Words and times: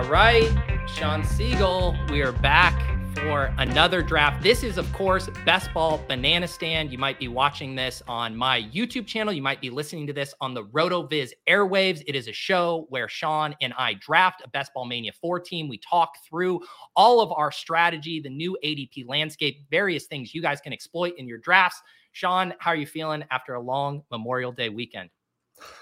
All 0.00 0.08
right, 0.08 0.48
Shawn 0.88 1.22
Siegele, 1.22 2.10
we 2.10 2.22
are 2.22 2.32
back 2.32 2.74
for 3.16 3.52
another 3.58 4.00
draft. 4.00 4.42
This 4.42 4.62
is, 4.62 4.78
of 4.78 4.90
course, 4.94 5.28
Best 5.44 5.74
Ball 5.74 6.02
Banana 6.08 6.48
Stand. 6.48 6.90
You 6.90 6.96
might 6.96 7.18
be 7.18 7.28
watching 7.28 7.74
this 7.74 8.02
on 8.08 8.34
my 8.34 8.62
YouTube 8.62 9.06
channel. 9.06 9.30
You 9.30 9.42
might 9.42 9.60
be 9.60 9.68
listening 9.68 10.06
to 10.06 10.14
this 10.14 10.32
on 10.40 10.54
the 10.54 10.64
RotoViz 10.64 11.32
airwaves. 11.46 12.02
It 12.06 12.16
is 12.16 12.28
a 12.28 12.32
show 12.32 12.86
where 12.88 13.10
Shawn 13.10 13.54
and 13.60 13.74
I 13.76 13.92
draft 14.00 14.40
a 14.42 14.48
Best 14.48 14.72
Ball 14.72 14.86
Mania 14.86 15.12
4 15.20 15.38
team. 15.38 15.68
We 15.68 15.76
talk 15.76 16.14
through 16.26 16.62
all 16.96 17.20
of 17.20 17.30
our 17.32 17.52
strategy, 17.52 18.20
the 18.20 18.30
new 18.30 18.56
ADP 18.64 19.06
landscape, 19.06 19.66
various 19.70 20.06
things 20.06 20.34
you 20.34 20.40
guys 20.40 20.62
can 20.62 20.72
exploit 20.72 21.12
in 21.18 21.28
your 21.28 21.38
drafts. 21.38 21.82
Shawn, 22.12 22.54
how 22.58 22.70
are 22.70 22.76
you 22.76 22.86
feeling 22.86 23.22
after 23.30 23.52
a 23.52 23.60
long 23.60 24.02
Memorial 24.10 24.50
Day 24.50 24.70
weekend? 24.70 25.10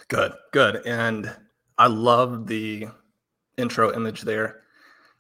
Good, 0.09 0.33
good. 0.53 0.85
And 0.85 1.33
I 1.79 1.87
love 1.87 2.49
the 2.49 2.89
intro 3.59 3.95
image 3.95 4.23
there. 4.23 4.63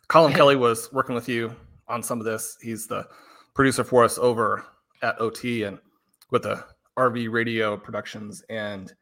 Colin 0.08 0.32
Kelly 0.32 0.56
was 0.56 0.90
working 0.92 1.14
with 1.14 1.28
you 1.28 1.54
on 1.88 2.02
some 2.02 2.18
of 2.18 2.24
this. 2.24 2.56
He's 2.62 2.86
the 2.86 3.06
producer 3.54 3.84
for 3.84 4.04
us 4.04 4.18
over 4.18 4.64
at 5.02 5.20
OT 5.20 5.64
and 5.64 5.78
with 6.30 6.44
the 6.44 6.64
RV 6.96 7.30
Radio 7.30 7.76
Productions. 7.76 8.42
And 8.48 8.92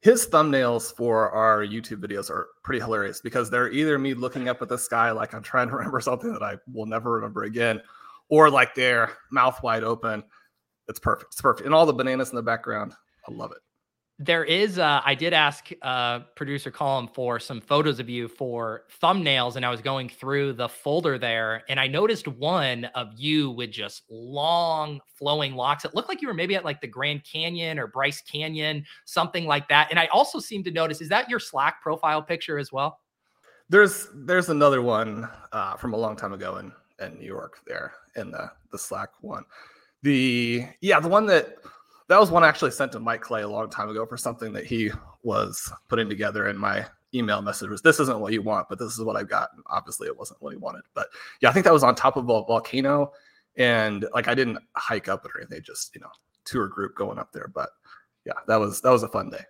his 0.00 0.26
thumbnails 0.26 0.94
for 0.94 1.30
our 1.30 1.64
YouTube 1.64 2.00
videos 2.00 2.30
are 2.30 2.48
pretty 2.62 2.80
hilarious 2.80 3.20
because 3.20 3.50
they're 3.50 3.70
either 3.70 3.98
me 3.98 4.14
looking 4.14 4.48
up 4.48 4.62
at 4.62 4.68
the 4.68 4.78
sky 4.78 5.10
like 5.10 5.34
I'm 5.34 5.42
trying 5.42 5.68
to 5.68 5.76
remember 5.76 6.00
something 6.00 6.32
that 6.32 6.42
I 6.42 6.56
will 6.72 6.86
never 6.86 7.12
remember 7.12 7.44
again, 7.44 7.82
or 8.28 8.50
like 8.50 8.74
they're 8.74 9.10
mouth 9.30 9.62
wide 9.62 9.84
open. 9.84 10.22
It's 10.88 11.00
perfect. 11.00 11.32
It's 11.32 11.40
perfect. 11.40 11.66
And 11.66 11.74
all 11.74 11.86
the 11.86 11.92
bananas 11.92 12.30
in 12.30 12.36
the 12.36 12.42
background. 12.42 12.94
I 13.28 13.32
love 13.32 13.52
it 13.52 13.58
there 14.22 14.44
is 14.44 14.78
uh, 14.78 15.00
i 15.06 15.14
did 15.14 15.32
ask 15.32 15.70
uh, 15.80 16.20
producer 16.36 16.70
colin 16.70 17.08
for 17.08 17.40
some 17.40 17.58
photos 17.60 17.98
of 17.98 18.08
you 18.08 18.28
for 18.28 18.84
thumbnails 19.02 19.56
and 19.56 19.64
i 19.64 19.70
was 19.70 19.80
going 19.80 20.10
through 20.10 20.52
the 20.52 20.68
folder 20.68 21.18
there 21.18 21.62
and 21.70 21.80
i 21.80 21.86
noticed 21.86 22.28
one 22.28 22.84
of 22.94 23.08
you 23.16 23.50
with 23.50 23.70
just 23.70 24.02
long 24.10 25.00
flowing 25.14 25.54
locks. 25.54 25.84
It 25.84 25.94
looked 25.94 26.08
like 26.08 26.22
you 26.22 26.28
were 26.28 26.34
maybe 26.34 26.54
at 26.54 26.64
like 26.64 26.80
the 26.80 26.86
grand 26.86 27.24
canyon 27.24 27.78
or 27.78 27.86
bryce 27.86 28.20
canyon 28.20 28.84
something 29.06 29.46
like 29.46 29.68
that 29.68 29.88
and 29.90 29.98
i 29.98 30.06
also 30.06 30.38
seem 30.38 30.62
to 30.64 30.70
notice 30.70 31.00
is 31.00 31.08
that 31.08 31.28
your 31.30 31.40
slack 31.40 31.82
profile 31.82 32.22
picture 32.22 32.58
as 32.58 32.70
well? 32.70 33.00
There's 33.70 34.08
there's 34.14 34.50
another 34.50 34.82
one 34.82 35.28
uh, 35.52 35.76
from 35.76 35.94
a 35.94 35.96
long 35.96 36.16
time 36.16 36.32
ago 36.32 36.56
in 36.56 36.72
in 37.04 37.18
new 37.18 37.26
york 37.26 37.60
there 37.66 37.94
in 38.16 38.30
the 38.30 38.50
the 38.70 38.78
slack 38.78 39.10
one. 39.22 39.44
The 40.02 40.66
yeah 40.80 41.00
the 41.00 41.08
one 41.08 41.26
that 41.26 41.56
that 42.10 42.18
was 42.18 42.32
one 42.32 42.42
I 42.42 42.48
actually 42.48 42.72
sent 42.72 42.90
to 42.92 43.00
Mike 43.00 43.20
Clay 43.20 43.42
a 43.42 43.48
long 43.48 43.70
time 43.70 43.88
ago 43.88 44.04
for 44.04 44.16
something 44.16 44.52
that 44.52 44.66
he 44.66 44.90
was 45.22 45.72
putting 45.86 46.08
together 46.08 46.48
in 46.48 46.58
my 46.58 46.84
email 47.14 47.40
message 47.40 47.70
was 47.70 47.82
this 47.82 48.00
isn't 48.00 48.18
what 48.18 48.32
you 48.32 48.42
want, 48.42 48.68
but 48.68 48.80
this 48.80 48.98
is 48.98 49.04
what 49.04 49.14
I've 49.14 49.28
got. 49.28 49.50
And 49.54 49.62
obviously 49.68 50.08
it 50.08 50.18
wasn't 50.18 50.42
what 50.42 50.52
he 50.52 50.56
wanted. 50.56 50.82
But 50.92 51.06
yeah, 51.40 51.50
I 51.50 51.52
think 51.52 51.62
that 51.64 51.72
was 51.72 51.84
on 51.84 51.94
top 51.94 52.16
of 52.16 52.24
a 52.24 52.42
volcano. 52.42 53.12
And 53.56 54.06
like 54.12 54.26
I 54.26 54.34
didn't 54.34 54.58
hike 54.74 55.08
up 55.08 55.24
it 55.24 55.30
or 55.32 55.40
anything, 55.40 55.62
just 55.62 55.94
you 55.94 56.00
know, 56.00 56.10
tour 56.44 56.66
group 56.66 56.96
going 56.96 57.18
up 57.18 57.30
there. 57.32 57.46
But 57.46 57.70
yeah, 58.24 58.32
that 58.48 58.56
was 58.56 58.80
that 58.80 58.90
was 58.90 59.04
a 59.04 59.08
fun 59.08 59.30
day. 59.30 59.44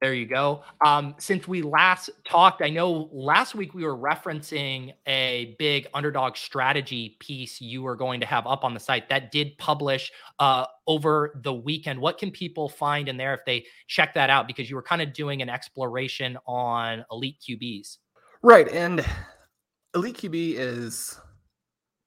There 0.00 0.14
you 0.14 0.24
go. 0.24 0.62
Um, 0.84 1.14
since 1.18 1.46
we 1.46 1.60
last 1.60 2.08
talked, 2.24 2.62
I 2.62 2.70
know 2.70 3.10
last 3.12 3.54
week 3.54 3.74
we 3.74 3.84
were 3.84 3.96
referencing 3.96 4.94
a 5.06 5.54
big 5.58 5.88
underdog 5.92 6.38
strategy 6.38 7.18
piece 7.20 7.60
you 7.60 7.82
were 7.82 7.96
going 7.96 8.18
to 8.20 8.26
have 8.26 8.46
up 8.46 8.64
on 8.64 8.72
the 8.72 8.80
site 8.80 9.10
that 9.10 9.30
did 9.30 9.58
publish 9.58 10.10
uh, 10.38 10.64
over 10.86 11.38
the 11.44 11.52
weekend. 11.52 12.00
What 12.00 12.16
can 12.16 12.30
people 12.30 12.66
find 12.66 13.10
in 13.10 13.18
there 13.18 13.34
if 13.34 13.40
they 13.44 13.66
check 13.88 14.14
that 14.14 14.30
out? 14.30 14.46
Because 14.46 14.70
you 14.70 14.76
were 14.76 14.82
kind 14.82 15.02
of 15.02 15.12
doing 15.12 15.42
an 15.42 15.50
exploration 15.50 16.38
on 16.46 17.04
elite 17.10 17.36
QBs. 17.46 17.98
Right. 18.40 18.68
And 18.68 19.04
elite 19.94 20.16
QB 20.16 20.54
is 20.54 21.20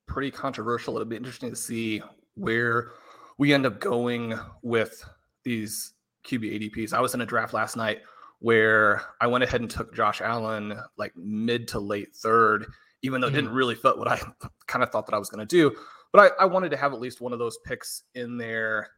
pretty 0.08 0.32
controversial. 0.32 0.96
It'll 0.96 1.06
be 1.06 1.16
interesting 1.16 1.52
to 1.52 1.56
see 1.56 2.02
where 2.34 2.90
we 3.38 3.54
end 3.54 3.68
up 3.68 3.80
going 3.80 4.34
with 4.64 5.04
these 5.44 5.93
QB 6.26 6.72
ADPs. 6.72 6.94
I 6.94 7.02
was 7.02 7.14
in 7.14 7.22
a 7.22 7.26
draft 7.26 7.54
last 7.54 7.76
night 7.76 8.02
where 8.40 9.02
I 9.22 9.28
went 9.28 9.44
ahead 9.44 9.62
and 9.62 9.70
took 9.70 9.96
Josh 9.96 10.22
Allen 10.22 10.78
like 10.98 11.16
mid 11.16 11.68
to 11.70 11.80
late 11.80 12.16
third, 12.16 12.66
even 13.02 13.22
though 13.22 13.28
it 13.28 13.32
didn't 13.32 13.48
mm-hmm. 13.48 13.56
really 13.56 13.76
fit 13.76 13.98
what 13.98 14.08
I 14.08 14.20
kind 14.68 14.84
of 14.84 14.92
thought 14.92 15.06
that 15.08 15.16
I 15.16 15.20
was 15.20 15.30
going 15.30 15.46
to 15.46 15.56
do. 15.56 15.76
But 16.12 16.34
I, 16.40 16.44
I 16.44 16.46
wanted 16.46 16.70
to 16.70 16.78
have 16.78 16.94
at 16.94 17.00
least 17.00 17.22
one 17.22 17.34
of 17.34 17.40
those 17.40 17.58
picks 17.66 18.04
in 18.16 18.38
there 18.38 18.90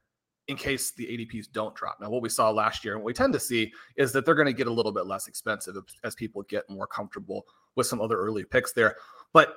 in 0.47 0.56
case 0.56 0.91
the 0.91 1.06
ADPs 1.06 1.52
don't 1.52 1.75
drop. 1.75 1.97
Now, 2.00 2.09
what 2.09 2.22
we 2.22 2.30
saw 2.30 2.52
last 2.52 2.84
year 2.85 2.94
and 2.94 3.03
what 3.03 3.08
we 3.08 3.14
tend 3.14 3.34
to 3.34 3.40
see 3.40 3.72
is 3.97 4.12
that 4.12 4.25
they're 4.25 4.35
going 4.35 4.46
to 4.47 4.53
get 4.53 4.68
a 4.68 4.74
little 4.74 4.91
bit 4.91 5.08
less 5.08 5.28
expensive 5.28 5.75
as 6.03 6.14
people 6.16 6.44
get 6.44 6.69
more 6.69 6.85
comfortable 6.85 7.46
with 7.75 7.88
some 7.88 8.02
other 8.02 8.18
early 8.18 8.44
picks 8.44 8.72
there. 8.74 8.96
But 9.34 9.56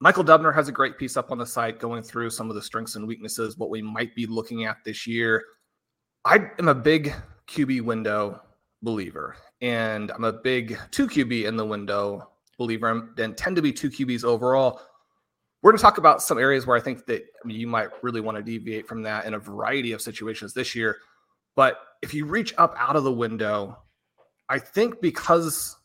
Michael 0.00 0.24
Dubner 0.24 0.54
has 0.54 0.68
a 0.68 0.72
great 0.72 0.98
piece 0.98 1.16
up 1.16 1.30
on 1.30 1.38
the 1.38 1.46
site 1.46 1.78
going 1.78 2.02
through 2.02 2.30
some 2.30 2.50
of 2.50 2.54
the 2.54 2.62
strengths 2.62 2.96
and 2.96 3.06
weaknesses, 3.08 3.56
what 3.56 3.70
we 3.70 3.80
might 3.80 4.14
be 4.14 4.26
looking 4.26 4.64
at 4.64 4.76
this 4.84 5.06
year. 5.06 5.42
I 6.26 6.50
am 6.58 6.66
a 6.66 6.74
big 6.74 7.14
QB 7.46 7.82
window 7.82 8.42
believer, 8.82 9.36
and 9.60 10.10
I'm 10.10 10.24
a 10.24 10.32
big 10.32 10.76
two 10.90 11.06
QB 11.06 11.44
in 11.44 11.56
the 11.56 11.64
window 11.64 12.28
believer, 12.58 12.88
um, 12.88 13.14
and 13.16 13.36
tend 13.36 13.54
to 13.54 13.62
be 13.62 13.72
two 13.72 13.88
QBs 13.88 14.24
overall. 14.24 14.80
We're 15.62 15.70
going 15.70 15.78
to 15.78 15.82
talk 15.82 15.98
about 15.98 16.20
some 16.20 16.36
areas 16.36 16.66
where 16.66 16.76
I 16.76 16.80
think 16.80 17.06
that 17.06 17.22
you 17.44 17.68
might 17.68 17.90
really 18.02 18.20
want 18.20 18.36
to 18.38 18.42
deviate 18.42 18.88
from 18.88 19.02
that 19.02 19.24
in 19.24 19.34
a 19.34 19.38
variety 19.38 19.92
of 19.92 20.02
situations 20.02 20.52
this 20.52 20.74
year. 20.74 20.96
But 21.54 21.78
if 22.02 22.12
you 22.12 22.26
reach 22.26 22.52
up 22.58 22.74
out 22.76 22.96
of 22.96 23.04
the 23.04 23.12
window, 23.12 23.78
I 24.48 24.58
think 24.58 25.00
because 25.00 25.76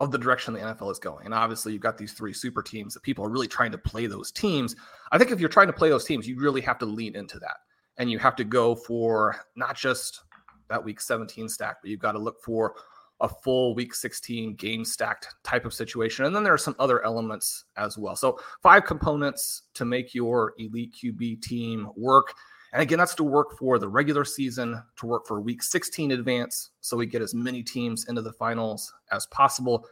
of 0.00 0.10
the 0.10 0.18
direction 0.18 0.52
the 0.52 0.60
NFL 0.60 0.90
is 0.90 0.98
going, 0.98 1.26
and 1.26 1.32
obviously 1.32 1.72
you've 1.72 1.80
got 1.80 1.96
these 1.96 2.12
three 2.12 2.32
super 2.32 2.60
teams 2.60 2.92
that 2.94 3.04
people 3.04 3.24
are 3.24 3.30
really 3.30 3.46
trying 3.46 3.70
to 3.70 3.78
play 3.78 4.08
those 4.08 4.32
teams. 4.32 4.74
I 5.12 5.18
think 5.18 5.30
if 5.30 5.38
you're 5.38 5.48
trying 5.48 5.68
to 5.68 5.72
play 5.72 5.90
those 5.90 6.04
teams, 6.04 6.26
you 6.26 6.40
really 6.40 6.60
have 6.62 6.78
to 6.80 6.86
lean 6.86 7.14
into 7.14 7.38
that 7.38 7.58
and 7.98 8.10
you 8.10 8.18
have 8.18 8.36
to 8.36 8.44
go 8.44 8.74
for 8.74 9.36
not 9.56 9.76
just 9.76 10.22
that 10.68 10.82
week 10.82 11.00
17 11.00 11.48
stack, 11.48 11.76
but 11.82 11.90
you've 11.90 12.00
got 12.00 12.12
to 12.12 12.18
look 12.18 12.42
for 12.42 12.74
a 13.20 13.28
full 13.28 13.74
week 13.74 13.94
16 13.94 14.54
game 14.56 14.84
stacked 14.84 15.34
type 15.42 15.64
of 15.64 15.72
situation. 15.72 16.26
And 16.26 16.36
then 16.36 16.44
there 16.44 16.52
are 16.52 16.58
some 16.58 16.76
other 16.78 17.02
elements 17.04 17.64
as 17.76 17.96
well. 17.96 18.16
So, 18.16 18.38
five 18.62 18.84
components 18.84 19.62
to 19.74 19.84
make 19.84 20.14
your 20.14 20.52
elite 20.58 20.94
QB 21.02 21.42
team 21.42 21.88
work. 21.96 22.34
And 22.72 22.82
again, 22.82 22.98
that's 22.98 23.14
to 23.14 23.24
work 23.24 23.56
for 23.58 23.78
the 23.78 23.88
regular 23.88 24.24
season, 24.24 24.82
to 24.96 25.06
work 25.06 25.26
for 25.26 25.40
week 25.40 25.62
16 25.62 26.10
advance. 26.10 26.72
So 26.82 26.96
we 26.96 27.06
get 27.06 27.22
as 27.22 27.32
many 27.32 27.62
teams 27.62 28.06
into 28.08 28.20
the 28.20 28.32
finals 28.32 28.92
as 29.12 29.24
possible. 29.26 29.86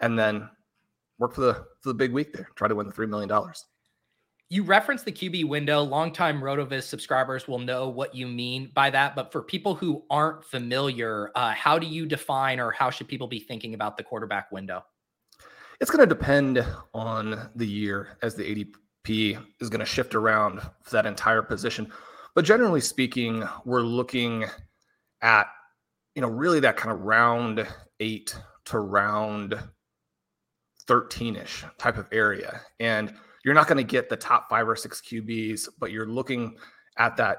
And 0.00 0.18
then 0.18 0.50
work 1.18 1.34
for 1.34 1.40
the 1.40 1.54
for 1.80 1.88
the 1.88 1.94
big 1.94 2.12
week 2.12 2.32
there. 2.32 2.48
Try 2.56 2.68
to 2.68 2.74
win 2.74 2.88
the 2.88 2.92
$3 2.92 3.08
million. 3.08 3.30
You 4.52 4.62
reference 4.62 5.02
the 5.02 5.10
QB 5.10 5.46
window. 5.46 5.80
Longtime 5.80 6.42
RotoViz 6.42 6.82
subscribers 6.82 7.48
will 7.48 7.58
know 7.58 7.88
what 7.88 8.14
you 8.14 8.26
mean 8.26 8.70
by 8.74 8.90
that. 8.90 9.16
But 9.16 9.32
for 9.32 9.40
people 9.40 9.74
who 9.74 10.04
aren't 10.10 10.44
familiar, 10.44 11.30
uh, 11.34 11.52
how 11.52 11.78
do 11.78 11.86
you 11.86 12.04
define 12.04 12.60
or 12.60 12.70
how 12.70 12.90
should 12.90 13.08
people 13.08 13.26
be 13.26 13.40
thinking 13.40 13.72
about 13.72 13.96
the 13.96 14.02
quarterback 14.02 14.52
window? 14.52 14.84
It's 15.80 15.90
going 15.90 16.06
to 16.06 16.14
depend 16.14 16.66
on 16.92 17.48
the 17.56 17.66
year 17.66 18.18
as 18.20 18.34
the 18.34 18.42
ADP 19.06 19.42
is 19.58 19.70
going 19.70 19.80
to 19.80 19.86
shift 19.86 20.14
around 20.14 20.60
for 20.82 20.90
that 20.90 21.06
entire 21.06 21.40
position. 21.40 21.90
But 22.34 22.44
generally 22.44 22.82
speaking, 22.82 23.48
we're 23.64 23.80
looking 23.80 24.44
at, 25.22 25.46
you 26.14 26.20
know, 26.20 26.28
really 26.28 26.60
that 26.60 26.76
kind 26.76 26.94
of 26.94 27.00
round 27.00 27.66
eight 28.00 28.36
to 28.66 28.80
round 28.80 29.58
13 30.86 31.36
ish 31.36 31.64
type 31.78 31.96
of 31.96 32.06
area. 32.12 32.60
And 32.78 33.14
you're 33.44 33.54
not 33.54 33.66
going 33.66 33.78
to 33.78 33.84
get 33.84 34.08
the 34.08 34.16
top 34.16 34.48
five 34.48 34.68
or 34.68 34.76
six 34.76 35.00
QBs, 35.00 35.68
but 35.78 35.90
you're 35.90 36.06
looking 36.06 36.56
at 36.98 37.16
that, 37.16 37.38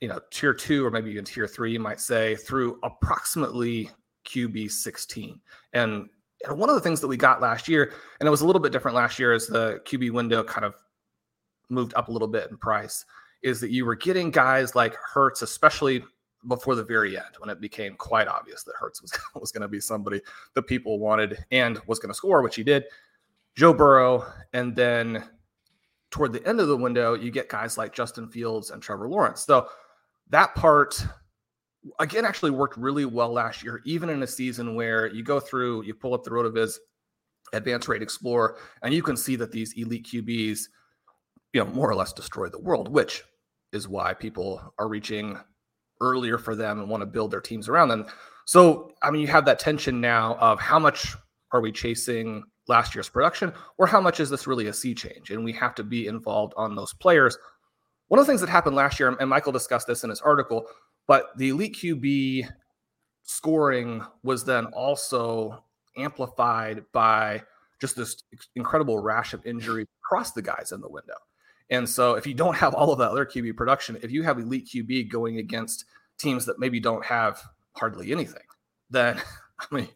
you 0.00 0.08
know, 0.08 0.20
tier 0.30 0.52
two 0.52 0.84
or 0.84 0.90
maybe 0.90 1.10
even 1.10 1.24
tier 1.24 1.46
three, 1.46 1.72
you 1.72 1.80
might 1.80 2.00
say, 2.00 2.36
through 2.36 2.78
approximately 2.82 3.90
QB 4.26 4.70
16. 4.70 5.40
And, 5.72 6.08
one 6.48 6.68
of 6.68 6.74
the 6.74 6.80
things 6.80 7.00
that 7.00 7.06
we 7.06 7.16
got 7.16 7.40
last 7.40 7.68
year, 7.68 7.92
and 8.18 8.26
it 8.26 8.30
was 8.30 8.40
a 8.40 8.46
little 8.46 8.60
bit 8.60 8.72
different 8.72 8.96
last 8.96 9.16
year 9.16 9.32
as 9.32 9.46
the 9.46 9.80
QB 9.84 10.10
window 10.10 10.42
kind 10.42 10.64
of 10.64 10.74
moved 11.68 11.94
up 11.94 12.08
a 12.08 12.10
little 12.10 12.26
bit 12.26 12.50
in 12.50 12.56
price, 12.56 13.04
is 13.42 13.60
that 13.60 13.70
you 13.70 13.84
were 13.84 13.94
getting 13.94 14.30
guys 14.30 14.74
like 14.74 14.96
Hurts, 14.96 15.42
especially 15.42 16.02
before 16.48 16.74
the 16.74 16.82
very 16.82 17.16
end 17.16 17.28
when 17.38 17.48
it 17.48 17.60
became 17.60 17.94
quite 17.94 18.26
obvious 18.26 18.64
that 18.64 18.74
Hurts 18.78 19.00
was, 19.00 19.12
was 19.40 19.52
going 19.52 19.62
to 19.62 19.68
be 19.68 19.80
somebody 19.80 20.20
that 20.54 20.62
people 20.62 20.98
wanted 20.98 21.44
and 21.50 21.80
was 21.86 21.98
going 21.98 22.10
to 22.10 22.14
score, 22.14 22.42
which 22.42 22.56
he 22.56 22.64
did. 22.64 22.84
Joe 23.56 23.72
Burrow, 23.72 24.26
and 24.52 24.74
then 24.74 25.24
toward 26.10 26.32
the 26.32 26.46
end 26.46 26.60
of 26.60 26.68
the 26.68 26.76
window, 26.76 27.14
you 27.14 27.30
get 27.30 27.48
guys 27.48 27.78
like 27.78 27.94
Justin 27.94 28.28
Fields 28.28 28.70
and 28.70 28.82
Trevor 28.82 29.08
Lawrence. 29.08 29.44
So 29.44 29.68
that 30.30 30.54
part, 30.54 31.04
again, 31.98 32.24
actually 32.24 32.50
worked 32.50 32.76
really 32.76 33.04
well 33.04 33.32
last 33.32 33.62
year, 33.62 33.80
even 33.84 34.08
in 34.10 34.22
a 34.22 34.26
season 34.26 34.74
where 34.74 35.06
you 35.06 35.22
go 35.22 35.40
through, 35.40 35.82
you 35.82 35.94
pull 35.94 36.14
up 36.14 36.24
the 36.24 36.30
RotoViz 36.30 36.76
Advanced 37.52 37.88
Rate 37.88 38.02
Explorer, 38.02 38.56
and 38.82 38.94
you 38.94 39.02
can 39.02 39.16
see 39.16 39.36
that 39.36 39.52
these 39.52 39.74
elite 39.76 40.06
QBs, 40.06 40.60
you 41.52 41.64
know, 41.64 41.70
more 41.70 41.90
or 41.90 41.94
less 41.94 42.12
destroy 42.12 42.48
the 42.48 42.60
world, 42.60 42.88
which 42.88 43.24
is 43.72 43.88
why 43.88 44.14
people 44.14 44.60
are 44.78 44.88
reaching 44.88 45.38
earlier 46.00 46.38
for 46.38 46.54
them 46.54 46.78
and 46.78 46.88
want 46.88 47.00
to 47.00 47.06
build 47.06 47.30
their 47.30 47.40
teams 47.40 47.68
around 47.68 47.88
them. 47.88 48.06
So, 48.46 48.90
I 49.02 49.10
mean, 49.10 49.20
you 49.20 49.28
have 49.28 49.44
that 49.46 49.58
tension 49.58 50.00
now 50.00 50.36
of 50.36 50.60
how 50.60 50.78
much 50.78 51.14
are 51.52 51.60
we 51.60 51.72
chasing 51.72 52.42
last 52.68 52.94
year's 52.94 53.08
production, 53.08 53.52
or 53.78 53.86
how 53.86 54.00
much 54.00 54.20
is 54.20 54.30
this 54.30 54.46
really 54.46 54.66
a 54.66 54.72
sea 54.72 54.94
change? 54.94 55.30
And 55.30 55.44
we 55.44 55.52
have 55.54 55.74
to 55.76 55.84
be 55.84 56.06
involved 56.06 56.54
on 56.56 56.76
those 56.76 56.92
players. 56.94 57.36
One 58.08 58.20
of 58.20 58.26
the 58.26 58.30
things 58.30 58.40
that 58.40 58.50
happened 58.50 58.76
last 58.76 59.00
year, 59.00 59.08
and 59.18 59.30
Michael 59.30 59.52
discussed 59.52 59.86
this 59.86 60.04
in 60.04 60.10
his 60.10 60.20
article, 60.20 60.66
but 61.06 61.36
the 61.36 61.50
elite 61.50 61.76
QB 61.76 62.48
scoring 63.24 64.02
was 64.22 64.44
then 64.44 64.66
also 64.66 65.64
amplified 65.96 66.84
by 66.92 67.42
just 67.80 67.96
this 67.96 68.22
incredible 68.54 68.98
rash 68.98 69.34
of 69.34 69.44
injury 69.44 69.86
across 70.04 70.32
the 70.32 70.42
guys 70.42 70.72
in 70.72 70.80
the 70.80 70.88
window. 70.88 71.16
And 71.70 71.88
so 71.88 72.14
if 72.14 72.26
you 72.26 72.34
don't 72.34 72.56
have 72.56 72.74
all 72.74 72.92
of 72.92 72.98
that 72.98 73.10
other 73.10 73.24
QB 73.24 73.56
production, 73.56 73.98
if 74.02 74.10
you 74.10 74.22
have 74.22 74.38
elite 74.38 74.68
QB 74.72 75.10
going 75.10 75.38
against 75.38 75.84
teams 76.18 76.44
that 76.46 76.58
maybe 76.58 76.80
don't 76.80 77.04
have 77.04 77.42
hardly 77.74 78.12
anything, 78.12 78.42
then 78.90 79.20
I 79.58 79.74
mean 79.74 79.88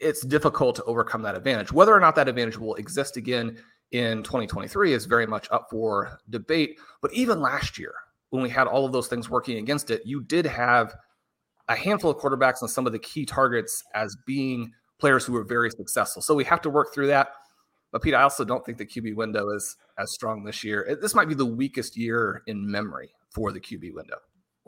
it's 0.00 0.24
difficult 0.24 0.76
to 0.76 0.84
overcome 0.84 1.22
that 1.22 1.34
advantage. 1.34 1.72
Whether 1.72 1.94
or 1.94 2.00
not 2.00 2.14
that 2.16 2.28
advantage 2.28 2.58
will 2.58 2.74
exist 2.76 3.16
again 3.16 3.58
in 3.92 4.22
2023 4.22 4.92
is 4.92 5.04
very 5.04 5.26
much 5.26 5.48
up 5.50 5.66
for 5.70 6.18
debate. 6.28 6.78
But 7.02 7.12
even 7.12 7.40
last 7.40 7.78
year, 7.78 7.92
when 8.30 8.42
we 8.42 8.48
had 8.48 8.66
all 8.66 8.86
of 8.86 8.92
those 8.92 9.08
things 9.08 9.28
working 9.28 9.58
against 9.58 9.90
it, 9.90 10.02
you 10.04 10.22
did 10.22 10.46
have 10.46 10.94
a 11.68 11.76
handful 11.76 12.10
of 12.10 12.18
quarterbacks 12.18 12.60
and 12.62 12.70
some 12.70 12.86
of 12.86 12.92
the 12.92 12.98
key 12.98 13.26
targets 13.26 13.82
as 13.94 14.16
being 14.26 14.72
players 14.98 15.24
who 15.24 15.32
were 15.32 15.44
very 15.44 15.70
successful. 15.70 16.22
So 16.22 16.34
we 16.34 16.44
have 16.44 16.60
to 16.62 16.70
work 16.70 16.92
through 16.92 17.08
that. 17.08 17.28
But 17.92 18.02
Pete, 18.02 18.14
I 18.14 18.22
also 18.22 18.44
don't 18.44 18.64
think 18.64 18.78
the 18.78 18.86
QB 18.86 19.16
window 19.16 19.50
is 19.50 19.76
as 19.98 20.12
strong 20.12 20.44
this 20.44 20.62
year. 20.62 20.96
This 21.00 21.14
might 21.14 21.28
be 21.28 21.34
the 21.34 21.46
weakest 21.46 21.96
year 21.96 22.42
in 22.46 22.70
memory 22.70 23.10
for 23.30 23.50
the 23.52 23.60
QB 23.60 23.94
window. 23.94 24.16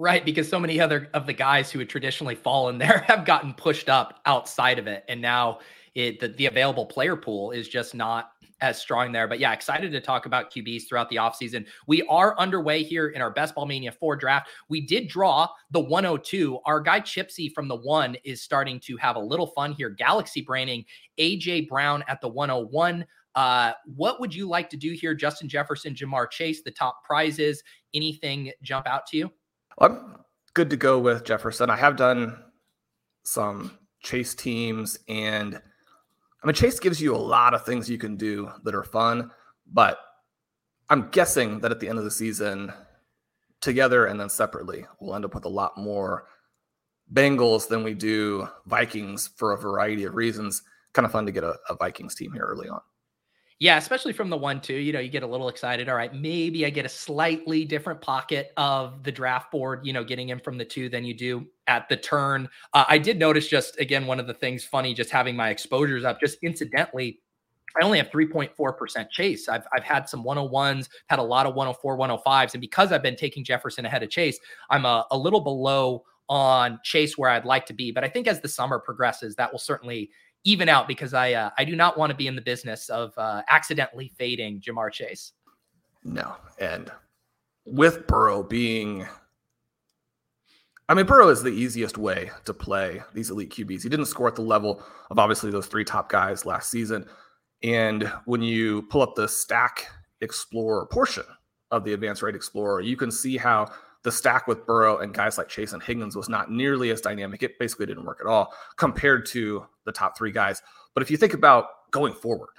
Right, 0.02 0.24
because 0.24 0.48
so 0.48 0.58
many 0.58 0.80
other 0.80 1.08
of 1.14 1.26
the 1.26 1.32
guys 1.32 1.70
who 1.70 1.78
had 1.78 1.88
traditionally 1.88 2.34
fallen 2.34 2.76
there 2.76 2.98
have 3.06 3.24
gotten 3.24 3.54
pushed 3.54 3.88
up 3.88 4.18
outside 4.26 4.80
of 4.80 4.88
it, 4.88 5.04
and 5.06 5.22
now 5.22 5.60
it 5.94 6.18
the, 6.18 6.26
the 6.26 6.46
available 6.46 6.84
player 6.84 7.14
pool 7.14 7.52
is 7.52 7.68
just 7.68 7.94
not 7.94 8.32
as 8.60 8.80
strong 8.80 9.12
there. 9.12 9.28
But 9.28 9.38
yeah, 9.38 9.52
excited 9.52 9.92
to 9.92 10.00
talk 10.00 10.26
about 10.26 10.52
QBs 10.52 10.88
throughout 10.88 11.08
the 11.08 11.16
offseason. 11.16 11.66
We 11.86 12.02
are 12.08 12.36
underway 12.36 12.82
here 12.82 13.10
in 13.10 13.22
our 13.22 13.30
Best 13.30 13.54
Ball 13.54 13.64
Mania 13.64 13.92
4 13.92 14.16
draft. 14.16 14.48
We 14.68 14.80
did 14.80 15.06
draw 15.06 15.46
the 15.70 15.78
102. 15.78 16.58
Our 16.66 16.80
guy 16.80 17.00
Chipsy 17.00 17.54
from 17.54 17.68
the 17.68 17.76
one 17.76 18.16
is 18.24 18.42
starting 18.42 18.80
to 18.80 18.96
have 18.96 19.14
a 19.14 19.20
little 19.20 19.46
fun 19.46 19.70
here. 19.70 19.88
Galaxy 19.88 20.40
branding 20.40 20.84
AJ 21.20 21.68
Brown 21.68 22.02
at 22.08 22.20
the 22.20 22.28
101. 22.28 23.06
Uh, 23.36 23.72
what 23.84 24.18
would 24.18 24.34
you 24.34 24.48
like 24.48 24.68
to 24.70 24.76
do 24.76 24.94
here? 24.94 25.14
Justin 25.14 25.48
Jefferson, 25.48 25.94
Ja'Marr 25.94 26.28
Chase, 26.28 26.62
the 26.62 26.72
top 26.72 27.04
prizes. 27.04 27.62
Anything 27.94 28.50
jump 28.64 28.88
out 28.88 29.06
to 29.06 29.16
you? 29.16 29.30
I'm 29.78 30.16
good 30.54 30.70
to 30.70 30.76
go 30.76 30.98
with 30.98 31.24
Jefferson. 31.24 31.70
I 31.70 31.76
have 31.76 31.96
done 31.96 32.38
some 33.24 33.78
chase 34.02 34.34
teams, 34.34 34.98
and 35.08 35.54
I 35.54 36.46
mean, 36.46 36.54
chase 36.54 36.78
gives 36.80 37.00
you 37.00 37.14
a 37.14 37.16
lot 37.16 37.54
of 37.54 37.64
things 37.64 37.88
you 37.88 37.98
can 37.98 38.16
do 38.16 38.50
that 38.64 38.74
are 38.74 38.84
fun, 38.84 39.30
but 39.72 39.98
I'm 40.88 41.08
guessing 41.10 41.60
that 41.60 41.70
at 41.70 41.80
the 41.80 41.88
end 41.88 41.98
of 41.98 42.04
the 42.04 42.10
season, 42.10 42.72
together 43.62 44.06
and 44.06 44.20
then 44.20 44.28
separately, 44.28 44.84
we'll 45.00 45.14
end 45.14 45.24
up 45.24 45.34
with 45.34 45.46
a 45.46 45.48
lot 45.48 45.78
more 45.78 46.26
Bengals 47.12 47.68
than 47.68 47.82
we 47.82 47.94
do 47.94 48.48
Vikings 48.66 49.30
for 49.36 49.52
a 49.52 49.58
variety 49.58 50.04
of 50.04 50.14
reasons. 50.14 50.62
Kind 50.92 51.06
of 51.06 51.12
fun 51.12 51.26
to 51.26 51.32
get 51.32 51.44
a, 51.44 51.56
a 51.68 51.76
Vikings 51.76 52.14
team 52.14 52.32
here 52.32 52.44
early 52.44 52.68
on. 52.68 52.80
Yeah, 53.58 53.78
especially 53.78 54.12
from 54.12 54.28
the 54.28 54.36
one 54.36 54.60
two, 54.60 54.74
you 54.74 54.92
know, 54.92 54.98
you 54.98 55.08
get 55.08 55.22
a 55.22 55.26
little 55.26 55.48
excited. 55.48 55.88
All 55.88 55.94
right, 55.94 56.12
maybe 56.14 56.66
I 56.66 56.70
get 56.70 56.84
a 56.84 56.88
slightly 56.88 57.64
different 57.64 58.00
pocket 58.00 58.52
of 58.56 59.02
the 59.04 59.12
draft 59.12 59.52
board, 59.52 59.86
you 59.86 59.92
know, 59.92 60.02
getting 60.02 60.28
him 60.28 60.40
from 60.40 60.58
the 60.58 60.64
two 60.64 60.88
than 60.88 61.04
you 61.04 61.14
do 61.14 61.46
at 61.68 61.88
the 61.88 61.96
turn. 61.96 62.48
Uh, 62.74 62.84
I 62.88 62.98
did 62.98 63.18
notice 63.18 63.46
just 63.46 63.78
again 63.78 64.06
one 64.06 64.18
of 64.18 64.26
the 64.26 64.34
things 64.34 64.64
funny, 64.64 64.94
just 64.94 65.10
having 65.10 65.36
my 65.36 65.50
exposures 65.50 66.04
up. 66.04 66.18
Just 66.18 66.38
incidentally, 66.42 67.20
I 67.80 67.84
only 67.84 67.98
have 67.98 68.10
3.4% 68.10 69.10
chase. 69.10 69.48
I've, 69.48 69.66
I've 69.72 69.84
had 69.84 70.08
some 70.08 70.24
101s, 70.24 70.88
had 71.06 71.18
a 71.18 71.22
lot 71.22 71.46
of 71.46 71.54
104, 71.54 71.96
105s. 71.96 72.54
And 72.54 72.60
because 72.60 72.92
I've 72.92 73.02
been 73.02 73.16
taking 73.16 73.44
Jefferson 73.44 73.86
ahead 73.86 74.02
of 74.02 74.10
Chase, 74.10 74.38
I'm 74.70 74.84
a, 74.84 75.06
a 75.10 75.16
little 75.16 75.40
below 75.40 76.04
on 76.28 76.80
Chase 76.84 77.16
where 77.16 77.30
I'd 77.30 77.44
like 77.44 77.66
to 77.66 77.72
be. 77.72 77.90
But 77.90 78.04
I 78.04 78.08
think 78.08 78.26
as 78.26 78.40
the 78.40 78.48
summer 78.48 78.78
progresses, 78.78 79.36
that 79.36 79.50
will 79.50 79.58
certainly 79.58 80.10
even 80.44 80.68
out 80.68 80.88
because 80.88 81.14
I 81.14 81.32
uh, 81.32 81.50
I 81.58 81.64
do 81.64 81.76
not 81.76 81.96
want 81.96 82.10
to 82.10 82.16
be 82.16 82.26
in 82.26 82.34
the 82.34 82.42
business 82.42 82.88
of 82.88 83.12
uh, 83.16 83.42
accidentally 83.48 84.12
fading 84.16 84.60
Ja'Marr 84.60 84.92
Chase. 84.92 85.32
No, 86.04 86.34
and 86.58 86.90
with 87.64 88.06
Burrow 88.06 88.42
being, 88.42 89.06
I 90.88 90.94
mean, 90.94 91.06
Burrow 91.06 91.28
is 91.28 91.42
the 91.42 91.50
easiest 91.50 91.96
way 91.96 92.30
to 92.44 92.52
play 92.52 93.02
these 93.14 93.30
elite 93.30 93.50
QBs. 93.50 93.82
He 93.82 93.88
didn't 93.88 94.06
score 94.06 94.28
at 94.28 94.34
the 94.34 94.42
level 94.42 94.82
of 95.10 95.18
obviously 95.18 95.50
those 95.50 95.66
three 95.66 95.84
top 95.84 96.08
guys 96.08 96.44
last 96.44 96.70
season, 96.70 97.06
and 97.62 98.10
when 98.24 98.42
you 98.42 98.82
pull 98.82 99.02
up 99.02 99.14
the 99.14 99.28
Stack 99.28 99.86
Explorer 100.20 100.86
portion 100.86 101.24
of 101.70 101.84
the 101.84 101.92
Advanced 101.92 102.22
Rate 102.22 102.34
Explorer, 102.34 102.80
you 102.80 102.96
can 102.96 103.10
see 103.10 103.36
how 103.36 103.70
the 104.02 104.12
stack 104.12 104.46
with 104.46 104.66
Burrow 104.66 104.98
and 104.98 105.14
guys 105.14 105.38
like 105.38 105.48
Chase 105.48 105.72
and 105.72 105.82
Higgins 105.82 106.16
was 106.16 106.28
not 106.28 106.50
nearly 106.50 106.90
as 106.90 107.00
dynamic. 107.00 107.42
It 107.42 107.58
basically 107.58 107.86
didn't 107.86 108.04
work 108.04 108.18
at 108.20 108.26
all 108.26 108.52
compared 108.76 109.26
to 109.26 109.66
the 109.84 109.92
top 109.92 110.16
three 110.16 110.32
guys. 110.32 110.62
But 110.94 111.02
if 111.02 111.10
you 111.10 111.16
think 111.16 111.34
about 111.34 111.66
going 111.90 112.12
forward, 112.12 112.50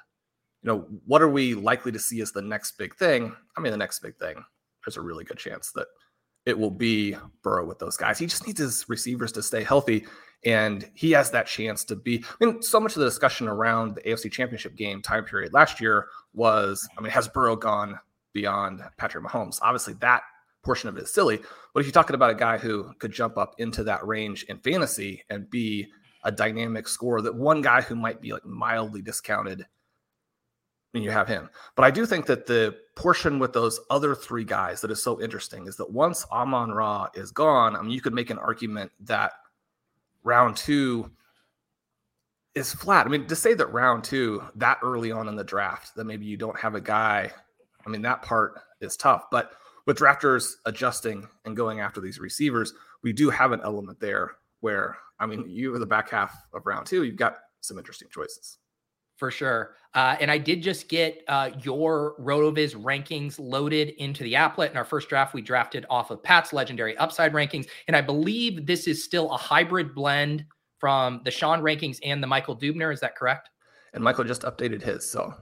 you 0.62 0.67
know, 0.69 0.88
what 1.05 1.21
are 1.21 1.29
we 1.29 1.53
likely 1.53 1.91
to 1.91 2.00
see 2.00 2.21
as 2.21 2.31
the 2.31 2.41
next 2.41 2.77
big 2.77 2.95
thing? 2.95 3.35
I 3.57 3.62
mean, 3.62 3.71
the 3.71 3.77
next 3.77 4.00
big 4.00 4.17
thing, 4.17 4.43
there's 4.85 4.97
a 4.97 5.01
really 5.01 5.25
good 5.25 5.38
chance 5.38 5.71
that 5.73 5.88
it 6.45 6.57
will 6.57 6.71
be 6.71 7.15
Burrow 7.41 7.65
with 7.65 7.79
those 7.79 7.97
guys. 7.97 8.17
He 8.17 8.25
just 8.25 8.47
needs 8.47 8.59
his 8.59 8.85
receivers 8.88 9.31
to 9.33 9.43
stay 9.43 9.63
healthy. 9.63 10.05
And 10.45 10.89
he 10.93 11.12
has 11.12 11.31
that 11.31 11.47
chance 11.47 11.85
to 11.85 11.95
be. 11.95 12.23
I 12.41 12.45
mean, 12.45 12.62
so 12.62 12.79
much 12.79 12.95
of 12.95 13.00
the 13.00 13.05
discussion 13.05 13.47
around 13.47 13.95
the 13.95 14.01
AFC 14.01 14.29
Championship 14.29 14.75
game 14.75 15.01
time 15.01 15.23
period 15.23 15.53
last 15.53 15.79
year 15.79 16.07
was 16.33 16.85
I 16.97 17.01
mean, 17.01 17.12
has 17.12 17.29
Burrow 17.29 17.55
gone 17.55 17.97
beyond 18.33 18.81
Patrick 18.97 19.23
Mahomes? 19.23 19.59
Obviously, 19.62 19.93
that 19.95 20.23
portion 20.63 20.89
of 20.89 20.98
it 20.98 21.03
is 21.03 21.13
silly. 21.13 21.39
But 21.74 21.79
if 21.79 21.86
you're 21.86 21.91
talking 21.91 22.15
about 22.15 22.32
a 22.32 22.36
guy 22.36 22.58
who 22.58 22.93
could 23.00 23.12
jump 23.12 23.38
up 23.38 23.55
into 23.58 23.84
that 23.86 24.05
range 24.05 24.43
in 24.43 24.58
fantasy 24.60 25.24
and 25.29 25.50
be 25.50 25.88
a 26.24 26.32
dynamic 26.32 26.88
scorer, 26.88 27.22
that 27.22 27.36
one 27.36 27.62
guy 27.62 27.82
who 27.82 27.96
might 27.96 28.22
be 28.22 28.34
like 28.34 28.46
mildly 28.46 29.01
discounted, 29.01 29.65
and 30.93 31.03
you 31.03 31.12
have 31.12 31.27
him. 31.27 31.50
But 31.75 31.86
I 31.86 31.91
do 31.91 32.05
think 32.05 32.27
that 32.27 32.46
the 32.46 32.77
portion 32.96 33.39
with 33.39 33.51
those 33.51 33.79
other 33.89 34.13
three 34.13 34.43
guys 34.43 34.79
that 34.82 34.91
is 34.91 35.01
so 35.01 35.20
interesting 35.20 35.67
is 35.67 35.75
that 35.77 35.91
once 35.91 36.25
Amon 36.32 36.72
Ra 36.72 37.08
is 37.15 37.32
gone, 37.32 37.75
I 37.75 37.82
mean, 37.82 37.91
you 37.91 38.01
could 38.01 38.13
make 38.13 38.29
an 38.29 38.38
argument 38.38 38.91
that 39.01 39.34
round 40.24 40.55
two 40.55 41.10
is 42.53 42.72
flat. 42.72 43.08
I 43.08 43.10
mean, 43.10 43.25
to 43.25 43.36
say 43.36 43.55
that 43.55 43.74
round 43.74 44.03
two, 44.03 44.43
that 44.55 44.77
early 44.84 45.12
on 45.12 45.27
in 45.27 45.36
the 45.36 45.43
draft, 45.43 45.96
that 45.96 46.05
maybe 46.05 46.25
you 46.25 46.38
don't 46.38 46.60
have 46.60 46.75
a 46.75 46.82
guy 46.82 47.32
I 47.86 47.89
mean, 47.89 48.01
that 48.03 48.22
part 48.22 48.62
is 48.82 48.98
tough. 48.98 49.25
But 49.32 49.51
with 49.85 49.97
drafters 49.97 50.53
adjusting 50.65 51.27
and 51.45 51.55
going 51.55 51.79
after 51.79 51.99
these 51.99 52.19
receivers, 52.19 52.73
we 53.03 53.13
do 53.13 53.29
have 53.29 53.51
an 53.51 53.61
element 53.63 53.99
there 53.99 54.31
where, 54.61 54.97
I 55.19 55.25
mean, 55.25 55.49
you 55.49 55.73
in 55.73 55.79
the 55.79 55.85
back 55.85 56.09
half 56.09 56.35
of 56.53 56.65
round 56.65 56.85
two, 56.85 57.03
you've 57.03 57.17
got 57.17 57.37
some 57.61 57.77
interesting 57.77 58.07
choices. 58.11 58.57
For 59.17 59.29
sure. 59.29 59.75
Uh, 59.93 60.15
and 60.19 60.31
I 60.31 60.37
did 60.37 60.63
just 60.63 60.89
get 60.89 61.23
uh, 61.27 61.51
your 61.61 62.15
RotoViz 62.19 62.75
rankings 62.75 63.39
loaded 63.39 63.89
into 64.01 64.23
the 64.23 64.33
applet. 64.33 64.71
In 64.71 64.77
our 64.77 64.83
first 64.83 65.07
draft, 65.07 65.33
we 65.33 65.41
drafted 65.41 65.85
off 65.89 66.09
of 66.09 66.23
Pat's 66.23 66.51
legendary 66.51 66.97
upside 66.97 67.31
rankings. 67.31 67.67
And 67.87 67.95
I 67.95 68.01
believe 68.01 68.65
this 68.65 68.87
is 68.87 69.03
still 69.03 69.31
a 69.31 69.37
hybrid 69.37 69.93
blend 69.93 70.45
from 70.79 71.21
the 71.23 71.31
Shawn 71.31 71.61
rankings 71.61 71.99
and 72.03 72.23
the 72.23 72.27
Michael 72.27 72.57
Dubner. 72.57 72.91
Is 72.91 72.99
that 73.01 73.15
correct? 73.15 73.49
And 73.93 74.03
Michael 74.03 74.23
just 74.23 74.41
updated 74.41 74.81
his. 74.81 75.09
So 75.09 75.33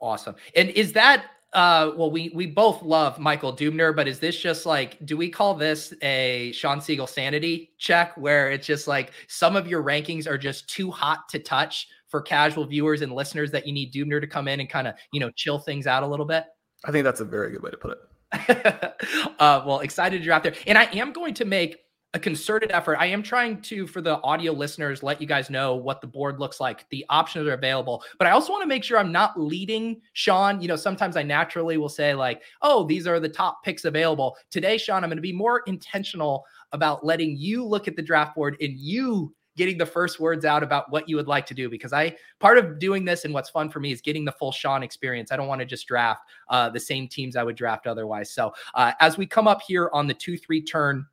awesome. 0.00 0.36
And 0.54 0.68
is 0.70 0.92
that 0.92 1.24
uh, 1.52 1.92
well, 1.96 2.10
we 2.10 2.30
we 2.34 2.46
both 2.46 2.82
love 2.82 3.18
Michael 3.18 3.54
Dubner, 3.54 3.94
but 3.94 4.08
is 4.08 4.18
this 4.18 4.38
just 4.38 4.66
like, 4.66 5.04
do 5.06 5.16
we 5.16 5.30
call 5.30 5.54
this 5.54 5.94
a 6.02 6.52
Shawn 6.52 6.80
Siegele 6.80 7.08
sanity 7.08 7.72
check 7.78 8.16
where 8.16 8.50
it's 8.50 8.66
just 8.66 8.86
like 8.86 9.12
some 9.28 9.56
of 9.56 9.66
your 9.66 9.82
rankings 9.82 10.26
are 10.26 10.36
just 10.36 10.68
too 10.68 10.90
hot 10.90 11.28
to 11.30 11.38
touch 11.38 11.88
for 12.08 12.20
casual 12.20 12.66
viewers 12.66 13.02
and 13.02 13.12
listeners 13.12 13.50
that 13.52 13.66
you 13.66 13.72
need 13.72 13.92
Dubner 13.92 14.20
to 14.20 14.26
come 14.26 14.48
in 14.48 14.60
and 14.60 14.68
kind 14.68 14.86
of 14.86 14.94
you 15.12 15.20
know 15.20 15.30
chill 15.30 15.58
things 15.58 15.86
out 15.86 16.02
a 16.02 16.06
little 16.06 16.26
bit? 16.26 16.44
I 16.84 16.90
think 16.90 17.04
that's 17.04 17.20
a 17.20 17.24
very 17.24 17.52
good 17.52 17.62
way 17.62 17.70
to 17.70 17.76
put 17.76 17.92
it. 17.92 17.98
uh, 19.38 19.62
well, 19.66 19.80
excited 19.80 20.18
to 20.18 20.24
draft 20.24 20.44
there, 20.44 20.54
and 20.66 20.76
I 20.76 20.84
am 20.92 21.12
going 21.12 21.34
to 21.34 21.44
make 21.44 21.78
a 22.16 22.18
concerted 22.18 22.72
effort. 22.72 22.96
I 22.96 23.06
am 23.06 23.22
trying 23.22 23.60
to, 23.60 23.86
for 23.86 24.00
the 24.00 24.18
audio 24.22 24.50
listeners, 24.52 25.02
let 25.02 25.20
you 25.20 25.26
guys 25.26 25.50
know 25.50 25.74
what 25.74 26.00
the 26.00 26.06
board 26.06 26.40
looks 26.40 26.60
like. 26.60 26.88
The 26.88 27.04
options 27.10 27.46
are 27.46 27.52
available, 27.52 28.02
but 28.18 28.26
I 28.26 28.30
also 28.30 28.52
want 28.52 28.62
to 28.62 28.66
make 28.66 28.82
sure 28.82 28.98
I'm 28.98 29.12
not 29.12 29.38
leading 29.38 30.00
Shawn. 30.14 30.62
You 30.62 30.68
know, 30.68 30.76
sometimes 30.76 31.18
I 31.18 31.22
naturally 31.22 31.76
will 31.76 31.90
say, 31.90 32.14
like, 32.14 32.40
oh, 32.62 32.84
these 32.84 33.06
are 33.06 33.20
the 33.20 33.28
top 33.28 33.62
picks 33.62 33.84
available. 33.84 34.34
Today, 34.50 34.78
Shawn, 34.78 35.04
I'm 35.04 35.10
going 35.10 35.18
to 35.18 35.22
be 35.22 35.30
more 35.30 35.60
intentional 35.66 36.46
about 36.72 37.04
letting 37.04 37.36
you 37.36 37.62
look 37.62 37.86
at 37.86 37.96
the 37.96 38.02
draft 38.02 38.34
board 38.34 38.56
and 38.62 38.72
you 38.78 39.34
getting 39.58 39.76
the 39.76 39.86
first 39.86 40.18
words 40.18 40.46
out 40.46 40.62
about 40.62 40.90
what 40.90 41.08
you 41.08 41.16
would 41.16 41.28
like 41.28 41.46
to 41.46 41.54
do 41.54 41.68
because 41.68 41.92
I 41.92 42.16
part 42.40 42.56
of 42.56 42.78
doing 42.78 43.04
this 43.04 43.26
and 43.26 43.34
what's 43.34 43.50
fun 43.50 43.68
for 43.68 43.80
me 43.80 43.92
is 43.92 44.00
getting 44.00 44.24
the 44.24 44.32
full 44.32 44.52
Shawn 44.52 44.82
experience. 44.82 45.32
I 45.32 45.36
don't 45.36 45.48
want 45.48 45.60
to 45.60 45.66
just 45.66 45.86
draft 45.86 46.22
uh, 46.48 46.70
the 46.70 46.80
same 46.80 47.08
teams 47.08 47.36
I 47.36 47.42
would 47.42 47.56
draft 47.56 47.86
otherwise. 47.86 48.30
So 48.30 48.54
uh, 48.74 48.92
as 49.00 49.18
we 49.18 49.26
come 49.26 49.46
up 49.46 49.60
here 49.60 49.90
on 49.92 50.06
the 50.06 50.14
two 50.14 50.38
three 50.38 50.62
turn 50.62 51.06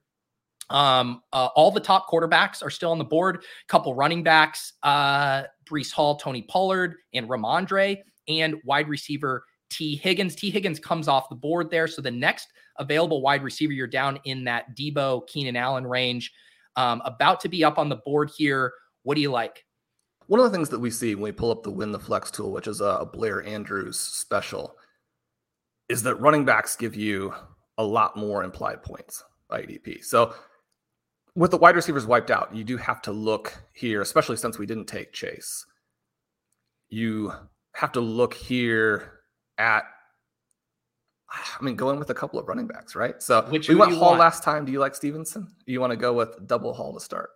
um, 0.70 1.22
uh, 1.32 1.50
all 1.56 1.72
the 1.72 1.80
top 1.80 2.08
quarterbacks 2.10 2.64
are 2.64 2.70
still 2.70 2.92
on 2.92 2.98
the 2.98 3.04
board. 3.04 3.44
Couple 3.68 3.94
running 3.94 4.24
backs, 4.24 4.74
uh, 4.84 5.44
Breece 5.66 5.92
Hall, 5.92 6.16
Tony 6.16 6.44
Pollard, 6.44 6.96
and 7.14 7.28
Rhamondre, 7.28 7.98
and 8.28 8.56
wide 8.64 8.88
receiver 8.88 9.46
Tee 9.70 9.96
Higgins. 9.96 10.36
Tee 10.36 10.50
Higgins 10.50 10.80
comes 10.80 11.08
off 11.08 11.30
the 11.30 11.36
board 11.36 11.70
there. 11.70 11.88
So 11.88 12.02
the 12.02 12.12
next 12.12 12.48
available 12.78 13.22
wide 13.22 13.44
receiver, 13.44 13.74
you're 13.74 13.88
down 13.88 14.20
in 14.24 14.44
that 14.46 14.76
Deebo 14.76 15.28
Keenan 15.28 15.56
Allen 15.56 15.86
range. 15.86 16.32
Um, 16.76 17.02
about 17.06 17.40
to 17.42 17.50
be 17.50 17.64
up 17.64 17.78
on 17.78 17.90
the 17.90 17.98
board 17.98 18.32
here. 18.36 18.74
What 19.04 19.16
do 19.16 19.22
you 19.22 19.32
like? 19.32 19.66
One 20.28 20.40
of 20.40 20.46
the 20.50 20.56
things 20.56 20.70
that 20.70 20.80
we 20.80 20.90
see 20.90 21.16
when 21.16 21.24
we 21.24 21.32
pull 21.32 21.52
up 21.52 21.64
the 21.64 21.72
Win 21.72 21.92
the 21.92 22.00
Flex 22.00 22.32
tool, 22.32 22.52
which 22.52 22.68
is 22.68 22.82
a 22.82 23.08
Blair 23.12 23.44
Andrews 23.44 24.00
special, 24.00 24.78
is 25.90 26.02
that 26.04 26.16
running 26.16 26.46
backs 26.46 26.76
give 26.76 26.96
you 26.96 27.34
a 27.78 27.84
lot 27.84 28.16
more 28.16 28.44
implied 28.44 28.82
points 28.82 29.24
by. 29.50 29.66
So 30.02 30.34
with 31.36 31.52
the 31.52 31.58
wide 31.58 31.76
receivers 31.76 32.06
wiped 32.06 32.32
out, 32.32 32.54
you 32.56 32.64
do 32.64 32.78
have 32.78 33.02
to 33.04 33.12
look 33.12 33.54
here, 33.74 34.02
especially 34.02 34.38
since 34.38 34.58
we 34.60 34.66
didn't 34.66 34.86
take 34.86 35.14
Chase. 35.14 35.66
You 36.90 37.34
have 37.74 37.92
to 37.94 38.02
look 38.02 38.34
here 38.34 39.22
at, 39.58 39.84
I 41.32 41.64
mean, 41.64 41.76
going 41.76 41.98
with 41.98 42.12
a 42.12 42.14
couple 42.14 42.38
of 42.38 42.48
running 42.48 42.68
backs, 42.68 42.96
right? 42.96 43.22
So 43.22 43.42
Which 43.50 43.68
we 43.68 43.76
went 43.76 43.94
Hall 43.94 44.10
want? 44.10 44.20
last 44.20 44.44
time. 44.44 44.66
Do 44.66 44.72
you 44.72 44.80
like 44.80 44.94
Stevenson? 44.94 45.48
You 45.66 45.82
want 45.82 45.92
to 45.92 45.98
go 45.98 46.14
with 46.14 46.48
double 46.48 46.74
Hall 46.74 46.94
to 46.94 47.00
start? 47.00 47.32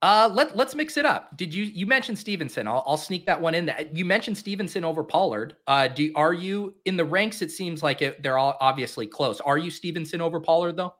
Uh, 0.00 0.30
let 0.32 0.56
let's 0.56 0.76
mix 0.76 0.96
it 0.96 1.04
up. 1.04 1.36
Did 1.36 1.52
you 1.52 1.64
you 1.64 1.84
mentioned 1.84 2.18
Stevenson? 2.18 2.68
I'll, 2.68 2.84
I'll 2.86 2.96
sneak 2.96 3.26
that 3.26 3.40
one 3.40 3.54
in. 3.56 3.66
That 3.66 3.96
You 3.96 4.04
mentioned 4.04 4.38
Stevenson 4.38 4.84
over 4.84 5.02
Pollard. 5.02 5.56
Uh, 5.66 5.88
do 5.88 6.12
are 6.14 6.32
you 6.32 6.74
in 6.84 6.96
the 6.96 7.04
ranks? 7.04 7.42
It 7.42 7.50
seems 7.50 7.82
like 7.82 8.00
it, 8.00 8.22
they're 8.22 8.38
all 8.38 8.56
obviously 8.60 9.08
close. 9.08 9.40
Are 9.40 9.58
you 9.58 9.72
Stevenson 9.72 10.20
over 10.20 10.38
Pollard 10.38 10.76
though? 10.76 10.94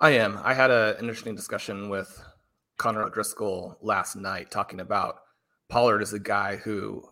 I 0.00 0.10
am. 0.10 0.38
I 0.42 0.54
had 0.54 0.70
an 0.70 0.96
interesting 0.98 1.34
discussion 1.34 1.88
with 1.88 2.22
Connor 2.78 3.02
O'Driscoll 3.02 3.78
last 3.80 4.16
night 4.16 4.50
talking 4.50 4.80
about 4.80 5.20
Pollard 5.68 6.02
is 6.02 6.12
a 6.12 6.18
guy 6.18 6.56
who, 6.56 7.02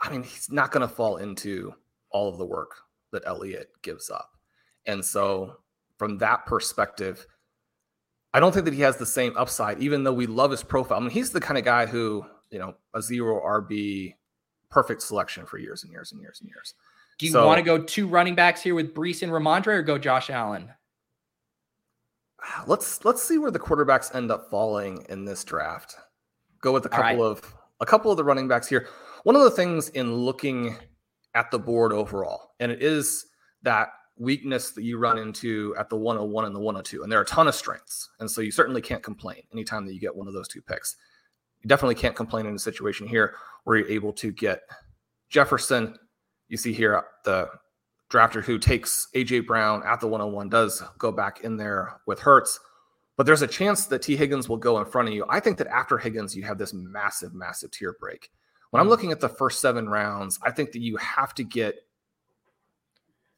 I 0.00 0.10
mean, 0.10 0.22
he's 0.22 0.50
not 0.50 0.70
going 0.70 0.86
to 0.86 0.92
fall 0.92 1.18
into 1.18 1.74
all 2.10 2.28
of 2.28 2.38
the 2.38 2.46
work 2.46 2.76
that 3.12 3.22
Elliott 3.26 3.70
gives 3.82 4.10
up. 4.10 4.30
And 4.86 5.04
so, 5.04 5.58
from 5.98 6.18
that 6.18 6.46
perspective, 6.46 7.26
I 8.34 8.40
don't 8.40 8.52
think 8.52 8.64
that 8.64 8.74
he 8.74 8.80
has 8.80 8.96
the 8.96 9.06
same 9.06 9.36
upside, 9.36 9.80
even 9.80 10.02
though 10.02 10.12
we 10.12 10.26
love 10.26 10.50
his 10.50 10.62
profile. 10.62 10.98
I 10.98 11.00
mean, 11.00 11.10
he's 11.10 11.30
the 11.30 11.40
kind 11.40 11.58
of 11.58 11.64
guy 11.64 11.86
who, 11.86 12.24
you 12.50 12.58
know, 12.58 12.74
a 12.94 13.02
zero 13.02 13.40
RB, 13.40 14.14
perfect 14.70 15.02
selection 15.02 15.44
for 15.44 15.58
years 15.58 15.84
and 15.84 15.92
years 15.92 16.12
and 16.12 16.20
years 16.20 16.40
and 16.40 16.48
years. 16.48 16.74
Do 17.18 17.26
you 17.26 17.32
so, 17.32 17.46
want 17.46 17.58
to 17.58 17.62
go 17.62 17.78
two 17.78 18.08
running 18.08 18.34
backs 18.34 18.62
here 18.62 18.74
with 18.74 18.94
Breece 18.94 19.22
and 19.22 19.30
Rhamondre 19.30 19.68
or 19.68 19.82
go 19.82 19.98
Josh 19.98 20.30
Allen? 20.30 20.70
let's 22.66 23.04
let's 23.04 23.22
see 23.22 23.38
where 23.38 23.50
the 23.50 23.58
quarterbacks 23.58 24.14
end 24.14 24.30
up 24.30 24.50
falling 24.50 25.04
in 25.08 25.24
this 25.24 25.44
draft. 25.44 25.96
Go 26.60 26.72
with 26.72 26.86
a 26.86 26.88
couple 26.88 27.04
right. 27.04 27.18
of 27.18 27.54
a 27.80 27.86
couple 27.86 28.10
of 28.10 28.16
the 28.16 28.24
running 28.24 28.48
backs 28.48 28.68
here. 28.68 28.88
One 29.24 29.36
of 29.36 29.42
the 29.42 29.50
things 29.50 29.88
in 29.90 30.14
looking 30.14 30.76
at 31.34 31.50
the 31.50 31.58
board 31.58 31.92
overall, 31.92 32.50
and 32.60 32.70
it 32.70 32.82
is 32.82 33.26
that 33.62 33.88
weakness 34.18 34.72
that 34.72 34.82
you 34.82 34.98
run 34.98 35.18
into 35.18 35.74
at 35.78 35.88
the 35.88 35.96
101 35.96 36.44
and 36.44 36.54
the 36.54 36.60
102, 36.60 37.02
and 37.02 37.10
there 37.10 37.18
are 37.18 37.22
a 37.22 37.26
ton 37.26 37.48
of 37.48 37.54
strengths, 37.54 38.10
and 38.20 38.30
so 38.30 38.40
you 38.40 38.50
certainly 38.50 38.82
can't 38.82 39.02
complain 39.02 39.42
anytime 39.52 39.86
that 39.86 39.94
you 39.94 40.00
get 40.00 40.14
one 40.14 40.28
of 40.28 40.34
those 40.34 40.48
two 40.48 40.62
picks. 40.62 40.96
You 41.62 41.68
definitely 41.68 41.94
can't 41.94 42.16
complain 42.16 42.46
in 42.46 42.54
a 42.54 42.58
situation 42.58 43.06
here 43.06 43.34
where 43.64 43.78
you're 43.78 43.88
able 43.88 44.12
to 44.14 44.32
get 44.32 44.62
Jefferson. 45.30 45.96
You 46.48 46.56
see 46.56 46.72
here 46.72 46.96
uh, 46.96 47.02
the 47.24 47.48
drafter 48.12 48.44
who 48.44 48.58
takes 48.58 49.08
AJ 49.14 49.46
Brown 49.46 49.82
at 49.86 50.00
the 50.00 50.06
101 50.06 50.50
does 50.50 50.82
go 50.98 51.10
back 51.10 51.40
in 51.40 51.56
there 51.56 52.00
with 52.06 52.20
Hurts, 52.20 52.60
But 53.16 53.24
there's 53.24 53.42
a 53.42 53.46
chance 53.46 53.86
that 53.86 54.02
Tee 54.02 54.16
Higgins 54.16 54.48
will 54.48 54.58
go 54.58 54.78
in 54.78 54.84
front 54.84 55.08
of 55.08 55.14
you. 55.14 55.24
I 55.28 55.40
think 55.40 55.58
that 55.58 55.66
after 55.68 55.96
Higgins, 55.96 56.36
you 56.36 56.42
have 56.44 56.58
this 56.58 56.74
massive, 56.74 57.34
massive 57.34 57.70
tier 57.70 57.96
break. 57.98 58.30
When 58.70 58.80
I'm 58.80 58.86
hmm. 58.86 58.90
looking 58.90 59.12
at 59.12 59.20
the 59.20 59.28
first 59.28 59.60
seven 59.60 59.88
rounds, 59.88 60.38
I 60.42 60.50
think 60.50 60.72
that 60.72 60.82
you 60.82 60.96
have 60.96 61.34
to 61.34 61.44
get 61.44 61.86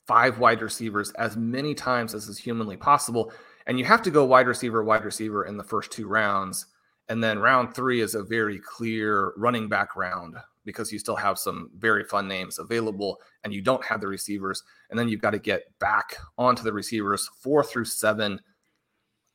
five 0.06 0.38
wide 0.38 0.60
receivers 0.60 1.12
as 1.12 1.36
many 1.36 1.74
times 1.74 2.14
as 2.14 2.28
is 2.28 2.38
humanly 2.38 2.76
possible. 2.76 3.32
And 3.66 3.78
you 3.78 3.84
have 3.84 4.02
to 4.02 4.10
go 4.10 4.24
wide 4.24 4.46
receiver, 4.46 4.84
wide 4.84 5.04
receiver 5.04 5.44
in 5.44 5.56
the 5.56 5.64
first 5.64 5.90
two 5.90 6.06
rounds. 6.06 6.66
And 7.08 7.22
then 7.22 7.38
round 7.38 7.74
three 7.74 8.00
is 8.00 8.14
a 8.14 8.22
very 8.22 8.58
clear 8.58 9.32
running 9.36 9.68
back 9.68 9.96
round 9.96 10.36
because 10.64 10.92
you 10.92 10.98
still 10.98 11.16
have 11.16 11.38
some 11.38 11.70
very 11.76 12.04
fun 12.04 12.26
names 12.26 12.58
available 12.58 13.20
and 13.42 13.52
you 13.52 13.62
don't 13.62 13.84
have 13.84 14.00
the 14.00 14.06
receivers. 14.06 14.62
And 14.90 14.98
then 14.98 15.08
you've 15.08 15.22
got 15.22 15.30
to 15.30 15.38
get 15.38 15.62
back 15.78 16.16
onto 16.38 16.62
the 16.62 16.72
receivers 16.72 17.28
four 17.40 17.62
through 17.62 17.84
seven. 17.86 18.40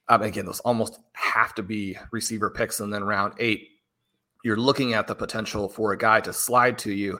Um, 0.07 0.21
again, 0.21 0.45
those 0.45 0.59
almost 0.61 0.99
have 1.13 1.53
to 1.55 1.63
be 1.63 1.97
receiver 2.11 2.49
picks. 2.49 2.79
And 2.79 2.93
then 2.93 3.03
round 3.03 3.33
eight, 3.39 3.67
you're 4.43 4.57
looking 4.57 4.93
at 4.93 5.07
the 5.07 5.15
potential 5.15 5.69
for 5.69 5.91
a 5.91 5.97
guy 5.97 6.21
to 6.21 6.33
slide 6.33 6.77
to 6.79 6.91
you. 6.91 7.19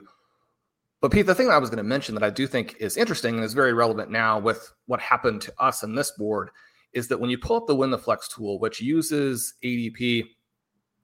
But 1.00 1.12
Pete, 1.12 1.26
the 1.26 1.34
thing 1.34 1.46
that 1.46 1.54
I 1.54 1.58
was 1.58 1.70
going 1.70 1.78
to 1.78 1.82
mention 1.82 2.14
that 2.14 2.24
I 2.24 2.30
do 2.30 2.46
think 2.46 2.76
is 2.78 2.96
interesting 2.96 3.36
and 3.36 3.44
is 3.44 3.54
very 3.54 3.72
relevant 3.72 4.10
now 4.10 4.38
with 4.38 4.72
what 4.86 5.00
happened 5.00 5.40
to 5.42 5.54
us 5.58 5.82
in 5.82 5.94
this 5.94 6.10
board 6.12 6.50
is 6.92 7.08
that 7.08 7.18
when 7.18 7.30
you 7.30 7.38
pull 7.38 7.56
up 7.56 7.66
the 7.66 7.74
Win 7.74 7.90
the 7.90 7.98
Flex 7.98 8.28
tool, 8.28 8.58
which 8.58 8.80
uses 8.80 9.54
ADP 9.64 10.24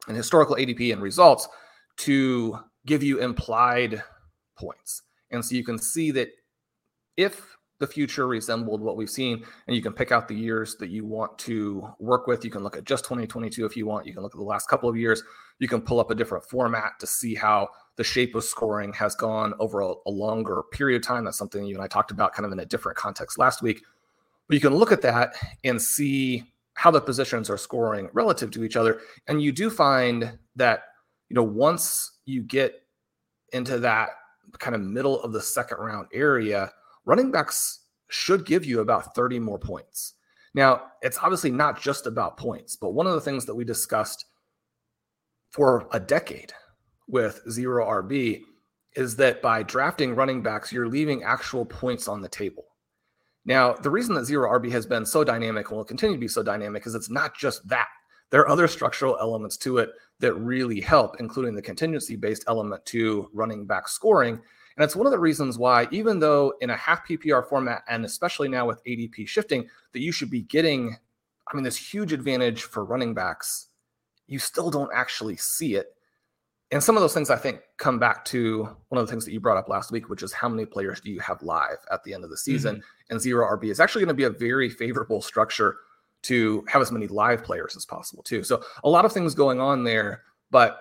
and 0.09 0.17
historical 0.17 0.57
ADP 0.57 0.93
and 0.93 1.01
results 1.01 1.49
to 1.99 2.59
give 2.87 3.03
you 3.03 3.19
implied 3.19 4.03
points. 4.57 5.03
And 5.31 5.45
so 5.45 5.55
you 5.55 5.65
can 5.65 5.79
see 5.79 6.11
that 6.13 6.29
if 7.17 7.57
the 7.79 7.87
future 7.87 8.27
resembled 8.27 8.81
what 8.81 8.97
we've 8.97 9.11
seen, 9.11 9.45
and 9.67 9.77
you 9.77 9.83
can 9.83 9.93
pick 9.93 10.11
out 10.11 10.29
the 10.29 10.35
years 10.35 10.77
that 10.77 10.89
you 10.89 11.05
want 11.05 11.39
to 11.39 11.87
work 11.99 12.27
with. 12.27 12.45
You 12.45 12.51
can 12.51 12.63
look 12.63 12.77
at 12.77 12.85
just 12.85 13.05
2022 13.05 13.67
if 13.67 13.77
you 13.77 13.87
want. 13.87 14.07
You 14.07 14.15
can 14.15 14.23
look 14.23 14.35
at 14.35 14.39
the 14.39 14.45
last 14.45 14.69
couple 14.69 14.89
of 14.89 14.97
years. 14.97 15.23
You 15.59 15.69
can 15.69 15.83
pull 15.83 16.01
up 16.01 16.11
a 16.11 16.15
different 16.15 16.45
format 16.45 16.93
to 17.01 17.07
see 17.07 17.35
how 17.35 17.69
the 17.97 18.05
shape 18.05 18.35
of 18.35 18.45
scoring 18.45 18.93
has 18.95 19.15
gone 19.15 19.55
over 19.59 19.81
a, 19.81 19.93
a 20.07 20.11
longer 20.11 20.63
period 20.73 21.03
of 21.03 21.07
time. 21.07 21.25
That's 21.25 21.39
something 21.39 21.65
you 21.65 21.75
and 21.75 21.85
I 21.85 21.89
talked 21.89 22.11
about 22.11 22.33
kind 22.33 22.47
of 22.47 22.53
in 22.53 22.61
a 22.61 22.67
different 22.67 22.97
context 22.97 23.39
last 23.39 23.63
week. 23.63 23.83
But 24.49 24.55
you 24.55 24.61
can 24.61 24.75
look 24.75 24.93
at 24.93 25.03
that 25.03 25.35
and 25.65 25.81
see 25.81 26.45
how 26.75 26.91
the 26.91 27.01
positions 27.01 27.51
are 27.51 27.59
scoring 27.59 28.09
relative 28.13 28.51
to 28.53 28.65
each 28.65 28.77
other. 28.77 29.01
And 29.29 29.43
you 29.43 29.51
do 29.51 29.71
find 29.71 30.39
that, 30.57 30.85
you 31.29 31.35
know, 31.35 31.43
once 31.43 32.13
you 32.27 32.43
get 32.43 32.83
into 33.53 33.79
that 33.79 34.11
kind 34.59 34.75
of 34.75 34.83
middle 34.83 35.21
of 35.23 35.33
the 35.33 35.41
second 35.41 35.79
round 35.79 36.09
area, 36.13 36.71
running 37.05 37.31
backs 37.31 37.81
should 38.09 38.45
give 38.45 38.65
you 38.65 38.81
about 38.81 39.15
30 39.15 39.39
more 39.39 39.59
points. 39.59 40.15
Now, 40.55 40.83
it's 41.03 41.19
obviously 41.19 41.51
not 41.51 41.81
just 41.81 42.07
about 42.07 42.37
points, 42.37 42.77
but 42.77 42.95
one 42.95 43.07
of 43.07 43.15
the 43.15 43.21
things 43.21 43.45
that 43.47 43.55
we 43.55 43.65
discussed 43.65 44.25
for 45.51 45.87
a 45.93 46.01
decade 46.01 46.53
with 47.09 47.41
zero 47.51 47.87
RB 47.87 48.43
is 48.95 49.17
that 49.17 49.43
by 49.43 49.63
drafting 49.63 50.15
running 50.15 50.43
backs, 50.43 50.73
you're 50.73 50.89
leaving 50.89 51.23
actual 51.23 51.65
points 51.65 52.09
on 52.09 52.23
the 52.23 52.29
table. 52.29 52.65
Now, 53.45 53.75
the 53.75 53.91
reason 53.91 54.15
that 54.15 54.25
zero 54.25 54.51
RB 54.59 54.71
has 54.73 54.87
been 54.87 55.07
so 55.07 55.23
dynamic 55.23 55.69
and 55.69 55.77
will 55.77 55.85
continue 55.85 56.17
to 56.17 56.21
be 56.21 56.29
so 56.29 56.43
dynamic 56.43 56.87
is 56.87 56.95
it's 56.95 57.11
not 57.11 57.37
just 57.37 57.67
that. 57.69 57.89
There 58.31 58.41
are 58.41 58.49
other 58.49 58.69
structural 58.69 59.17
elements 59.21 59.57
to 59.59 59.79
it 59.79 59.91
that 60.21 60.35
really 60.35 60.81
help, 60.81 61.17
including 61.21 61.55
the 61.55 61.63
contingency 61.63 62.17
based 62.17 62.45
element 62.49 62.85
to 62.87 63.29
running 63.33 63.67
back 63.67 63.89
scoring. 63.89 64.41
And 64.77 64.85
it's 64.85 64.97
one 64.97 65.07
of 65.07 65.13
the 65.13 65.19
reasons 65.19 65.59
why, 65.59 65.89
even 65.91 66.19
though 66.19 66.55
in 66.61 66.71
a 66.71 66.77
half 66.77 67.07
PPR 67.07 67.49
format, 67.49 67.83
and 67.89 68.05
especially 68.05 68.49
now 68.49 68.67
with 68.67 68.85
ADP 68.85 69.27
shifting, 69.27 69.69
that 69.93 70.01
you 70.01 70.13
should 70.13 70.31
be 70.31 70.43
getting, 70.43 70.97
I 71.51 71.57
mean, 71.57 71.65
this 71.65 71.77
huge 71.77 72.13
advantage 72.13 72.63
for 72.63 72.85
running 72.85 73.15
backs, 73.15 73.69
you 74.27 74.39
still 74.39 74.71
don't 74.71 74.91
actually 74.93 75.37
see 75.37 75.77
it. 75.77 75.93
And 76.73 76.83
some 76.83 76.97
of 76.97 77.01
those 77.01 77.15
things 77.15 77.31
I 77.31 77.37
think 77.37 77.61
come 77.79 78.01
back 78.01 78.25
to 78.27 78.65
one 78.89 79.01
of 79.01 79.07
the 79.07 79.11
things 79.11 79.25
that 79.25 79.33
you 79.33 79.39
brought 79.39 79.57
up 79.57 79.69
last 79.69 79.93
week, 79.93 80.09
which 80.09 80.23
is 80.23 80.33
how 80.33 80.49
many 80.49 80.67
players 80.67 81.01
do 81.01 81.13
you 81.13 81.21
have 81.21 81.41
live 81.43 81.79
at 81.93 82.03
the 82.03 82.13
end 82.13 82.25
of 82.25 82.31
the 82.31 82.37
season? 82.37 82.77
Mm-hmm. 82.77 83.13
And 83.13 83.21
zero 83.21 83.47
RB 83.57 83.71
is 83.71 83.79
actually 83.79 84.01
going 84.05 84.09
to 84.09 84.15
be 84.15 84.25
a 84.25 84.31
very 84.31 84.69
favorable 84.69 85.23
structure 85.23 85.77
to 86.27 86.65
have 86.69 86.83
as 86.83 86.93
many 86.93 87.07
live 87.07 87.43
players 87.43 87.77
as 87.77 87.85
possible 87.85 88.23
too. 88.23 88.43
So 88.43 88.63
a 88.85 88.89
lot 88.89 89.05
of 89.05 89.13
things 89.13 89.35
going 89.35 89.61
on 89.61 89.85
there, 89.85 90.23
but 90.51 90.81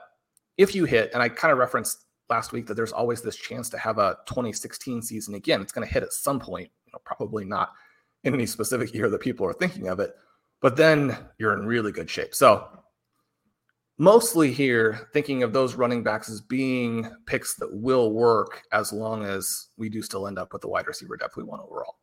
if 0.58 0.74
you 0.74 0.86
hit, 0.86 1.12
and 1.14 1.22
I 1.22 1.30
kind 1.30 1.52
of 1.52 1.58
referenced 1.58 2.06
last 2.30 2.52
week 2.52 2.68
that 2.68 2.76
there's 2.76 2.92
always 2.92 3.22
this 3.22 3.36
chance 3.36 3.70
to 3.70 3.78
have 3.78 3.98
a 3.98 4.18
2016 4.28 5.02
season 5.02 5.36
again. 5.36 5.62
It's 5.62 5.72
going 5.72 5.88
to 5.88 5.94
hit 5.94 6.04
at 6.04 6.14
some 6.14 6.40
point, 6.40 6.70
you 6.86 6.92
know, 6.92 7.00
probably 7.04 7.46
not 7.46 7.72
in 8.24 8.34
any 8.34 8.46
specific 8.46 8.94
year 8.94 9.10
that 9.10 9.22
people 9.22 9.46
are 9.46 9.54
thinking 9.54 9.88
of 9.88 10.00
it, 10.00 10.16
but 10.62 10.76
then 10.76 11.16
you're 11.38 11.54
in 11.54 11.66
really 11.66 11.92
good 11.92 12.10
shape. 12.10 12.34
So 12.34 12.68
mostly 13.98 14.52
here 14.52 15.08
thinking 15.14 15.44
of 15.44 15.54
those 15.54 15.76
running 15.76 16.04
backs 16.04 16.30
as 16.30 16.42
being 16.42 17.10
picks 17.28 17.56
that 17.56 17.72
will 17.72 18.12
work 18.12 18.64
as 18.74 18.92
long 18.92 19.24
as 19.24 19.68
we 19.78 19.90
do 19.90 20.02
still 20.02 20.28
end 20.28 20.40
up 20.40 20.52
with 20.54 20.62
the 20.62 20.68
wide 20.68 20.88
receiver 20.88 21.18
depth 21.18 21.38
we 21.38 21.44
want 21.44 21.62
overall. 21.62 21.98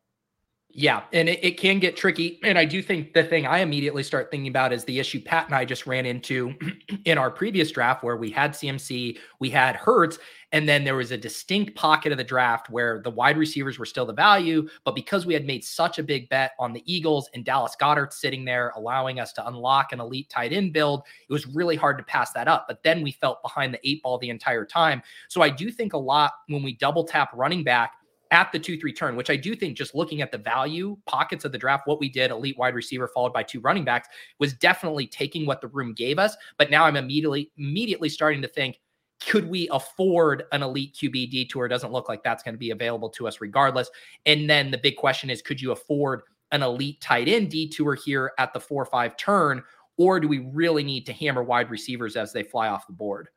Yeah, 0.75 1.03
and 1.13 1.29
it, 1.29 1.43
it, 1.43 1.59
can 1.59 1.77
get 1.77 1.95
tricky. 1.95 2.39
And 2.41 2.57
I 2.57 2.65
do 2.65 2.81
think 2.81 3.13
the 3.13 3.23
thing 3.23 3.45
I 3.45 3.59
immediately 3.59 4.01
start 4.01 4.31
thinking 4.31 4.47
about 4.47 4.73
is 4.73 4.83
the 4.83 4.99
issue 4.99 5.21
Pat 5.21 5.45
and 5.45 5.53
I 5.53 5.65
just 5.65 5.85
ran 5.85 6.07
into 6.07 6.55
in 7.05 7.19
our 7.19 7.29
previous 7.29 7.69
draft 7.69 8.03
where 8.03 8.17
we 8.17 8.31
had 8.31 8.53
CMC, 8.53 9.19
we 9.37 9.51
had 9.51 9.75
Hurts, 9.75 10.17
and 10.51 10.67
then 10.67 10.83
there 10.83 10.95
was 10.95 11.11
a 11.11 11.17
distinct 11.17 11.75
pocket 11.75 12.11
of 12.11 12.17
the 12.17 12.23
draft 12.23 12.71
where 12.71 13.01
the 13.03 13.09
wide 13.11 13.37
receivers 13.37 13.77
were 13.77 13.85
still 13.85 14.07
the 14.07 14.13
value. 14.13 14.67
But 14.83 14.95
because 14.95 15.27
we 15.27 15.35
had 15.35 15.45
made 15.45 15.63
such 15.63 15.99
a 15.99 16.03
big 16.03 16.27
bet 16.29 16.53
on 16.57 16.73
the 16.73 16.83
Eagles 16.91 17.29
and 17.35 17.45
Dallas 17.45 17.75
Goedert 17.79 18.11
sitting 18.11 18.43
there, 18.43 18.73
allowing 18.75 19.19
us 19.19 19.31
to 19.33 19.47
unlock 19.47 19.93
an 19.93 19.99
elite 19.99 20.29
tight 20.29 20.53
end 20.53 20.73
build, 20.73 21.03
it 21.29 21.33
was 21.33 21.45
really 21.45 21.75
hard 21.75 21.99
to 21.99 22.03
pass 22.03 22.33
that 22.33 22.47
up. 22.47 22.65
But 22.67 22.81
then 22.81 23.03
we 23.03 23.11
felt 23.11 23.43
behind 23.43 23.75
the 23.75 23.87
eight 23.87 24.01
ball 24.01 24.17
the 24.17 24.31
entire 24.31 24.65
time. 24.65 25.03
So 25.27 25.43
I 25.43 25.49
do 25.49 25.69
think 25.69 25.93
a 25.93 25.97
lot 25.97 26.31
when 26.47 26.63
we 26.63 26.73
double 26.73 27.03
tap 27.03 27.29
running 27.33 27.63
back 27.63 27.93
at 28.33 28.51
the 28.51 28.59
2 28.59 28.79
3 28.79 28.91
turn, 28.91 29.15
which 29.15 29.29
I 29.29 29.35
do 29.35 29.55
think 29.55 29.77
just 29.77 29.93
looking 29.93 30.21
at 30.21 30.31
the 30.31 30.39
value 30.39 30.97
pockets 31.05 31.45
of 31.45 31.51
the 31.51 31.57
draft, 31.57 31.87
what 31.87 31.99
we 31.99 32.09
did, 32.09 32.31
elite 32.31 32.57
wide 32.57 32.73
receiver 32.73 33.07
followed 33.07 33.31
by 33.31 33.43
two 33.43 33.61
running 33.61 33.85
backs, 33.85 34.09
was 34.39 34.53
definitely 34.53 35.05
taking 35.05 35.45
what 35.45 35.61
the 35.61 35.67
room 35.67 35.93
gave 35.93 36.17
us. 36.17 36.35
But 36.57 36.71
now 36.71 36.83
I'm 36.85 36.95
immediately 36.95 37.51
immediately 37.57 38.09
starting 38.09 38.41
to 38.41 38.47
think, 38.47 38.79
could 39.25 39.47
we 39.47 39.69
afford 39.71 40.45
an 40.51 40.63
elite 40.63 40.97
QB 40.99 41.29
detour? 41.29 41.67
Doesn't 41.67 41.93
look 41.93 42.09
like 42.09 42.23
that's 42.23 42.41
going 42.41 42.55
to 42.55 42.59
be 42.59 42.71
available 42.71 43.09
to 43.11 43.27
us 43.27 43.39
regardless. 43.39 43.89
And 44.25 44.49
then 44.49 44.71
the 44.71 44.79
big 44.79 44.97
question 44.97 45.29
is, 45.29 45.43
could 45.43 45.61
you 45.61 45.71
afford 45.71 46.23
an 46.51 46.63
elite 46.63 46.99
tight 47.01 47.27
end 47.27 47.51
detour 47.51 47.93
here 47.93 48.31
at 48.39 48.51
the 48.51 48.59
four 48.59 48.83
five 48.83 49.15
turn? 49.15 49.63
Or 49.97 50.19
do 50.19 50.27
we 50.27 50.39
really 50.39 50.83
need 50.83 51.05
to 51.05 51.13
hammer 51.13 51.43
wide 51.43 51.69
receivers 51.69 52.15
as 52.15 52.33
they 52.33 52.41
fly 52.41 52.67
off 52.67 52.87
the 52.87 52.93
board? 52.93 53.29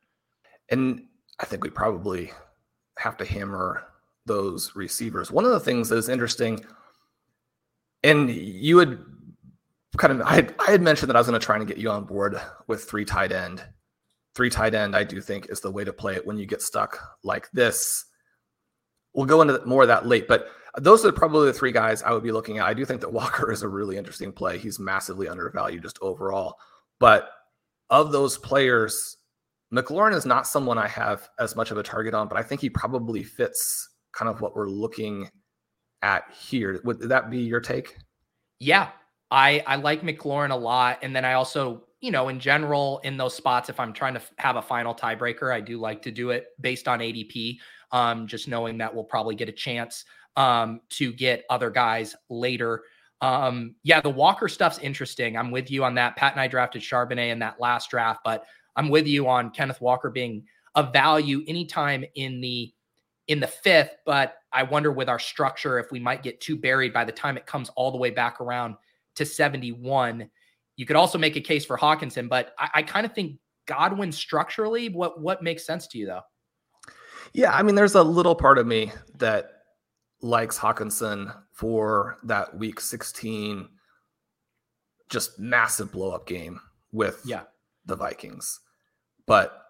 And 0.69 1.03
I 1.39 1.45
think 1.45 1.63
we 1.63 1.69
probably 1.69 2.31
have 2.97 3.15
to 3.17 3.25
hammer 3.25 3.83
those 4.27 4.75
receivers. 4.75 5.31
One 5.31 5.45
of 5.45 5.51
the 5.51 5.59
things 5.59 5.89
that 5.89 5.97
is 5.97 6.09
interesting, 6.09 6.63
and 8.03 8.29
you 8.29 8.77
had 8.77 8.99
kind 9.97 10.13
of, 10.13 10.21
I 10.21 10.35
had, 10.35 10.55
I 10.59 10.71
had 10.71 10.81
mentioned 10.81 11.09
that 11.09 11.15
I 11.15 11.19
was 11.19 11.27
going 11.27 11.39
to 11.39 11.45
try 11.45 11.55
and 11.55 11.67
get 11.67 11.77
you 11.77 11.89
on 11.89 12.03
board 12.03 12.39
with 12.67 12.83
three 12.83 13.05
tight 13.05 13.31
end. 13.31 13.63
Three 14.35 14.49
tight 14.49 14.75
end, 14.75 14.95
I 14.95 15.03
do 15.03 15.19
think, 15.19 15.47
is 15.49 15.61
the 15.61 15.71
way 15.71 15.83
to 15.83 15.91
play 15.91 16.15
it 16.15 16.25
when 16.25 16.37
you 16.37 16.45
get 16.45 16.61
stuck 16.61 16.99
like 17.23 17.49
this. 17.51 18.05
We'll 19.13 19.25
go 19.25 19.41
into 19.41 19.65
more 19.65 19.81
of 19.81 19.87
that 19.87 20.05
late, 20.05 20.27
but 20.27 20.49
those 20.77 21.03
are 21.03 21.11
probably 21.11 21.47
the 21.47 21.53
three 21.53 21.71
guys 21.71 22.03
I 22.03 22.11
would 22.11 22.21
be 22.21 22.31
looking 22.31 22.59
at. 22.59 22.67
I 22.67 22.73
do 22.75 22.85
think 22.85 23.01
that 23.01 23.11
Walker 23.11 23.51
is 23.53 23.63
a 23.63 23.67
really 23.67 23.97
interesting 23.97 24.31
play. 24.31 24.59
He's 24.59 24.79
massively 24.79 25.27
undervalued 25.27 25.81
just 25.81 25.97
overall. 26.01 26.57
But 26.99 27.29
of 27.89 28.11
those 28.11 28.37
players, 28.37 29.17
McLaurin 29.73 30.15
is 30.15 30.25
not 30.25 30.47
someone 30.47 30.77
I 30.77 30.87
have 30.87 31.29
as 31.39 31.55
much 31.55 31.71
of 31.71 31.77
a 31.77 31.83
target 31.83 32.13
on, 32.13 32.27
but 32.27 32.37
I 32.37 32.43
think 32.43 32.61
he 32.61 32.69
probably 32.69 33.23
fits 33.23 33.89
kind 34.11 34.29
of 34.29 34.41
what 34.41 34.55
we're 34.55 34.69
looking 34.69 35.29
at 36.01 36.23
here. 36.31 36.79
Would 36.83 37.01
that 37.01 37.29
be 37.29 37.39
your 37.39 37.59
take? 37.59 37.97
Yeah, 38.59 38.89
I 39.31 39.63
I 39.67 39.75
like 39.75 40.01
McLaurin 40.01 40.51
a 40.51 40.55
lot, 40.55 40.99
and 41.01 41.15
then 41.15 41.25
I 41.25 41.33
also 41.33 41.83
you 42.01 42.11
know 42.11 42.29
in 42.29 42.39
general 42.39 42.99
in 43.03 43.17
those 43.17 43.35
spots 43.35 43.69
if 43.69 43.79
I'm 43.79 43.93
trying 43.93 44.13
to 44.13 44.21
have 44.37 44.55
a 44.55 44.61
final 44.61 44.93
tiebreaker, 44.93 45.53
I 45.53 45.61
do 45.61 45.79
like 45.79 46.01
to 46.03 46.11
do 46.11 46.31
it 46.31 46.47
based 46.61 46.87
on 46.87 46.99
ADP. 46.99 47.57
Um, 47.91 48.27
just 48.27 48.47
knowing 48.47 48.77
that 48.79 48.93
we'll 48.93 49.05
probably 49.05 49.35
get 49.35 49.47
a 49.47 49.53
chance 49.53 50.03
um, 50.35 50.81
to 50.89 51.13
get 51.13 51.45
other 51.49 51.69
guys 51.69 52.15
later. 52.29 52.83
Um, 53.21 53.75
yeah, 53.83 54.01
the 54.01 54.09
Walker 54.09 54.47
stuff's 54.47 54.77
interesting. 54.79 55.37
I'm 55.37 55.51
with 55.51 55.71
you 55.71 55.83
on 55.83 55.95
that. 55.95 56.15
Pat 56.15 56.33
and 56.33 56.41
I 56.41 56.47
drafted 56.47 56.81
Charbonnet 56.81 57.31
in 57.31 57.39
that 57.39 57.59
last 57.59 57.89
draft, 57.89 58.21
but 58.23 58.45
I'm 58.75 58.89
with 58.89 59.07
you 59.07 59.27
on 59.27 59.49
Kenneth 59.49 59.81
Walker 59.81 60.09
being 60.09 60.43
a 60.75 60.83
value 60.83 61.43
anytime 61.47 62.05
in 62.15 62.39
the 62.39 62.71
in 63.27 63.39
the 63.39 63.47
fifth, 63.47 63.95
but 64.05 64.35
I 64.53 64.63
wonder 64.63 64.91
with 64.91 65.09
our 65.09 65.19
structure 65.19 65.79
if 65.79 65.91
we 65.91 65.99
might 65.99 66.23
get 66.23 66.39
too 66.39 66.55
buried 66.55 66.93
by 66.93 67.03
the 67.03 67.11
time 67.11 67.37
it 67.37 67.45
comes 67.45 67.69
all 67.75 67.91
the 67.91 67.97
way 67.97 68.09
back 68.09 68.39
around 68.39 68.75
to 69.15 69.25
71. 69.25 70.29
You 70.77 70.85
could 70.85 70.95
also 70.95 71.17
make 71.17 71.35
a 71.35 71.41
case 71.41 71.65
for 71.65 71.77
Hockenson, 71.77 72.29
but 72.29 72.53
I, 72.57 72.69
I 72.75 72.83
kind 72.83 73.05
of 73.05 73.13
think 73.13 73.37
Godwin 73.65 74.11
structurally, 74.11 74.89
what 74.89 75.19
what 75.19 75.43
makes 75.43 75.65
sense 75.65 75.87
to 75.87 75.97
you 75.97 76.05
though? 76.05 76.21
Yeah, 77.33 77.53
I 77.53 77.61
mean, 77.61 77.75
there's 77.75 77.95
a 77.95 78.03
little 78.03 78.35
part 78.35 78.57
of 78.57 78.65
me 78.65 78.91
that 79.17 79.51
likes 80.21 80.57
Hockenson 80.57 81.35
for 81.51 82.17
that 82.23 82.57
week 82.57 82.79
16 82.79 83.67
just 85.09 85.39
massive 85.39 85.91
blow 85.91 86.11
up 86.11 86.27
game 86.27 86.59
with 86.91 87.21
yeah. 87.25 87.43
the 87.85 87.95
Vikings. 87.95 88.59
But 89.25 89.66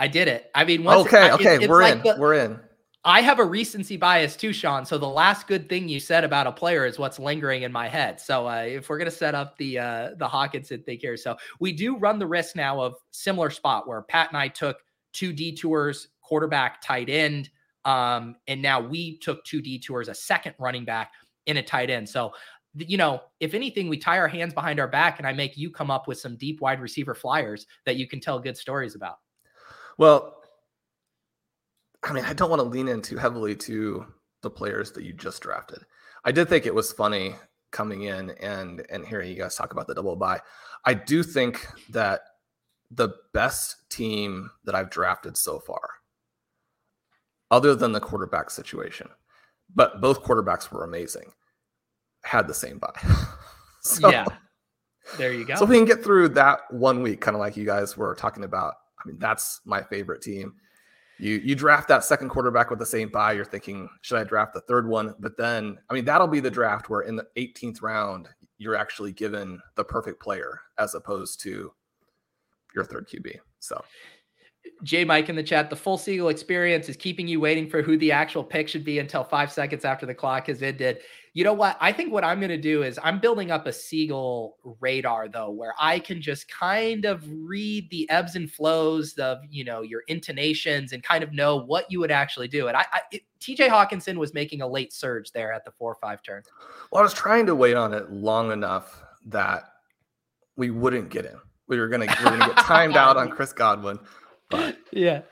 I 0.00 0.08
did 0.08 0.28
it. 0.28 0.50
I 0.54 0.64
mean, 0.64 0.82
once 0.82 1.06
okay, 1.06 1.30
okay, 1.32 1.54
it's, 1.56 1.64
it's 1.64 1.68
we're 1.68 1.82
like 1.82 1.96
in. 1.96 2.02
The, 2.02 2.16
we're 2.18 2.34
in. 2.34 2.58
I 3.04 3.20
have 3.20 3.38
a 3.38 3.44
recency 3.44 3.98
bias 3.98 4.34
too, 4.34 4.52
Shawn. 4.52 4.86
So 4.86 4.96
the 4.96 5.06
last 5.08 5.46
good 5.46 5.68
thing 5.68 5.88
you 5.88 6.00
said 6.00 6.24
about 6.24 6.46
a 6.46 6.52
player 6.52 6.86
is 6.86 6.98
what's 6.98 7.18
lingering 7.18 7.62
in 7.62 7.72
my 7.72 7.86
head. 7.86 8.18
So 8.18 8.48
uh, 8.48 8.62
if 8.66 8.88
we're 8.88 8.96
gonna 8.96 9.10
set 9.10 9.34
up 9.34 9.58
the 9.58 9.78
uh, 9.78 10.10
the 10.16 10.26
Hockenson 10.26 10.84
thing 10.86 10.98
here, 11.00 11.18
so 11.18 11.36
we 11.60 11.72
do 11.72 11.98
run 11.98 12.18
the 12.18 12.26
risk 12.26 12.56
now 12.56 12.80
of 12.80 12.94
similar 13.10 13.50
spot 13.50 13.86
where 13.86 14.00
Pat 14.02 14.28
and 14.28 14.38
I 14.38 14.48
took 14.48 14.78
two 15.12 15.34
detours, 15.34 16.08
quarterback, 16.22 16.80
tight 16.80 17.10
end, 17.10 17.50
um, 17.84 18.36
and 18.48 18.62
now 18.62 18.80
we 18.80 19.18
took 19.18 19.44
two 19.44 19.60
detours, 19.60 20.08
a 20.08 20.14
second 20.14 20.54
running 20.58 20.86
back, 20.86 21.12
in 21.44 21.58
a 21.58 21.62
tight 21.62 21.90
end. 21.90 22.08
So 22.08 22.32
you 22.74 22.96
know, 22.96 23.20
if 23.40 23.52
anything, 23.52 23.88
we 23.88 23.98
tie 23.98 24.18
our 24.18 24.28
hands 24.28 24.54
behind 24.54 24.80
our 24.80 24.88
back, 24.88 25.18
and 25.18 25.26
I 25.26 25.32
make 25.34 25.58
you 25.58 25.70
come 25.70 25.90
up 25.90 26.08
with 26.08 26.18
some 26.18 26.36
deep 26.36 26.62
wide 26.62 26.80
receiver 26.80 27.14
flyers 27.14 27.66
that 27.84 27.96
you 27.96 28.08
can 28.08 28.20
tell 28.20 28.38
good 28.38 28.56
stories 28.56 28.94
about. 28.94 29.18
Well, 30.00 30.34
I 32.02 32.14
mean, 32.14 32.24
I 32.24 32.32
don't 32.32 32.48
want 32.48 32.60
to 32.60 32.66
lean 32.66 32.88
in 32.88 33.02
too 33.02 33.18
heavily 33.18 33.54
to 33.56 34.06
the 34.40 34.48
players 34.48 34.92
that 34.92 35.04
you 35.04 35.12
just 35.12 35.42
drafted. 35.42 35.80
I 36.24 36.32
did 36.32 36.48
think 36.48 36.64
it 36.64 36.74
was 36.74 36.90
funny 36.90 37.34
coming 37.70 38.04
in 38.04 38.30
and 38.40 38.82
and 38.88 39.06
hearing 39.06 39.28
you 39.28 39.36
guys 39.36 39.54
talk 39.56 39.74
about 39.74 39.86
the 39.86 39.94
double 39.94 40.16
buy. 40.16 40.40
I 40.86 40.94
do 40.94 41.22
think 41.22 41.66
that 41.90 42.22
the 42.90 43.10
best 43.34 43.76
team 43.90 44.50
that 44.64 44.74
I've 44.74 44.88
drafted 44.88 45.36
so 45.36 45.58
far, 45.58 45.90
other 47.50 47.74
than 47.74 47.92
the 47.92 48.00
quarterback 48.00 48.48
situation, 48.48 49.10
but 49.74 50.00
both 50.00 50.24
quarterbacks 50.24 50.72
were 50.72 50.82
amazing, 50.82 51.30
had 52.24 52.48
the 52.48 52.54
same 52.54 52.78
buy. 52.78 52.98
so, 53.82 54.08
yeah. 54.08 54.24
There 55.18 55.34
you 55.34 55.44
go. 55.44 55.56
So 55.56 55.66
we 55.66 55.76
can 55.76 55.84
get 55.84 56.02
through 56.02 56.30
that 56.30 56.60
one 56.72 57.02
week, 57.02 57.20
kind 57.20 57.34
of 57.34 57.40
like 57.40 57.58
you 57.58 57.66
guys 57.66 57.98
were 57.98 58.14
talking 58.14 58.44
about 58.44 58.76
I 59.02 59.08
mean, 59.08 59.18
that's 59.18 59.60
my 59.64 59.82
favorite 59.82 60.22
team. 60.22 60.54
You 61.18 61.36
you 61.36 61.54
draft 61.54 61.88
that 61.88 62.04
second 62.04 62.30
quarterback 62.30 62.70
with 62.70 62.78
the 62.78 62.86
same 62.86 63.10
buy, 63.10 63.32
you're 63.32 63.44
thinking, 63.44 63.88
should 64.00 64.18
I 64.18 64.24
draft 64.24 64.54
the 64.54 64.62
third 64.62 64.88
one? 64.88 65.14
But 65.18 65.36
then, 65.36 65.78
I 65.90 65.94
mean, 65.94 66.04
that'll 66.04 66.26
be 66.26 66.40
the 66.40 66.50
draft 66.50 66.88
where 66.88 67.02
in 67.02 67.16
the 67.16 67.26
18th 67.36 67.82
round, 67.82 68.28
you're 68.56 68.76
actually 68.76 69.12
given 69.12 69.60
the 69.74 69.84
perfect 69.84 70.22
player 70.22 70.60
as 70.78 70.94
opposed 70.94 71.40
to 71.42 71.72
your 72.74 72.84
third 72.84 73.08
QB. 73.08 73.36
So 73.58 73.82
J 74.82 75.04
Mike 75.04 75.28
in 75.28 75.36
the 75.36 75.42
chat, 75.42 75.68
the 75.68 75.76
full 75.76 75.98
Siegele 75.98 76.30
experience 76.30 76.88
is 76.88 76.96
keeping 76.96 77.28
you 77.28 77.40
waiting 77.40 77.68
for 77.68 77.82
who 77.82 77.96
the 77.98 78.12
actual 78.12 78.42
pick 78.42 78.68
should 78.68 78.84
be 78.84 78.98
until 78.98 79.24
five 79.24 79.52
seconds 79.52 79.84
after 79.84 80.06
the 80.06 80.14
clock 80.14 80.46
has 80.46 80.62
ended. 80.62 81.00
You 81.32 81.44
know 81.44 81.52
what? 81.52 81.76
I 81.80 81.92
think 81.92 82.12
what 82.12 82.24
I'm 82.24 82.40
going 82.40 82.50
to 82.50 82.58
do 82.58 82.82
is 82.82 82.98
I'm 83.04 83.20
building 83.20 83.52
up 83.52 83.66
a 83.66 83.70
Siegele 83.70 84.52
radar 84.80 85.28
though, 85.28 85.50
where 85.50 85.74
I 85.78 86.00
can 86.00 86.20
just 86.20 86.50
kind 86.50 87.04
of 87.04 87.24
read 87.28 87.88
the 87.90 88.08
ebbs 88.10 88.34
and 88.34 88.50
flows 88.50 89.12
of 89.14 89.38
you 89.48 89.64
know 89.64 89.82
your 89.82 90.02
intonations 90.08 90.92
and 90.92 91.02
kind 91.02 91.22
of 91.22 91.32
know 91.32 91.56
what 91.56 91.90
you 91.90 92.00
would 92.00 92.10
actually 92.10 92.48
do. 92.48 92.66
And 92.66 92.76
I, 92.76 92.84
I 92.92 93.00
it, 93.12 93.22
TJ 93.40 93.68
Hockenson 93.68 94.16
was 94.16 94.34
making 94.34 94.60
a 94.60 94.66
late 94.66 94.92
surge 94.92 95.30
there 95.30 95.52
at 95.52 95.64
the 95.64 95.70
four 95.70 95.96
five 96.00 96.20
turn. 96.22 96.42
Well, 96.90 97.00
I 97.00 97.04
was 97.04 97.14
trying 97.14 97.46
to 97.46 97.54
wait 97.54 97.76
on 97.76 97.94
it 97.94 98.10
long 98.10 98.50
enough 98.50 99.02
that 99.26 99.64
we 100.56 100.70
wouldn't 100.70 101.10
get 101.10 101.24
him. 101.24 101.40
We 101.68 101.78
were 101.78 101.86
gonna 101.86 102.06
we 102.06 102.26
are 102.26 102.38
gonna 102.38 102.54
get 102.54 102.64
timed 102.64 102.96
out 102.96 103.16
on 103.16 103.30
Chris 103.36 103.52
Godwin. 103.52 104.00
But 104.48 104.78
yeah, 104.90 105.22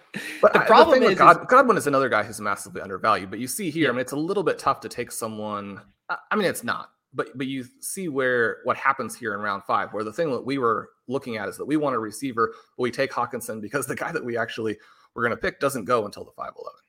but 0.40 0.52
the 0.52 0.60
problem 0.60 1.00
the 1.00 1.08
is, 1.08 1.18
God, 1.18 1.40
is, 1.40 1.46
Godwin 1.48 1.76
is 1.76 1.86
another 1.86 2.08
guy 2.08 2.22
who's 2.22 2.40
massively 2.40 2.80
undervalued. 2.80 3.30
But 3.30 3.38
you 3.38 3.46
see 3.46 3.70
here, 3.70 3.84
yeah. 3.84 3.88
I 3.90 3.92
mean, 3.92 4.00
it's 4.00 4.12
a 4.12 4.16
little 4.16 4.42
bit 4.42 4.58
tough 4.58 4.80
to 4.80 4.88
take 4.88 5.10
someone. 5.10 5.80
I 6.08 6.36
mean, 6.36 6.46
it's 6.46 6.64
not, 6.64 6.90
but 7.12 7.36
but 7.36 7.46
you 7.46 7.64
see 7.80 8.08
where 8.08 8.58
what 8.64 8.76
happens 8.76 9.14
here 9.14 9.34
in 9.34 9.40
round 9.40 9.64
five, 9.64 9.92
where 9.92 10.04
the 10.04 10.12
thing 10.12 10.30
that 10.30 10.44
we 10.44 10.58
were 10.58 10.90
looking 11.06 11.36
at 11.36 11.48
is 11.48 11.56
that 11.56 11.64
we 11.66 11.76
want 11.76 11.96
a 11.96 11.98
receiver, 11.98 12.54
but 12.76 12.82
we 12.82 12.90
take 12.90 13.12
Hockenson 13.12 13.60
because 13.60 13.86
the 13.86 13.96
guy 13.96 14.12
that 14.12 14.24
we 14.24 14.36
actually 14.36 14.76
were 15.14 15.22
going 15.22 15.36
to 15.36 15.40
pick 15.40 15.60
doesn't 15.60 15.84
go 15.84 16.06
until 16.06 16.24
the 16.24 16.32
five 16.32 16.52
eleven. 16.58 16.80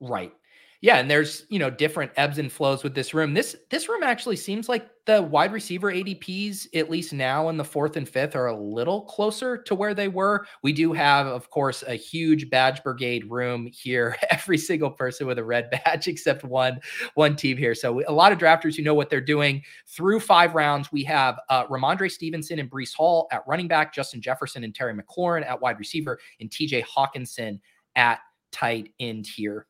Right 0.00 0.32
yeah, 0.80 0.98
and 0.98 1.10
there's 1.10 1.44
you 1.48 1.58
know 1.58 1.70
different 1.70 2.12
ebbs 2.16 2.38
and 2.38 2.52
flows 2.52 2.84
with 2.84 2.94
this 2.94 3.12
room. 3.12 3.34
This 3.34 3.56
this 3.68 3.88
room 3.88 4.04
actually 4.04 4.36
seems 4.36 4.68
like 4.68 4.88
the 5.06 5.20
wide 5.20 5.52
receiver 5.52 5.92
ADPs, 5.92 6.68
at 6.72 6.88
least 6.88 7.12
now 7.12 7.48
in 7.48 7.56
the 7.56 7.64
fourth 7.64 7.96
and 7.96 8.08
fifth, 8.08 8.36
are 8.36 8.46
a 8.46 8.56
little 8.56 9.02
closer 9.02 9.58
to 9.58 9.74
where 9.74 9.92
they 9.92 10.06
were. 10.06 10.46
We 10.62 10.72
do 10.72 10.92
have, 10.92 11.26
of 11.26 11.50
course, 11.50 11.82
a 11.84 11.94
huge 11.94 12.48
badge 12.48 12.84
brigade 12.84 13.28
room 13.28 13.68
here. 13.72 14.16
Every 14.30 14.56
single 14.56 14.90
person 14.90 15.26
with 15.26 15.38
a 15.38 15.44
red 15.44 15.68
badge 15.70 16.06
except 16.06 16.44
one 16.44 16.78
one 17.14 17.34
team 17.34 17.56
here. 17.56 17.74
So 17.74 18.00
a 18.06 18.12
lot 18.12 18.30
of 18.30 18.38
drafters 18.38 18.76
who 18.76 18.82
know 18.82 18.94
what 18.94 19.10
they're 19.10 19.20
doing. 19.20 19.62
Through 19.88 20.20
five 20.20 20.54
rounds, 20.54 20.92
we 20.92 21.02
have 21.04 21.40
uh, 21.48 21.66
Rhamondre 21.66 22.08
Stevenson 22.08 22.60
and 22.60 22.70
Breece 22.70 22.94
Hall 22.94 23.26
at 23.32 23.42
running 23.48 23.66
back, 23.66 23.92
Justin 23.92 24.22
Jefferson 24.22 24.62
and 24.62 24.72
Terry 24.72 24.94
McLaurin 24.94 25.44
at 25.44 25.60
wide 25.60 25.80
receiver, 25.80 26.20
and 26.40 26.48
TJ 26.48 26.84
Hockenson 26.84 27.58
at 27.96 28.20
tight 28.52 28.92
end 29.00 29.26
here 29.26 29.66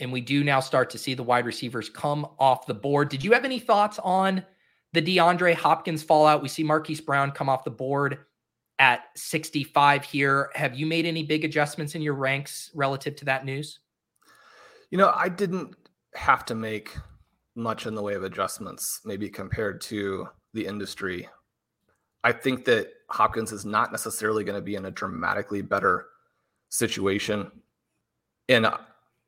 and 0.00 0.12
we 0.12 0.20
do 0.20 0.44
now 0.44 0.60
start 0.60 0.90
to 0.90 0.98
see 0.98 1.14
the 1.14 1.22
wide 1.22 1.46
receivers 1.46 1.88
come 1.88 2.26
off 2.38 2.66
the 2.66 2.74
board. 2.74 3.08
Did 3.08 3.24
you 3.24 3.32
have 3.32 3.44
any 3.44 3.58
thoughts 3.58 3.98
on 4.02 4.44
the 4.92 5.02
DeAndre 5.02 5.54
Hopkins 5.54 6.02
fallout? 6.02 6.42
We 6.42 6.48
see 6.48 6.62
Marquise 6.62 7.00
Brown 7.00 7.32
come 7.32 7.48
off 7.48 7.64
the 7.64 7.70
board 7.70 8.18
at 8.78 9.04
65 9.16 10.04
here. 10.04 10.50
Have 10.54 10.78
you 10.78 10.86
made 10.86 11.06
any 11.06 11.22
big 11.22 11.44
adjustments 11.44 11.94
in 11.94 12.02
your 12.02 12.14
ranks 12.14 12.70
relative 12.74 13.16
to 13.16 13.24
that 13.26 13.44
news? 13.44 13.80
You 14.90 14.98
know, 14.98 15.12
I 15.14 15.28
didn't 15.28 15.74
have 16.14 16.44
to 16.46 16.54
make 16.54 16.96
much 17.54 17.86
in 17.86 17.94
the 17.94 18.02
way 18.02 18.14
of 18.14 18.22
adjustments, 18.22 19.00
maybe 19.04 19.28
compared 19.28 19.80
to 19.82 20.28
the 20.54 20.64
industry. 20.64 21.28
I 22.24 22.32
think 22.32 22.64
that 22.66 22.88
Hopkins 23.10 23.52
is 23.52 23.64
not 23.64 23.92
necessarily 23.92 24.44
going 24.44 24.56
to 24.56 24.62
be 24.62 24.76
in 24.76 24.86
a 24.86 24.90
dramatically 24.90 25.62
better 25.62 26.06
situation. 26.68 27.50
And 28.48 28.66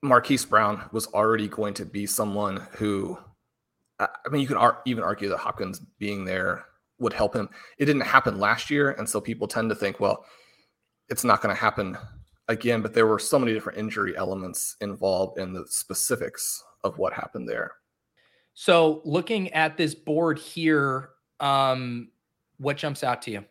Marquise 0.03 0.45
Brown 0.45 0.89
was 0.93 1.07
already 1.09 1.49
going 1.49 1.75
to 1.75 1.85
be 1.85 2.07
someone 2.07 2.67
who, 2.73 3.19
I 3.99 4.09
mean, 4.31 4.41
you 4.41 4.49
can 4.49 4.57
ar- 4.57 4.81
even 4.87 5.05
argue 5.05 5.29
that 5.29 5.39
Hopkins 5.39 5.81
being 5.99 6.25
there 6.25 6.65
would 6.99 7.13
help 7.13 7.35
him. 7.35 7.49
It 7.79 7.87
didn't 7.87 8.03
happen 8.03 8.39
last 8.39 8.71
year. 8.71 8.93
And 8.93 9.09
so 9.09 9.21
people 9.21 9.47
tend 9.47 9.69
to 9.71 9.75
think, 9.75 10.01
well, 10.01 10.25
it's 11.09 11.25
not 11.25 11.43
going 11.43 11.55
to 11.55 11.61
happen 11.61 11.99
again. 12.49 12.81
But 12.81 12.95
there 12.95 13.07
were 13.07 13.19
so 13.19 13.39
many 13.39 13.53
different 13.53 13.79
injury 13.79 14.17
elements 14.17 14.77
involved 14.81 15.39
in 15.39 15.53
the 15.53 15.67
specifics 15.69 16.63
of 16.83 16.97
what 16.99 17.13
happened 17.13 17.49
there. 17.49 17.73
So 18.55 19.03
looking 19.05 19.51
at 19.53 19.77
this 19.77 19.95
board 19.95 20.39
here, 20.39 21.11
um, 21.41 22.09
what 22.59 22.77
jumps 22.77 23.05
out 23.05 23.23
to 23.23 23.31
you? 23.31 23.45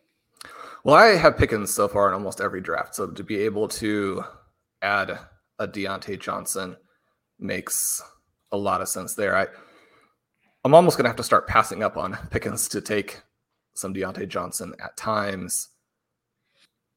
Well, 0.84 0.94
I 0.96 1.16
have 1.16 1.36
Pickens 1.36 1.72
so 1.72 1.88
far 1.88 2.08
in 2.08 2.14
almost 2.14 2.40
every 2.40 2.60
draft. 2.60 2.94
So 2.94 3.08
to 3.08 3.24
be 3.24 3.36
able 3.40 3.68
to 3.68 4.24
add 4.82 5.18
a 5.60 5.68
Diontae 5.68 6.18
Johnson 6.18 6.76
makes 7.38 8.02
a 8.50 8.56
lot 8.56 8.80
of 8.80 8.88
sense 8.88 9.14
there. 9.14 9.36
I 9.36 9.46
I'm 10.64 10.74
almost 10.74 10.96
gonna 10.96 11.08
have 11.08 11.16
to 11.16 11.22
start 11.22 11.46
passing 11.46 11.84
up 11.84 11.96
on 11.96 12.18
Pickens 12.30 12.68
to 12.70 12.80
take 12.80 13.22
some 13.74 13.94
Diontae 13.94 14.28
Johnson 14.28 14.74
at 14.82 14.96
times. 14.96 15.68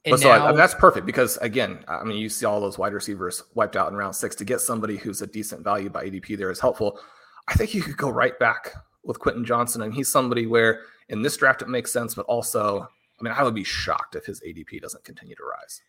And 0.06 0.14
but 0.14 0.20
so 0.20 0.32
I, 0.32 0.44
I 0.44 0.48
mean, 0.48 0.58
that's 0.58 0.74
perfect 0.74 1.06
because 1.06 1.38
again, 1.38 1.84
I 1.88 2.04
mean, 2.04 2.18
you 2.18 2.28
see 2.28 2.46
all 2.46 2.60
those 2.60 2.78
wide 2.78 2.94
receivers 2.94 3.44
wiped 3.54 3.76
out 3.76 3.90
in 3.90 3.96
round 3.96 4.16
six. 4.16 4.36
To 4.38 4.46
get 4.46 4.60
somebody 4.60 4.98
who's 4.98 5.22
a 5.22 5.28
decent 5.28 5.64
value 5.64 5.90
by 5.90 6.06
ADP 6.06 6.38
there 6.38 6.52
is 6.52 6.60
helpful. 6.60 7.00
I 7.48 7.54
think 7.54 7.74
you 7.74 7.82
could 7.82 7.98
go 7.98 8.10
right 8.10 8.38
back 8.40 8.74
with 9.04 9.20
Quentin 9.20 9.46
Johnson, 9.46 9.82
and 9.82 9.94
he's 9.94 10.10
somebody 10.10 10.46
where 10.46 10.82
in 11.10 11.22
this 11.22 11.38
draft 11.38 11.62
it 11.62 11.70
makes 11.70 11.92
sense, 11.92 12.16
but 12.16 12.26
also, 12.26 12.82
I 12.82 13.24
mean, 13.24 13.34
I 13.34 13.44
would 13.44 13.56
be 13.56 13.64
shocked 13.64 14.16
if 14.16 14.26
his 14.26 14.42
ADP 14.42 14.82
doesn't 14.82 15.04
continue 15.04 15.36
to 15.36 15.44
rise. 15.44 15.82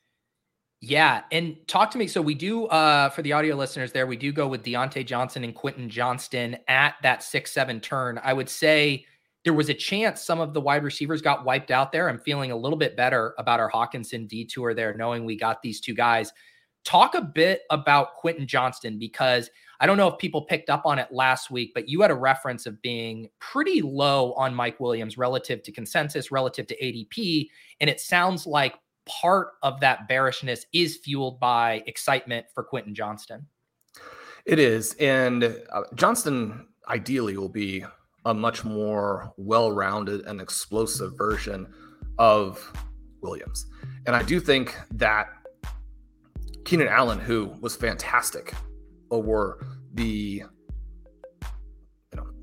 Yeah, 0.87 1.23
and 1.33 1.57
talk 1.67 1.91
to 1.93 1.99
me. 1.99 2.07
So 2.07 2.21
we 2.21 2.35
do 2.35 2.67
uh 2.67 3.09
for 3.09 3.23
the 3.23 3.33
audio 3.33 3.57
listeners 3.57 3.91
there, 3.91 4.07
we 4.07 4.19
do 4.19 4.33
go 4.33 4.47
with 4.47 4.63
Diontae 4.63 5.07
Johnson 5.07 5.43
and 5.43 5.55
Quentin 5.55 5.89
Johnston 5.89 6.59
at 6.69 6.97
that 7.03 7.23
six 7.23 7.53
seven 7.53 7.81
turn. 7.81 8.21
I 8.23 8.35
would 8.35 8.51
say 8.51 9.07
there 9.45 9.55
was 9.55 9.71
a 9.71 9.75
chance 9.75 10.21
some 10.21 10.41
of 10.41 10.53
the 10.53 10.61
wide 10.61 10.85
receivers 10.85 11.23
got 11.23 11.47
wiped 11.47 11.71
out 11.71 11.91
there. 11.91 12.11
I'm 12.11 12.19
feeling 12.19 12.51
a 12.51 12.57
little 12.57 12.77
bit 12.77 12.99
better 12.99 13.35
about 13.39 13.61
our 13.61 13.71
Hockenson 13.71 14.29
detour 14.29 14.75
there, 14.75 14.93
knowing 14.95 15.25
we 15.25 15.37
got 15.39 15.63
these 15.63 15.81
two 15.81 15.95
guys. 15.95 16.33
Talk 16.85 17.15
a 17.15 17.23
bit 17.23 17.63
about 17.71 18.17
Quentin 18.17 18.47
Johnston 18.47 18.99
because 18.99 19.49
I 19.81 19.87
don't 19.87 19.97
know 19.97 20.09
if 20.09 20.19
people 20.19 20.43
picked 20.43 20.69
up 20.69 20.83
on 20.85 20.99
it 20.99 21.09
last 21.11 21.51
week, 21.51 21.73
but 21.75 21.89
you 21.89 22.03
had 22.03 22.11
a 22.11 22.15
reference 22.15 22.67
of 22.67 22.81
being 22.83 23.31
pretty 23.39 23.81
low 23.81 24.35
on 24.35 24.55
Mike 24.55 24.81
Williams 24.81 25.17
relative 25.17 25.63
to 25.63 25.73
consensus, 25.73 26.31
relative 26.31 26.67
to 26.67 26.77
ADP. 26.77 27.49
And 27.81 27.89
it 27.89 28.01
sounds 28.01 28.47
like 28.47 28.75
part 29.07 29.49
of 29.63 29.81
that 29.81 30.09
bearishness 30.09 30.67
is 30.73 30.97
fueled 30.97 31.41
by 31.41 31.83
excitement 31.87 32.47
for 32.55 32.65
Quentin 32.65 32.95
Johnston. 32.95 33.47
It 34.47 34.59
is. 34.59 34.95
And 34.95 35.45
uh, 35.45 35.83
Johnston 35.95 36.69
ideally 36.89 37.37
will 37.37 37.49
be 37.49 37.85
a 38.27 38.35
much 38.35 38.65
more 38.65 39.33
well 39.37 39.73
rounded 39.73 40.23
and 40.27 40.41
explosive 40.41 41.17
version 41.17 41.67
of 42.19 42.73
Williams. 43.23 43.67
And 44.07 44.15
I 44.15 44.23
do 44.23 44.41
think 44.41 44.77
that 44.93 45.29
Keenan 46.65 46.89
Allen, 46.89 47.19
who 47.19 47.55
was 47.61 47.77
fantastic 47.77 48.55
over 49.11 49.67
the 49.95 50.45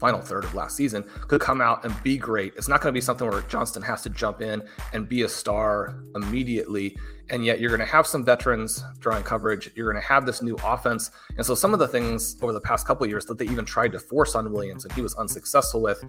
final 0.02 0.20
third 0.20 0.44
of 0.44 0.56
last 0.56 0.76
season 0.76 1.04
could 1.28 1.40
come 1.40 1.62
out 1.62 1.86
and 1.86 1.94
be 2.02 2.18
great. 2.18 2.54
It's 2.58 2.68
not 2.68 2.82
going 2.82 2.92
to 2.92 2.98
be 2.98 3.02
something 3.02 3.30
where 3.30 3.42
Johnston 3.42 3.84
has 3.84 4.02
to 4.02 4.10
jump 4.10 4.42
in 4.42 4.64
and 4.94 5.08
be 5.08 5.22
a 5.22 5.30
star 5.30 6.04
immediately. 6.16 6.98
And 7.30 7.46
yet 7.46 7.60
you're 7.60 7.70
going 7.70 7.82
to 7.82 7.86
have 7.86 8.08
some 8.08 8.26
veterans 8.26 8.84
drawing 8.98 9.22
coverage. 9.22 9.70
You're 9.76 9.90
going 9.94 10.02
to 10.02 10.08
have 10.08 10.26
this 10.26 10.42
new 10.42 10.58
offense. 10.66 11.12
And 11.38 11.46
so 11.46 11.54
some 11.54 11.72
of 11.72 11.80
the 11.80 11.88
things 11.88 12.36
over 12.42 12.52
the 12.52 12.60
past 12.60 12.88
couple 12.88 13.06
years 13.06 13.26
that 13.28 13.38
they 13.38 13.46
even 13.46 13.64
tried 13.64 13.92
to 13.92 14.00
force 14.00 14.34
on 14.34 14.52
Williams 14.52 14.86
and 14.86 14.94
he 14.94 15.02
was 15.04 15.14
unsuccessful 15.14 15.84
with, 15.84 16.04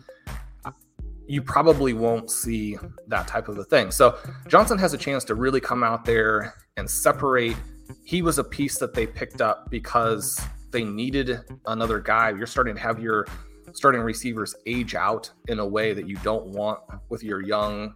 you 1.28 1.42
probably 1.42 1.92
won't 1.92 2.30
see 2.30 2.78
that 3.08 3.28
type 3.28 3.48
of 3.48 3.58
a 3.58 3.64
thing. 3.64 3.90
So 3.90 4.16
Johnson 4.48 4.78
has 4.78 4.94
a 4.94 4.98
chance 4.98 5.22
to 5.24 5.34
really 5.34 5.60
come 5.60 5.84
out 5.84 6.06
there 6.06 6.54
and 6.78 6.88
separate. 6.90 7.56
He 8.04 8.22
was 8.22 8.38
a 8.38 8.44
piece 8.44 8.78
that 8.78 8.94
they 8.94 9.06
picked 9.06 9.42
up 9.42 9.70
because 9.70 10.40
they 10.70 10.82
needed 10.82 11.40
another 11.66 12.00
guy. 12.00 12.30
You're 12.30 12.46
starting 12.46 12.74
to 12.74 12.80
have 12.80 12.98
your 12.98 13.26
starting 13.72 14.00
receivers 14.00 14.54
age 14.66 14.94
out 14.94 15.30
in 15.48 15.58
a 15.58 15.66
way 15.66 15.94
that 15.94 16.08
you 16.08 16.16
don't 16.16 16.46
want 16.46 16.80
with 17.08 17.22
your 17.22 17.40
young 17.40 17.94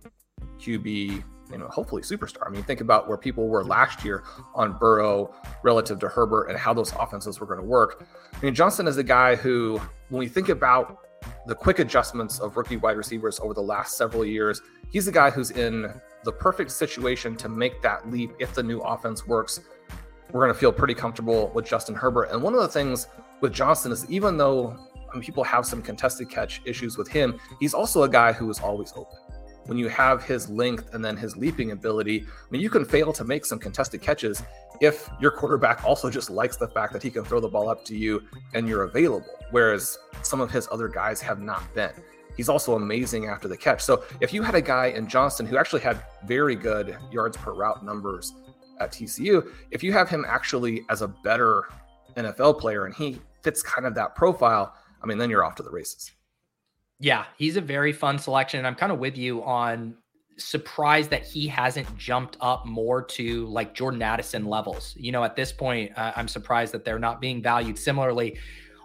QB, 0.59 1.23
you 1.51 1.59
know, 1.59 1.69
hopefully 1.69 2.03
superstar. 2.03 2.47
I 2.47 2.51
mean, 2.51 2.63
think 2.63 2.81
about 2.81 3.09
where 3.09 3.17
people 3.17 3.49
were 3.49 3.65
last 3.65 4.05
year 4.05 4.25
on 4.55 4.77
Burrow 4.79 5.35
relative 5.63 5.99
to 6.01 6.09
Herbert 6.09 6.45
and 6.45 6.59
how 6.59 6.75
those 6.75 6.93
offenses 6.99 7.41
were 7.41 7.47
going 7.47 7.61
to 7.61 7.67
work. 7.67 8.07
I 8.35 8.45
mean, 8.45 8.55
Johnson 8.55 8.87
is 8.87 8.97
a 8.97 9.05
guy 9.05 9.37
who, 9.37 9.81
when 10.09 10.21
we 10.21 10.29
think 10.29 10.49
about 10.49 10.99
the 11.47 11.55
quick 11.55 11.79
adjustments 11.79 12.39
of 12.39 12.57
rookie 12.57 12.77
wide 12.77 12.97
receivers 12.97 13.41
over 13.41 13.55
the 13.55 13.63
last 13.63 13.97
several 13.97 14.25
years, 14.25 14.63
he's 14.91 15.09
a 15.09 15.13
guy 15.13 15.31
who's 15.31 15.51
in 15.53 15.93
the 16.25 16.33
perfect 16.33 16.71
situation 16.71 17.37
to 17.37 17.49
make 17.49 17.81
that 17.83 18.11
leap 18.11 18.33
if 18.39 18.55
the 18.55 18.63
new 18.63 18.81
offense 18.81 19.27
works. 19.27 19.61
We're 20.33 20.41
going 20.41 20.53
to 20.53 20.59
feel 20.59 20.73
pretty 20.73 20.95
comfortable 20.95 21.51
with 21.55 21.65
Justin 21.65 21.95
Herbert. 21.95 22.31
And 22.31 22.43
one 22.43 22.53
of 22.55 22.61
the 22.61 22.69
things 22.69 23.07
with 23.41 23.53
Johnson 23.53 23.93
is 23.93 24.09
even 24.11 24.37
though 24.37 24.77
people 25.21 25.45
have 25.45 25.67
some 25.67 25.83
contested 25.83 26.29
catch 26.31 26.61
issues 26.65 26.97
with 26.97 27.09
him, 27.09 27.39
he's 27.61 27.75
also 27.75 28.03
a 28.03 28.09
guy 28.09 28.33
who 28.33 28.49
is 28.51 28.59
always 28.61 28.93
open. 28.97 29.19
When 29.67 29.79
you 29.79 29.89
have 29.89 30.23
his 30.23 30.49
length 30.49 30.95
and 30.95 31.05
then 31.05 31.17
his 31.17 31.37
leaping 31.37 31.73
ability, 31.73 32.23
I 32.23 32.51
mean, 32.51 32.61
you 32.61 32.71
can 32.71 32.85
fail 32.85 33.13
to 33.13 33.25
make 33.25 33.45
some 33.45 33.59
contested 33.59 34.01
catches 34.01 34.43
if 34.81 35.09
your 35.21 35.31
quarterback 35.33 35.85
also 35.85 36.09
just 36.09 36.31
likes 36.31 36.57
the 36.57 36.69
fact 36.69 36.93
that 36.93 37.03
he 37.03 37.11
can 37.11 37.25
throw 37.25 37.41
the 37.41 37.49
ball 37.49 37.69
up 37.69 37.85
to 37.87 37.97
you 37.97 38.23
and 38.55 38.69
you're 38.69 38.85
available, 38.85 39.27
whereas 39.51 39.99
some 40.23 40.41
of 40.41 40.51
his 40.51 40.69
other 40.71 40.89
guys 40.89 41.21
have 41.21 41.41
not 41.41 41.63
been. 41.75 41.91
He's 42.37 42.49
also 42.49 42.75
amazing 42.75 43.27
after 43.27 43.49
the 43.49 43.57
catch. 43.57 43.81
So 43.81 44.05
if 44.21 44.33
you 44.33 44.43
had 44.43 44.55
a 44.55 44.61
guy 44.61 44.87
in 44.89 45.09
Johnston 45.09 45.47
who 45.47 45.57
actually 45.57 45.81
had 45.81 46.01
very 46.25 46.55
good 46.55 46.97
yards 47.11 47.37
per 47.37 47.55
route 47.55 47.85
numbers 47.85 48.35
at 48.81 48.93
TCU. 48.93 49.49
If 49.71 49.83
you 49.83 49.93
have 49.93 50.09
him 50.09 50.25
actually 50.27 50.85
as 50.91 51.03
a 51.03 51.09
better 51.09 51.65
NFL 52.17 52.61
player 52.61 52.87
and 52.87 52.95
he 52.95 53.21
fits 53.43 53.63
kind 53.63 53.87
of 53.87 53.95
that 53.95 54.15
profile, 54.15 54.75
I 55.03 55.07
mean, 55.07 55.19
then 55.19 55.31
you're 55.31 55.45
off 55.45 55.55
to 55.57 55.63
the 55.63 55.71
races. 55.71 56.13
Yeah, 56.99 57.25
he's 57.37 57.57
a 57.57 57.61
very 57.61 57.93
fun 57.93 58.19
selection. 58.19 58.59
And 58.59 58.67
I'm 58.67 58.75
kind 58.75 58.93
of 58.93 58.99
with 58.99 59.17
you 59.17 59.43
on 59.45 59.97
surprised 60.39 61.11
that 61.11 61.25
he 61.25 61.47
hasn't 61.47 61.97
jumped 61.97 62.37
up 62.41 62.67
more 62.67 63.03
to 63.03 63.47
like 63.47 63.75
Jordan 63.75 64.03
Addison 64.03 64.47
levels. 64.47 64.95
You 64.99 65.13
know, 65.13 65.25
at 65.25 65.37
this 65.37 65.53
point, 65.53 65.93
uh, 65.97 66.13
I'm 66.17 66.29
surprised 66.29 66.73
that 66.75 66.85
they're 66.85 66.99
not 66.99 67.21
being 67.21 67.43
valued 67.43 67.79
similarly. 67.79 68.39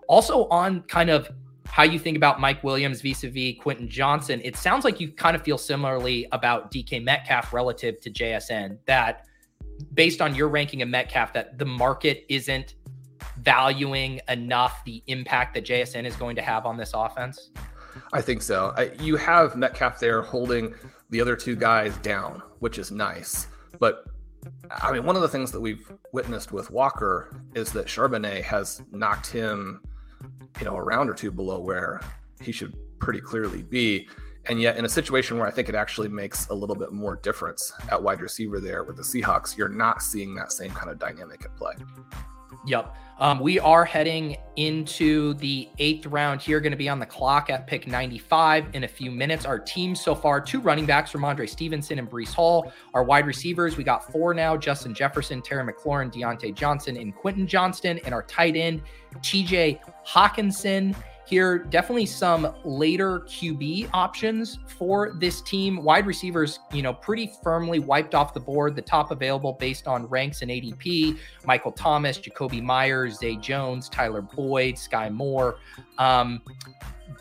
Also, 0.07 0.47
on 0.49 0.81
kind 0.83 1.09
of 1.09 1.29
how 1.65 1.83
you 1.83 1.99
think 1.99 2.17
about 2.17 2.39
Mike 2.39 2.63
Williams 2.63 3.01
vis-a-vis 3.01 3.55
Quentin 3.61 3.87
Johnson, 3.87 4.41
it 4.43 4.57
sounds 4.57 4.83
like 4.83 4.99
you 4.99 5.11
kind 5.11 5.35
of 5.35 5.41
feel 5.41 5.57
similarly 5.57 6.27
about 6.31 6.71
DK 6.71 7.03
Metcalf 7.03 7.53
relative 7.53 7.99
to 8.01 8.09
JSN. 8.09 8.77
That 8.87 9.25
based 9.93 10.21
on 10.21 10.35
your 10.35 10.49
ranking 10.49 10.81
of 10.81 10.89
Metcalf, 10.89 11.33
that 11.33 11.57
the 11.57 11.65
market 11.65 12.25
isn't 12.29 12.75
valuing 13.43 14.19
enough 14.29 14.83
the 14.85 15.03
impact 15.07 15.53
that 15.55 15.65
JSN 15.65 16.05
is 16.05 16.15
going 16.15 16.35
to 16.35 16.41
have 16.41 16.65
on 16.65 16.77
this 16.77 16.91
offense. 16.93 17.51
I 18.13 18.21
think 18.21 18.41
so. 18.41 18.73
I, 18.77 18.91
you 19.01 19.15
have 19.17 19.55
Metcalf 19.55 19.99
there 19.99 20.21
holding 20.21 20.73
the 21.09 21.19
other 21.21 21.35
two 21.35 21.55
guys 21.55 21.95
down, 21.97 22.41
which 22.59 22.77
is 22.77 22.91
nice. 22.91 23.47
But 23.79 24.05
I 24.69 24.91
mean, 24.91 25.05
one 25.05 25.15
of 25.15 25.21
the 25.21 25.27
things 25.27 25.51
that 25.51 25.59
we've 25.59 25.91
witnessed 26.13 26.51
with 26.51 26.71
Walker 26.71 27.43
is 27.53 27.71
that 27.73 27.87
Charbonnet 27.87 28.43
has 28.43 28.81
knocked 28.91 29.27
him, 29.27 29.81
you 30.59 30.65
know, 30.65 30.75
a 30.75 30.83
round 30.83 31.09
or 31.09 31.13
two 31.13 31.31
below 31.31 31.59
where 31.59 32.01
he 32.41 32.51
should 32.51 32.75
pretty 32.99 33.19
clearly 33.19 33.63
be. 33.63 34.07
And 34.47 34.59
yet, 34.59 34.77
in 34.77 34.85
a 34.85 34.89
situation 34.89 35.37
where 35.37 35.47
I 35.47 35.51
think 35.51 35.69
it 35.69 35.75
actually 35.75 36.07
makes 36.07 36.47
a 36.47 36.53
little 36.53 36.75
bit 36.75 36.91
more 36.91 37.17
difference 37.17 37.71
at 37.89 38.01
wide 38.01 38.21
receiver 38.21 38.59
there 38.59 38.83
with 38.83 38.95
the 38.95 39.03
Seahawks, 39.03 39.55
you're 39.55 39.69
not 39.69 40.01
seeing 40.01 40.33
that 40.35 40.51
same 40.51 40.71
kind 40.71 40.89
of 40.89 40.97
dynamic 40.97 41.45
at 41.45 41.55
play. 41.55 41.73
Yep. 42.65 42.95
Um, 43.21 43.39
we 43.39 43.59
are 43.59 43.85
heading 43.85 44.35
into 44.55 45.35
the 45.35 45.69
eighth 45.77 46.07
round 46.07 46.41
here, 46.41 46.59
going 46.59 46.71
to 46.71 46.77
be 46.77 46.89
on 46.89 46.97
the 46.97 47.05
clock 47.05 47.51
at 47.51 47.67
pick 47.67 47.85
95 47.85 48.65
in 48.73 48.83
a 48.83 48.87
few 48.87 49.11
minutes. 49.11 49.45
Our 49.45 49.59
team 49.59 49.95
so 49.95 50.15
far 50.15 50.41
two 50.41 50.59
running 50.59 50.87
backs 50.87 51.11
Rhamondre 51.11 51.47
Stevenson 51.47 51.99
and 51.99 52.09
Breece 52.09 52.33
Hall. 52.33 52.73
Our 52.95 53.03
wide 53.03 53.27
receivers, 53.27 53.77
we 53.77 53.83
got 53.83 54.11
four 54.11 54.33
now 54.33 54.57
Justin 54.57 54.95
Jefferson, 54.95 55.43
Terry 55.43 55.71
McLaurin, 55.71 56.11
Diontae 56.11 56.55
Johnson, 56.55 56.97
and 56.97 57.15
Quentin 57.15 57.45
Johnston. 57.45 57.99
And 58.05 58.13
our 58.15 58.23
tight 58.23 58.55
end, 58.55 58.81
TJ 59.17 59.79
Hockenson 60.03 60.95
here. 61.31 61.57
Definitely 61.57 62.05
some 62.05 62.53
later 62.65 63.21
QB 63.21 63.89
options 63.93 64.59
for 64.77 65.13
this 65.17 65.41
team. 65.41 65.81
Wide 65.81 66.05
receivers, 66.05 66.59
you 66.73 66.83
know, 66.83 66.93
pretty 66.93 67.31
firmly 67.41 67.79
wiped 67.79 68.13
off 68.13 68.33
the 68.33 68.39
board, 68.39 68.75
the 68.75 68.81
top 68.81 69.11
available 69.11 69.53
based 69.53 69.87
on 69.87 70.05
ranks 70.07 70.41
and 70.41 70.51
ADP. 70.51 71.17
Michael 71.45 71.71
Thomas, 71.71 72.19
Jakobi 72.19 72.61
Meyers, 72.61 73.17
Zay 73.17 73.37
Jones, 73.37 73.87
Tyler 73.87 74.21
Boyd, 74.21 74.75
Skyy 74.75 75.11
Moore. 75.11 75.55
Um, 75.97 76.41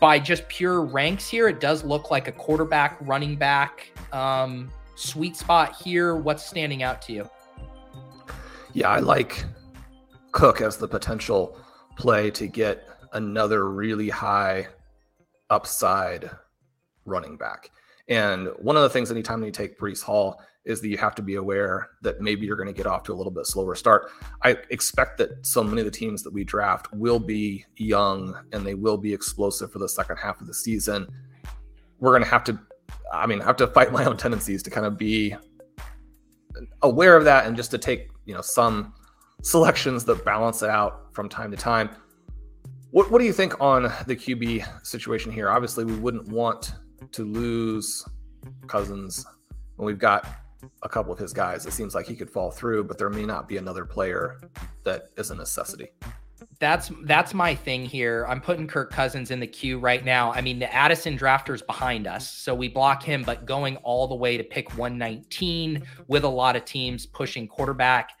by 0.01 0.19
just 0.19 0.47
pure 0.49 0.81
ranks 0.81 1.29
here, 1.29 1.47
it 1.47 1.61
does 1.61 1.83
look 1.83 2.11
like 2.11 2.27
a 2.27 2.33
quarterback, 2.33 2.97
running 3.01 3.37
back 3.37 3.91
um, 4.11 4.69
sweet 4.95 5.37
spot 5.37 5.75
here. 5.81 6.17
What's 6.17 6.45
standing 6.45 6.83
out 6.83 7.01
to 7.03 7.13
you? 7.13 7.29
Yeah, 8.73 8.89
I 8.89 8.99
like 8.99 9.45
Cook 10.33 10.59
as 10.59 10.75
the 10.75 10.87
potential 10.87 11.57
play 11.97 12.29
to 12.31 12.47
get 12.47 12.90
another 13.13 13.69
really 13.69 14.09
high 14.09 14.67
upside 15.49 16.29
running 17.05 17.37
back. 17.37 17.71
And 18.07 18.49
one 18.57 18.75
of 18.75 18.83
the 18.83 18.89
things 18.89 19.11
anytime 19.11 19.43
you 19.43 19.51
take 19.51 19.79
Breece 19.79 20.01
Hall 20.01 20.41
is 20.65 20.81
that 20.81 20.89
you 20.89 20.97
have 20.97 21.15
to 21.15 21.21
be 21.21 21.35
aware 21.35 21.89
that 22.01 22.21
maybe 22.21 22.45
you're 22.45 22.55
going 22.55 22.67
to 22.67 22.73
get 22.73 22.85
off 22.85 23.03
to 23.03 23.13
a 23.13 23.15
little 23.15 23.31
bit 23.31 23.47
slower 23.47 23.73
start. 23.73 24.11
I 24.43 24.57
expect 24.69 25.17
that 25.17 25.45
so 25.45 25.63
many 25.63 25.81
of 25.81 25.85
the 25.85 25.91
teams 25.91 26.21
that 26.23 26.31
we 26.31 26.43
draft 26.43 26.93
will 26.93 27.19
be 27.19 27.65
young 27.77 28.37
and 28.51 28.65
they 28.65 28.75
will 28.75 28.97
be 28.97 29.13
explosive 29.13 29.71
for 29.71 29.79
the 29.79 29.89
second 29.89 30.17
half 30.17 30.39
of 30.39 30.47
the 30.47 30.53
season. 30.53 31.07
We're 31.99 32.11
going 32.11 32.23
to 32.23 32.29
have 32.29 32.43
to, 32.45 32.59
I 33.11 33.25
mean, 33.25 33.41
I 33.41 33.45
have 33.45 33.55
to 33.57 33.67
fight 33.67 33.91
my 33.91 34.05
own 34.05 34.17
tendencies 34.17 34.61
to 34.63 34.69
kind 34.69 34.85
of 34.85 34.97
be 34.97 35.35
aware 36.83 37.17
of 37.17 37.23
that 37.25 37.45
and 37.47 37.55
just 37.55 37.71
to 37.71 37.77
take, 37.77 38.09
you 38.25 38.35
know, 38.35 38.41
some 38.41 38.93
selections 39.41 40.05
that 40.05 40.23
balance 40.23 40.61
it 40.61 40.69
out 40.69 41.13
from 41.13 41.27
time 41.27 41.49
to 41.51 41.57
time. 41.57 41.89
What, 42.91 43.09
what 43.09 43.19
do 43.19 43.25
you 43.25 43.31
think 43.31 43.59
on 43.61 43.83
the 44.05 44.15
QB 44.17 44.85
situation 44.85 45.31
here? 45.31 45.49
Obviously, 45.49 45.85
we 45.85 45.95
wouldn't 45.95 46.27
want 46.27 46.73
to 47.13 47.23
lose 47.23 48.05
Cousins 48.67 49.25
when 49.77 49.85
we've 49.85 49.97
got 49.97 50.27
a 50.83 50.89
couple 50.89 51.13
of 51.13 51.17
his 51.17 51.31
guys. 51.31 51.65
It 51.65 51.71
seems 51.71 51.95
like 51.95 52.05
he 52.05 52.15
could 52.15 52.29
fall 52.29 52.51
through, 52.51 52.83
but 52.83 52.97
there 52.97 53.09
may 53.09 53.25
not 53.25 53.47
be 53.47 53.55
another 53.55 53.85
player 53.85 54.41
that 54.83 55.05
is 55.15 55.31
a 55.31 55.35
necessity. 55.35 55.87
That's 56.59 56.91
that's 57.05 57.33
my 57.33 57.55
thing 57.55 57.85
here. 57.85 58.25
I'm 58.27 58.41
putting 58.41 58.67
Kirk 58.67 58.91
Cousins 58.91 59.31
in 59.31 59.39
the 59.39 59.47
queue 59.47 59.79
right 59.79 60.03
now. 60.03 60.31
I 60.33 60.41
mean, 60.41 60.59
the 60.59 60.71
Addison 60.71 61.17
drafter's 61.17 61.61
behind 61.61 62.07
us, 62.07 62.29
so 62.29 62.53
we 62.53 62.67
block 62.67 63.01
him, 63.01 63.23
but 63.23 63.45
going 63.45 63.77
all 63.77 64.07
the 64.07 64.15
way 64.15 64.37
to 64.37 64.43
pick 64.43 64.77
119 64.77 65.81
with 66.07 66.23
a 66.23 66.29
lot 66.29 66.55
of 66.55 66.65
teams 66.65 67.05
pushing 67.05 67.47
quarterback, 67.47 68.11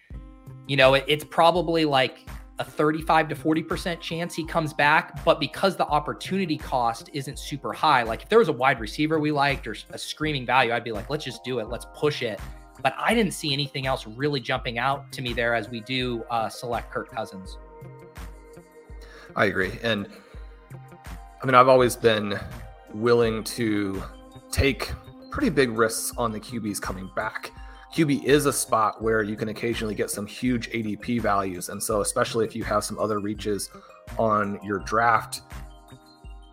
you 0.67 0.77
know, 0.77 0.95
it, 0.95 1.03
it's 1.07 1.23
probably 1.23 1.85
like 1.85 2.27
a 2.61 2.63
35 2.63 3.29
to 3.29 3.35
40% 3.35 3.99
chance 3.99 4.35
he 4.35 4.45
comes 4.45 4.71
back. 4.71 5.25
But 5.25 5.39
because 5.39 5.75
the 5.75 5.87
opportunity 5.87 6.57
cost 6.57 7.09
isn't 7.11 7.39
super 7.39 7.73
high, 7.73 8.03
like 8.03 8.21
if 8.21 8.29
there 8.29 8.39
was 8.39 8.49
a 8.49 8.53
wide 8.53 8.79
receiver 8.79 9.19
we 9.19 9.31
liked 9.31 9.65
or 9.67 9.75
a 9.89 9.97
screaming 9.97 10.45
value, 10.45 10.71
I'd 10.71 10.83
be 10.83 10.91
like, 10.91 11.09
let's 11.09 11.25
just 11.25 11.43
do 11.43 11.59
it. 11.59 11.69
Let's 11.69 11.87
push 11.95 12.21
it. 12.21 12.39
But 12.83 12.93
I 12.97 13.13
didn't 13.15 13.33
see 13.33 13.51
anything 13.51 13.87
else 13.87 14.05
really 14.05 14.39
jumping 14.39 14.77
out 14.77 15.11
to 15.13 15.21
me 15.21 15.33
there 15.33 15.55
as 15.55 15.69
we 15.69 15.81
do 15.81 16.23
uh, 16.29 16.49
select 16.49 16.91
Kirk 16.91 17.11
Cousins. 17.11 17.57
I 19.35 19.45
agree. 19.45 19.71
And 19.81 20.07
I 21.41 21.45
mean, 21.45 21.55
I've 21.55 21.67
always 21.67 21.95
been 21.95 22.39
willing 22.93 23.43
to 23.43 24.03
take 24.51 24.91
pretty 25.31 25.49
big 25.49 25.71
risks 25.71 26.13
on 26.17 26.31
the 26.31 26.39
QBs 26.39 26.79
coming 26.79 27.09
back. 27.15 27.51
QB 27.93 28.23
is 28.23 28.45
a 28.45 28.53
spot 28.53 29.01
where 29.01 29.21
you 29.21 29.35
can 29.35 29.49
occasionally 29.49 29.95
get 29.95 30.09
some 30.09 30.25
huge 30.25 30.69
ADP 30.71 31.21
values. 31.21 31.69
And 31.69 31.81
so, 31.81 32.01
especially 32.01 32.45
if 32.45 32.55
you 32.55 32.63
have 32.63 32.85
some 32.85 32.97
other 32.97 33.19
reaches 33.19 33.69
on 34.17 34.59
your 34.63 34.79
draft, 34.79 35.41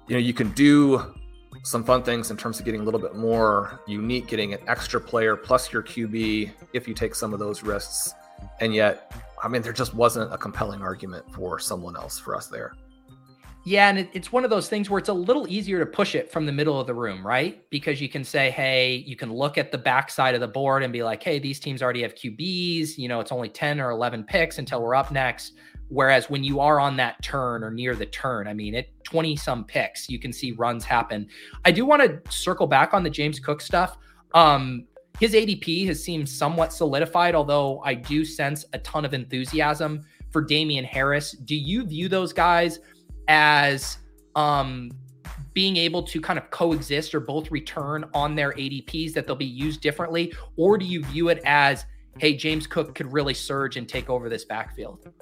you 0.09 0.15
know, 0.15 0.21
you 0.21 0.35
can 0.35 0.51
do 0.53 1.15
some 1.63 1.85
fun 1.85 2.03
things 2.03 2.31
in 2.31 2.37
terms 2.37 2.59
of 2.59 2.65
getting 2.65 2.81
a 2.81 2.85
little 2.85 3.01
bit 3.01 3.15
more 3.15 3.81
unique, 3.87 4.27
getting 4.27 4.53
an 4.53 4.61
extra 4.67 5.01
player 5.01 5.37
plus 5.37 5.73
your 5.73 5.83
QB 5.83 6.51
if 6.73 6.89
you 6.89 6.95
take 6.95 7.15
some 7.15 7.33
of 7.33 7.39
those 7.39 7.63
risks. 7.63 8.15
And 8.61 8.75
yet, 8.75 9.13
I 9.43 9.49
mean, 9.49 9.63
there 9.63 9.73
just 9.73 9.95
wasn't 9.95 10.33
a 10.33 10.39
compelling 10.39 10.83
argument 10.83 11.33
for 11.33 11.59
someone 11.59 11.97
else 11.97 12.19
for 12.19 12.35
us 12.35 12.49
there. 12.49 12.75
Yeah, 13.69 13.91
and 13.91 13.99
it, 13.99 14.09
it's 14.15 14.33
one 14.33 14.45
of 14.45 14.51
those 14.51 14.67
things 14.71 14.89
where 14.89 14.99
it's 14.99 15.11
a 15.11 15.13
little 15.13 15.47
easier 15.47 15.79
to 15.79 15.85
push 15.85 16.15
it 16.15 16.33
from 16.33 16.47
the 16.47 16.53
middle 16.53 16.81
of 16.81 16.87
the 16.87 16.95
room, 16.95 17.27
right? 17.27 17.63
Because 17.69 18.01
you 18.01 18.09
can 18.09 18.25
say, 18.25 18.51
hey, 18.51 19.05
you 19.07 19.15
can 19.15 19.31
look 19.31 19.59
at 19.59 19.71
the 19.71 19.77
backside 19.77 20.35
of 20.35 20.41
the 20.41 20.49
board 20.49 20.83
and 20.83 20.91
be 20.91 21.03
like, 21.03 21.23
hey, 21.23 21.39
these 21.39 21.61
teams 21.61 21.83
already 21.83 22.01
have 22.01 22.15
QBs. 22.15 22.97
You 22.97 23.09
know, 23.09 23.21
it's 23.21 23.31
only 23.31 23.51
10 23.51 23.79
or 23.79 23.91
11 23.91 24.25
picks 24.25 24.57
until 24.57 24.81
we're 24.81 24.95
up 24.95 25.13
next. 25.13 25.53
Whereas 25.89 26.31
when 26.31 26.43
you 26.43 26.61
are 26.61 26.81
on 26.81 26.97
that 26.97 27.23
turn 27.23 27.63
or 27.63 27.71
near 27.71 27.95
the 27.95 28.07
turn, 28.07 28.49
I 28.49 28.55
mean, 28.55 28.75
at 28.75 28.87
20 29.05 29.37
some 29.37 29.67
picks, 29.67 30.09
you 30.09 30.19
can 30.19 30.33
see 30.33 30.53
runs 30.53 30.87
happen. 30.87 31.29
I 31.67 31.71
do 31.71 31.85
want 31.85 32.01
to 32.01 32.33
circle 32.33 32.67
back 32.67 32.95
on 32.95 33.03
the 33.03 33.11
James 33.11 33.39
Cook 33.39 33.61
stuff. 33.61 33.99
Um, 34.33 34.87
his 35.21 35.35
ADP 35.35 35.87
has 35.89 36.03
seemed 36.03 36.27
somewhat 36.27 36.73
solidified, 36.73 37.35
although 37.35 37.83
I 37.85 37.93
do 37.93 38.25
sense 38.25 38.65
a 38.73 38.79
ton 38.79 39.05
of 39.05 39.13
enthusiasm 39.13 40.07
for 40.31 40.41
Damien 40.41 40.87
Harris. 40.87 41.33
Do 41.33 41.55
you 41.55 41.85
view 41.85 42.09
those 42.09 42.33
guys? 42.33 42.81
As 43.29 43.99
um, 44.35 44.91
being 45.53 45.77
able 45.77 46.03
to 46.05 46.21
kind 46.21 46.39
of 46.39 46.51
coexist 46.51 47.15
or 47.15 47.21
both 47.21 47.51
return 47.51 48.09
on 48.15 48.35
their 48.35 48.53
ADPs 48.53 49.13
that 49.15 49.27
they'll 49.27 49.37
be 49.37 49.45
used 49.45 49.81
differently? 49.81 50.33
Or 50.57 50.79
do 50.79 50.87
you 50.87 51.05
view 51.05 51.29
it 51.29 51.41
as, 51.45 51.85
hey, 52.19 52.37
James 52.37 52.67
Cook 52.67 52.95
could 52.95 53.13
really 53.13 53.35
surge 53.35 53.77
and 53.77 53.89
take 53.89 54.09
over 54.09 54.29
this 54.29 54.45
backfield? 54.45 55.13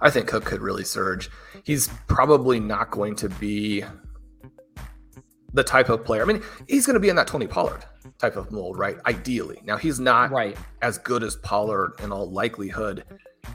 I 0.00 0.10
think 0.10 0.28
Cook 0.28 0.44
could 0.44 0.60
really 0.60 0.84
surge. 0.84 1.30
He's 1.64 1.88
probably 2.06 2.60
not 2.60 2.90
going 2.90 3.16
to 3.16 3.28
be 3.28 3.84
the 5.52 5.64
type 5.64 5.88
of 5.88 6.04
player. 6.04 6.22
I 6.22 6.24
mean, 6.24 6.42
he's 6.68 6.86
going 6.86 6.94
to 6.94 7.00
be 7.00 7.08
in 7.08 7.16
that 7.16 7.26
Tony 7.26 7.46
Pollard 7.46 7.84
type 8.18 8.36
of 8.36 8.52
mold, 8.52 8.78
right? 8.78 8.96
Ideally. 9.06 9.60
Now, 9.64 9.76
he's 9.76 9.98
not 9.98 10.30
right. 10.30 10.56
as 10.82 10.98
good 10.98 11.22
as 11.22 11.36
Pollard 11.36 11.94
in 12.02 12.12
all 12.12 12.30
likelihood. 12.30 13.04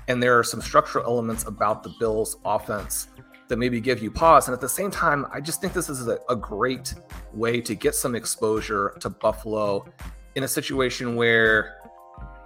And 0.08 0.22
there 0.22 0.38
are 0.38 0.44
some 0.44 0.62
structural 0.62 1.06
elements 1.06 1.46
about 1.46 1.84
the 1.84 1.94
Bills' 2.00 2.36
offense 2.44 3.08
that 3.54 3.60
maybe 3.60 3.80
give 3.80 4.02
you 4.02 4.10
pause. 4.10 4.48
And 4.48 4.56
at 4.56 4.62
the 4.62 4.68
same 4.68 4.90
time, 4.90 5.28
I 5.32 5.40
just 5.40 5.62
think 5.62 5.74
this 5.74 5.88
is 5.88 6.08
a, 6.08 6.18
a 6.28 6.36
great 6.36 6.96
way 7.34 7.62
to 7.62 7.76
get 7.76 7.94
some 7.94 8.16
exposure 8.16 8.98
to 9.00 9.12
Buffalo 9.12 9.86
in 10.34 10.44
a 10.44 10.48
situation 10.48 11.16
where, 11.16 11.76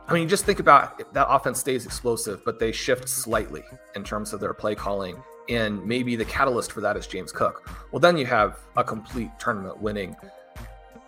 I 0.10 0.14
mean, 0.14 0.28
just 0.28 0.44
think 0.44 0.60
about 0.60 1.14
that 1.14 1.26
offense 1.30 1.62
stays 1.62 1.86
explosive, 1.86 2.44
but 2.44 2.60
they 2.60 2.74
shift 2.74 3.08
slightly 3.08 3.64
in 3.96 4.04
terms 4.04 4.34
of 4.34 4.42
their 4.42 4.54
play 4.54 4.76
calling. 4.76 5.16
And 5.48 5.82
maybe 5.86 6.18
the 6.18 6.26
catalyst 6.26 6.74
for 6.74 6.82
that 6.82 6.98
is 6.98 7.08
James 7.08 7.32
Cook. 7.32 7.72
Well, 7.94 8.02
then 8.02 8.18
you 8.18 8.26
have 8.26 8.60
a 8.76 8.84
complete 8.84 9.32
tournament 9.40 9.82
winning 9.82 10.14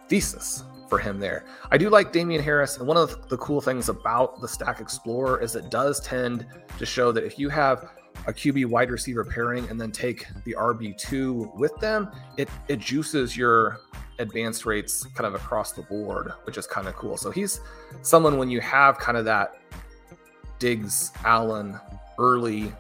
thesis 0.08 0.64
for 0.88 0.98
him 0.98 1.20
there. 1.20 1.44
I 1.72 1.78
do 1.78 1.90
like 1.90 2.14
Damien 2.14 2.42
Harris, 2.42 2.78
and 2.78 2.88
one 2.88 2.96
of 2.96 3.28
the 3.28 3.38
cool 3.38 3.60
things 3.60 3.90
about 3.90 4.40
the 4.40 4.48
Stack 4.48 4.80
Explorer 4.80 5.42
is 5.42 5.58
it 5.58 5.70
does 5.70 6.00
tend 6.00 6.46
to 6.78 6.86
show 6.86 7.12
that 7.12 7.26
if 7.26 7.38
you 7.38 7.50
have 7.50 7.90
a 8.28 8.34
QB 8.34 8.66
wide 8.68 8.92
receiver 8.92 9.24
pairing 9.24 9.68
and 9.70 9.80
then 9.80 9.92
take 9.92 10.28
the 10.44 10.56
RB2 10.58 11.56
with 11.56 11.76
them, 11.78 12.12
it 12.38 12.50
it 12.68 12.80
juices 12.80 13.36
your 13.36 13.80
advanced 14.20 14.66
rates 14.66 15.06
kind 15.16 15.26
of 15.26 15.34
across 15.34 15.72
the 15.72 15.82
board, 15.84 16.34
which 16.44 16.58
is 16.58 16.68
kind 16.68 16.88
of 16.88 16.96
cool. 16.96 17.18
So 17.18 17.32
he's 17.32 17.62
someone 18.02 18.38
when 18.38 18.50
you 18.50 18.60
have 18.62 19.00
kind 19.00 19.18
of 19.18 19.26
that 19.26 19.56
Diggs 20.60 21.12
Allen 21.24 21.80
early, 22.18 22.72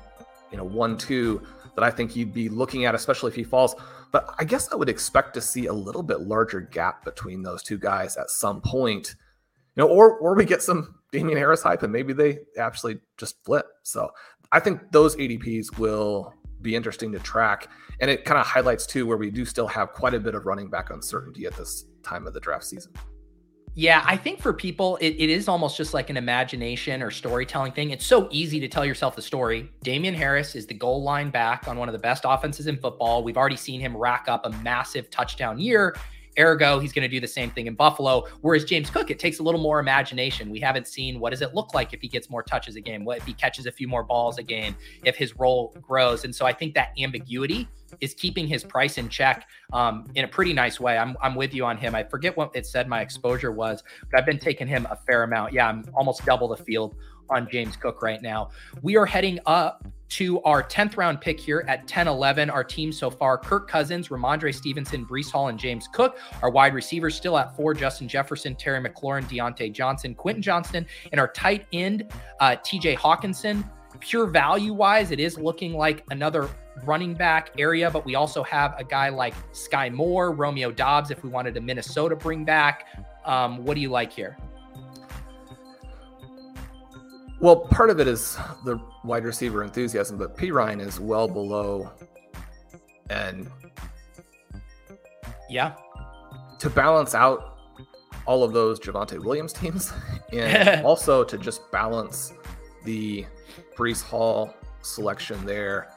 you 0.52 0.58
know, 0.58 0.66
one 0.66 0.98
two 0.98 1.42
that 1.76 1.84
I 1.84 1.90
think 1.90 2.16
you'd 2.16 2.34
be 2.34 2.50
looking 2.50 2.86
at, 2.86 2.94
especially 2.94 3.30
if 3.30 3.36
he 3.36 3.44
falls. 3.44 3.74
But 4.12 4.34
I 4.38 4.44
guess 4.44 4.72
I 4.72 4.76
would 4.76 4.90
expect 4.90 5.34
to 5.36 5.42
see 5.42 5.68
a 5.68 5.74
little 5.74 6.04
bit 6.04 6.22
larger 6.22 6.60
gap 6.60 7.06
between 7.06 7.42
those 7.42 7.64
two 7.64 7.78
guys 7.78 8.18
at 8.18 8.30
some 8.30 8.60
point. 8.62 9.16
You 9.76 9.84
know, 9.84 9.90
or 9.90 10.18
or 10.18 10.36
we 10.36 10.46
get 10.46 10.62
some 10.62 10.96
Damien 11.12 11.38
Harris 11.38 11.64
hype 11.64 11.84
and 11.84 11.94
maybe 11.94 12.14
they 12.14 12.40
actually 12.58 13.00
just 13.18 13.44
flip. 13.46 13.66
So 13.84 14.10
I 14.52 14.60
think 14.60 14.92
those 14.92 15.16
ADPs 15.16 15.78
will 15.78 16.34
be 16.62 16.76
interesting 16.76 17.12
to 17.12 17.20
track. 17.20 17.70
And 18.02 18.10
it 18.10 18.26
kind 18.26 18.40
of 18.40 18.46
highlights 18.46 18.86
too 18.86 19.06
where 19.06 19.18
we 19.18 19.30
do 19.30 19.46
still 19.46 19.68
have 19.68 19.92
quite 19.92 20.14
a 20.14 20.20
bit 20.20 20.36
of 20.36 20.46
running 20.46 20.70
back 20.70 20.90
uncertainty 20.90 21.46
at 21.46 21.56
this 21.56 21.86
time 22.04 22.28
of 22.28 22.34
the 22.34 22.40
draft 22.40 22.66
season. 22.66 22.94
Yeah, 23.76 24.04
I 24.06 24.18
think 24.18 24.42
for 24.42 24.52
people, 24.52 24.98
it, 24.98 25.10
it 25.10 25.30
is 25.30 25.48
almost 25.48 25.78
just 25.78 25.94
like 25.94 26.10
an 26.10 26.18
imagination 26.18 27.04
or 27.04 27.12
storytelling 27.12 27.72
thing. 27.72 27.92
It's 27.92 28.06
so 28.06 28.28
easy 28.32 28.60
to 28.60 28.68
tell 28.68 28.84
yourself 28.84 29.16
the 29.16 29.22
story. 29.22 29.72
Damien 29.84 30.16
Harris 30.16 30.56
is 30.56 30.66
the 30.66 30.74
goal 30.74 31.04
line 31.04 31.30
back 31.30 31.68
on 31.68 31.78
one 31.78 31.88
of 31.88 31.94
the 31.94 32.00
best 32.00 32.24
offenses 32.28 32.68
in 32.68 32.78
football. 32.78 33.24
We've 33.24 33.38
already 33.38 33.56
seen 33.56 33.80
him 33.80 33.96
rack 33.96 34.26
up 34.28 34.46
a 34.46 34.50
massive 34.64 35.10
touchdown 35.12 35.60
year. 35.60 35.96
Ergo, 36.40 36.80
he's 36.80 36.94
going 36.94 37.04
to 37.04 37.14
do 37.14 37.20
the 37.20 37.28
same 37.28 37.52
thing 37.52 37.68
in 37.68 37.76
Buffalo. 37.76 38.26
Whereas 38.42 38.64
James 38.64 38.90
Cook, 38.90 39.12
it 39.12 39.20
takes 39.20 39.40
a 39.40 39.44
little 39.44 39.62
more 39.62 39.80
imagination. 39.80 40.50
We 40.50 40.60
haven't 40.60 40.88
seen 40.88 41.20
what 41.20 41.32
does 41.32 41.42
it 41.42 41.54
look 41.54 41.74
like 41.74 41.94
if 41.94 42.02
he 42.02 42.08
gets 42.08 42.30
more 42.30 42.44
touches 42.44 42.76
a 42.76 42.82
game, 42.82 43.06
what 43.06 43.18
if 43.18 43.26
he 43.26 43.34
catches 43.34 43.66
a 43.66 43.72
few 43.72 43.88
more 43.88 44.04
balls 44.04 44.38
a 44.38 44.44
game, 44.44 44.76
if 45.04 45.16
his 45.16 45.38
role 45.38 45.76
grows. 45.82 46.24
And 46.24 46.34
so 46.34 46.46
I 46.46 46.54
think 46.54 46.74
that 46.76 46.94
ambiguity 47.00 47.68
is 48.02 48.14
keeping 48.14 48.48
his 48.48 48.64
price 48.64 48.98
in 48.98 49.10
check 49.10 49.48
um, 49.74 50.10
in 50.16 50.26
a 50.26 50.28
pretty 50.28 50.54
nice 50.54 50.80
way. 50.80 50.98
I'm, 50.98 51.18
I'm 51.22 51.36
with 51.36 51.54
you 51.54 51.66
on 51.66 51.78
him. 51.78 51.96
I 51.96 52.04
forget 52.04 52.36
what 52.38 52.52
it 52.56 52.66
said 52.66 52.88
my 52.88 53.02
exposure 53.02 53.52
was, 53.52 53.84
but 54.10 54.20
I've 54.20 54.26
been 54.26 54.40
taking 54.40 54.68
him 54.68 54.88
a 54.90 54.96
fair 54.96 55.24
amount. 55.24 55.54
Yeah, 55.54 55.68
I'm 55.68 55.86
almost 55.94 56.26
double 56.26 56.48
the 56.48 56.58
field 56.58 56.96
on 57.30 57.48
James 57.52 57.76
Cook 57.76 58.02
right 58.02 58.22
now. 58.22 58.50
We 58.82 58.98
are 58.98 59.06
heading 59.06 59.40
up 59.46 59.88
to 60.10 60.42
our 60.42 60.64
10th 60.64 60.98
round 60.98 61.22
pick 61.22 61.40
here 61.40 61.64
at 61.68 61.88
10 61.88 62.08
11. 62.08 62.50
Our 62.50 62.64
team 62.64 62.92
so 62.92 63.10
far 63.10 63.38
Kirk 63.38 63.68
Cousins, 63.68 64.10
Rhamondre 64.10 64.54
Stevenson, 64.54 65.06
Breece 65.06 65.32
Hall, 65.32 65.48
and 65.48 65.60
James 65.60 65.88
Cook. 65.92 66.18
Our 66.42 66.50
wide 66.50 66.74
receivers 66.74 67.16
still 67.16 67.38
at 67.38 67.56
four 67.56 67.74
Justin 67.74 68.08
Jefferson, 68.08 68.56
Terry 68.56 68.82
McLaurin, 68.82 69.24
Diontae 69.26 69.72
Johnson, 69.72 70.16
Quentin 70.16 70.42
Johnston, 70.42 70.86
and 71.12 71.20
our 71.20 71.28
tight 71.28 71.68
end, 71.74 72.12
uh, 72.40 72.56
TJ 72.58 72.98
Hockenson. 72.98 73.64
Pure 74.00 74.28
value 74.28 74.74
wise, 74.74 75.12
it 75.12 75.20
is 75.20 75.38
looking 75.38 75.74
like 75.74 76.06
another 76.12 76.50
running 76.86 77.14
back 77.14 77.52
area, 77.58 77.90
but 77.90 78.06
we 78.06 78.16
also 78.16 78.44
have 78.44 78.76
a 78.78 78.84
guy 78.84 79.10
like 79.10 79.34
Skyy 79.52 79.92
Moore, 79.92 80.32
Romeo 80.32 80.72
Doubs, 80.72 81.12
if 81.12 81.24
we 81.24 81.30
wanted 81.30 81.58
a 81.58 81.62
Minnesota 81.62 82.16
bring 82.16 82.46
back. 82.46 82.88
Um, 83.26 83.66
what 83.66 83.76
do 83.76 83.82
you 83.82 83.90
like 83.90 84.12
here? 84.12 84.38
Well, 87.40 87.56
part 87.56 87.90
of 87.90 88.02
it 88.02 88.08
is 88.08 88.38
the 88.66 88.82
wide 89.06 89.24
receiver 89.24 89.64
enthusiasm, 89.64 90.18
but 90.18 90.36
Perine 90.36 90.82
is 90.82 91.00
well 91.00 91.28
below. 91.28 91.90
And 93.10 93.50
yeah, 95.50 95.76
to 96.60 96.70
balance 96.70 97.16
out 97.16 97.58
all 98.26 98.44
of 98.44 98.52
those 98.52 98.80
Javonte 98.80 99.24
Williams 99.24 99.54
teams, 99.54 99.94
and 100.34 100.86
also 100.86 101.24
to 101.24 101.38
just 101.38 101.72
balance 101.72 102.34
the 102.84 103.26
Breece 103.76 104.04
Hall 104.04 104.54
selection 104.82 105.44
there. 105.46 105.88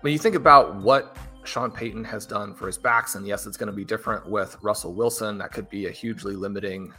When 0.00 0.12
you 0.12 0.18
think 0.18 0.34
about 0.34 0.76
what 0.76 1.16
Sean 1.44 1.70
Payton 1.70 2.04
has 2.04 2.24
done 2.24 2.54
for 2.54 2.66
his 2.66 2.78
backs, 2.78 3.16
and 3.16 3.26
yes, 3.26 3.46
it's 3.46 3.56
going 3.56 3.70
to 3.70 3.76
be 3.76 3.84
different 3.84 4.26
with 4.26 4.56
Russell 4.62 4.94
Wilson. 4.94 5.38
That 5.38 5.52
could 5.52 5.68
be 5.68 5.86
a 5.86 5.90
hugely 5.90 6.34
limiting 6.34 6.92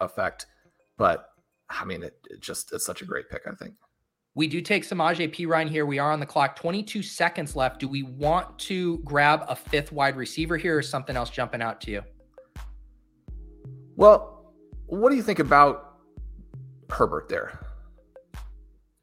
effect, 0.00 0.46
but 0.98 1.29
I 1.70 1.84
mean, 1.84 2.02
it, 2.02 2.18
it 2.28 2.40
just 2.40 2.72
it's 2.72 2.84
such 2.84 3.02
a 3.02 3.04
great 3.04 3.28
pick. 3.30 3.42
I 3.46 3.54
think. 3.54 3.74
We 4.34 4.46
do 4.46 4.60
take 4.60 4.84
Samaje 4.84 5.28
Perine 5.34 5.68
here. 5.68 5.86
We 5.86 5.98
are 5.98 6.12
on 6.12 6.20
the 6.20 6.26
clock. 6.26 6.54
22 6.54 7.02
seconds 7.02 7.56
left. 7.56 7.80
Do 7.80 7.88
we 7.88 8.04
want 8.04 8.58
to 8.60 8.98
grab 8.98 9.44
a 9.48 9.56
fifth 9.56 9.90
wide 9.90 10.16
receiver 10.16 10.56
here 10.56 10.76
or 10.76 10.82
something 10.82 11.16
else 11.16 11.30
jumping 11.30 11.60
out 11.60 11.80
to 11.82 11.90
you? 11.90 12.02
Well, 13.96 14.54
what 14.86 15.10
do 15.10 15.16
you 15.16 15.22
think 15.22 15.40
about 15.40 15.96
Herbert 16.90 17.28
there? 17.28 17.58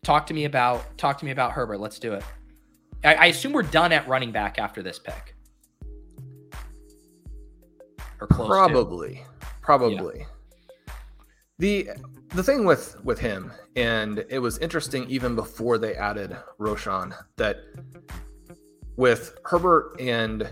Talk 0.03 0.25
to 0.27 0.33
me 0.33 0.45
about 0.45 0.97
talk 0.97 1.17
to 1.19 1.25
me 1.25 1.31
about 1.31 1.51
Herbert. 1.51 1.79
Let's 1.79 1.99
do 1.99 2.13
it. 2.13 2.23
I, 3.03 3.15
I 3.15 3.25
assume 3.27 3.51
we're 3.51 3.63
done 3.63 3.91
at 3.91 4.07
running 4.07 4.31
back 4.31 4.59
after 4.59 4.81
this 4.81 4.97
pick. 4.97 5.35
Or 8.19 8.27
close 8.27 8.47
probably. 8.47 9.15
To. 9.15 9.47
Probably. 9.61 10.19
Yeah. 10.19 10.25
The 11.59 11.89
the 12.35 12.43
thing 12.43 12.65
with 12.65 13.03
with 13.03 13.19
him, 13.19 13.51
and 13.75 14.25
it 14.29 14.39
was 14.39 14.57
interesting 14.59 15.09
even 15.09 15.35
before 15.35 15.77
they 15.77 15.95
added 15.95 16.35
Roschon, 16.59 17.13
that 17.37 17.57
with 18.95 19.37
Herbert 19.45 19.95
and 19.99 20.49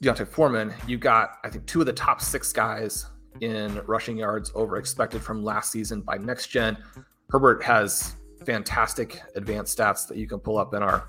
D'Onta 0.00 0.26
Foreman, 0.26 0.72
you 0.86 0.98
got 0.98 1.38
I 1.44 1.50
think 1.50 1.66
two 1.66 1.80
of 1.80 1.86
the 1.86 1.92
top 1.92 2.20
six 2.20 2.52
guys 2.52 3.06
in 3.40 3.80
rushing 3.86 4.16
yards 4.16 4.52
over 4.54 4.76
expected 4.76 5.22
from 5.22 5.42
last 5.42 5.72
season 5.72 6.00
by 6.02 6.18
next 6.18 6.48
gen. 6.48 6.76
Herbert 7.30 7.62
has 7.62 8.16
fantastic 8.44 9.20
advanced 9.36 9.78
stats 9.78 10.06
that 10.08 10.16
you 10.16 10.26
can 10.26 10.38
pull 10.38 10.58
up 10.58 10.74
in 10.74 10.82
our 10.82 11.08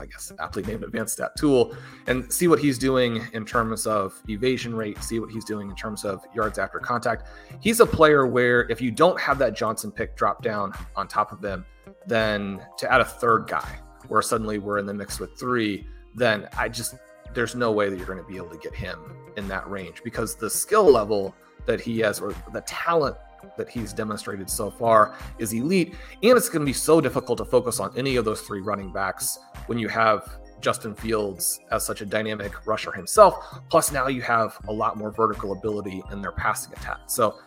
I 0.00 0.06
guess, 0.06 0.32
aptly 0.38 0.62
named 0.62 0.82
advanced 0.82 1.14
stat 1.14 1.32
tool 1.36 1.76
and 2.06 2.32
see 2.32 2.48
what 2.48 2.58
he's 2.58 2.78
doing 2.78 3.22
in 3.34 3.44
terms 3.44 3.86
of 3.86 4.20
evasion 4.28 4.74
rate, 4.74 5.02
see 5.02 5.20
what 5.20 5.30
he's 5.30 5.44
doing 5.44 5.68
in 5.68 5.76
terms 5.76 6.04
of 6.04 6.24
yards 6.34 6.58
after 6.58 6.78
contact. 6.78 7.28
He's 7.60 7.80
a 7.80 7.86
player 7.86 8.26
where 8.26 8.68
if 8.70 8.80
you 8.80 8.90
don't 8.90 9.20
have 9.20 9.38
that 9.38 9.54
Johnson 9.54 9.92
pick 9.92 10.16
drop 10.16 10.42
down 10.42 10.72
on 10.96 11.06
top 11.06 11.32
of 11.32 11.44
him, 11.44 11.66
then 12.06 12.64
to 12.78 12.90
add 12.90 13.02
a 13.02 13.04
third 13.04 13.46
guy 13.46 13.78
where 14.08 14.22
suddenly 14.22 14.58
we're 14.58 14.78
in 14.78 14.86
the 14.86 14.94
mix 14.94 15.20
with 15.20 15.38
three, 15.38 15.86
then 16.14 16.48
I 16.56 16.68
just, 16.68 16.94
there's 17.34 17.54
no 17.54 17.70
way 17.70 17.90
that 17.90 17.96
you're 17.96 18.06
going 18.06 18.18
to 18.18 18.24
be 18.24 18.36
able 18.36 18.50
to 18.50 18.58
get 18.58 18.74
him 18.74 18.98
in 19.36 19.46
that 19.48 19.68
range 19.70 20.02
because 20.02 20.34
the 20.34 20.48
skill 20.48 20.90
level 20.90 21.34
that 21.66 21.80
he 21.80 21.98
has 21.98 22.20
or 22.20 22.34
the 22.52 22.62
talent 22.62 23.16
that 23.56 23.68
he's 23.68 23.92
demonstrated 23.92 24.48
so 24.48 24.70
far 24.70 25.16
is 25.38 25.52
elite. 25.52 25.94
And 26.22 26.36
it's 26.36 26.48
going 26.48 26.60
to 26.60 26.66
be 26.66 26.72
so 26.72 27.00
difficult 27.00 27.38
to 27.38 27.44
focus 27.44 27.80
on 27.80 27.92
any 27.96 28.16
of 28.16 28.24
those 28.24 28.40
three 28.42 28.60
running 28.60 28.92
backs 28.92 29.38
when 29.66 29.78
you 29.78 29.88
have 29.88 30.38
Justin 30.60 30.94
Fields 30.94 31.60
as 31.70 31.84
such 31.84 32.00
a 32.00 32.06
dynamic 32.06 32.66
rusher 32.66 32.92
himself. 32.92 33.60
Plus, 33.70 33.92
now 33.92 34.08
you 34.08 34.22
have 34.22 34.58
a 34.68 34.72
lot 34.72 34.96
more 34.96 35.10
vertical 35.10 35.52
ability 35.52 36.02
in 36.12 36.20
their 36.20 36.32
passing 36.32 36.72
attack. 36.74 36.98
So, 37.06 37.38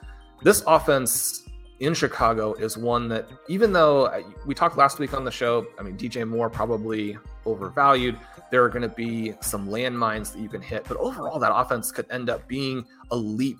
this 0.42 0.64
offense 0.68 1.44
in 1.80 1.94
Chicago 1.94 2.54
is 2.54 2.78
one 2.78 3.08
that, 3.10 3.28
even 3.48 3.74
though 3.74 4.06
uh, 4.06 4.22
we 4.46 4.54
talked 4.54 4.78
last 4.78 5.00
week 5.00 5.14
on 5.14 5.24
the 5.24 5.32
show, 5.32 5.66
I 5.80 5.84
mean, 5.84 5.98
DJ 5.98 6.28
Moore 6.28 6.50
probably 6.50 7.18
overvalued. 7.46 8.18
There 8.52 8.64
are 8.64 8.70
going 8.70 8.84
to 8.84 8.96
be 8.96 9.34
some 9.42 9.68
landmines 9.68 10.32
that 10.34 10.40
you 10.40 10.50
can 10.50 10.62
hit, 10.62 10.86
but 10.88 10.98
overall, 10.98 11.40
that 11.40 11.54
offense 11.54 11.92
could 11.92 12.06
end 12.10 12.30
up 12.30 12.48
being 12.48 12.86
a 13.12 13.16
leap 13.16 13.60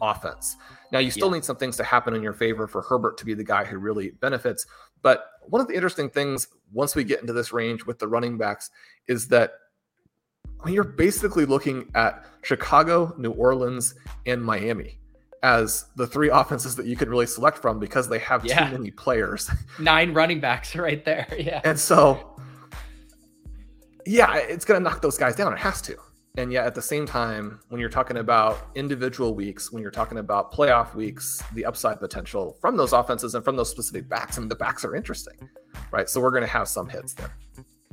offense. 0.00 0.56
Now, 0.92 0.98
you 0.98 1.10
still 1.10 1.28
yeah. 1.28 1.34
need 1.34 1.44
some 1.44 1.56
things 1.56 1.76
to 1.78 1.84
happen 1.84 2.14
in 2.14 2.22
your 2.22 2.32
favor 2.32 2.66
for 2.66 2.82
Herbert 2.82 3.18
to 3.18 3.24
be 3.24 3.34
the 3.34 3.44
guy 3.44 3.64
who 3.64 3.78
really 3.78 4.10
benefits. 4.20 4.66
But 5.02 5.26
one 5.42 5.60
of 5.60 5.68
the 5.68 5.74
interesting 5.74 6.10
things 6.10 6.48
once 6.72 6.94
we 6.94 7.04
get 7.04 7.20
into 7.20 7.32
this 7.32 7.52
range 7.52 7.84
with 7.84 7.98
the 7.98 8.08
running 8.08 8.38
backs 8.38 8.70
is 9.08 9.28
that 9.28 9.52
when 10.60 10.74
you're 10.74 10.84
basically 10.84 11.44
looking 11.44 11.90
at 11.94 12.24
Chicago, 12.42 13.14
New 13.18 13.30
Orleans, 13.32 13.94
and 14.26 14.42
Miami 14.42 14.98
as 15.42 15.86
the 15.96 16.06
three 16.06 16.28
offenses 16.28 16.74
that 16.76 16.86
you 16.86 16.96
can 16.96 17.08
really 17.08 17.26
select 17.26 17.58
from 17.58 17.78
because 17.78 18.08
they 18.08 18.18
have 18.18 18.44
yeah. 18.44 18.66
too 18.66 18.78
many 18.78 18.90
players. 18.90 19.50
Nine 19.78 20.12
running 20.12 20.40
backs 20.40 20.74
right 20.76 21.04
there. 21.04 21.26
Yeah. 21.38 21.60
And 21.64 21.78
so, 21.78 22.36
yeah, 24.06 24.36
it's 24.36 24.64
going 24.64 24.82
to 24.82 24.82
knock 24.82 25.02
those 25.02 25.18
guys 25.18 25.36
down. 25.36 25.52
It 25.52 25.58
has 25.58 25.80
to. 25.82 25.96
And 26.38 26.52
yet, 26.52 26.66
at 26.66 26.74
the 26.74 26.82
same 26.82 27.06
time, 27.06 27.60
when 27.68 27.80
you're 27.80 27.88
talking 27.88 28.18
about 28.18 28.68
individual 28.74 29.34
weeks, 29.34 29.72
when 29.72 29.82
you're 29.82 29.90
talking 29.90 30.18
about 30.18 30.52
playoff 30.52 30.94
weeks, 30.94 31.42
the 31.54 31.64
upside 31.64 31.98
potential 31.98 32.58
from 32.60 32.76
those 32.76 32.92
offenses 32.92 33.34
and 33.34 33.42
from 33.42 33.56
those 33.56 33.70
specific 33.70 34.08
backs, 34.08 34.36
I 34.36 34.40
mean, 34.40 34.48
the 34.48 34.54
backs 34.54 34.84
are 34.84 34.94
interesting, 34.94 35.48
right? 35.90 36.08
So 36.10 36.20
we're 36.20 36.30
going 36.30 36.42
to 36.42 36.48
have 36.48 36.68
some 36.68 36.88
hits 36.88 37.14
there. 37.14 37.32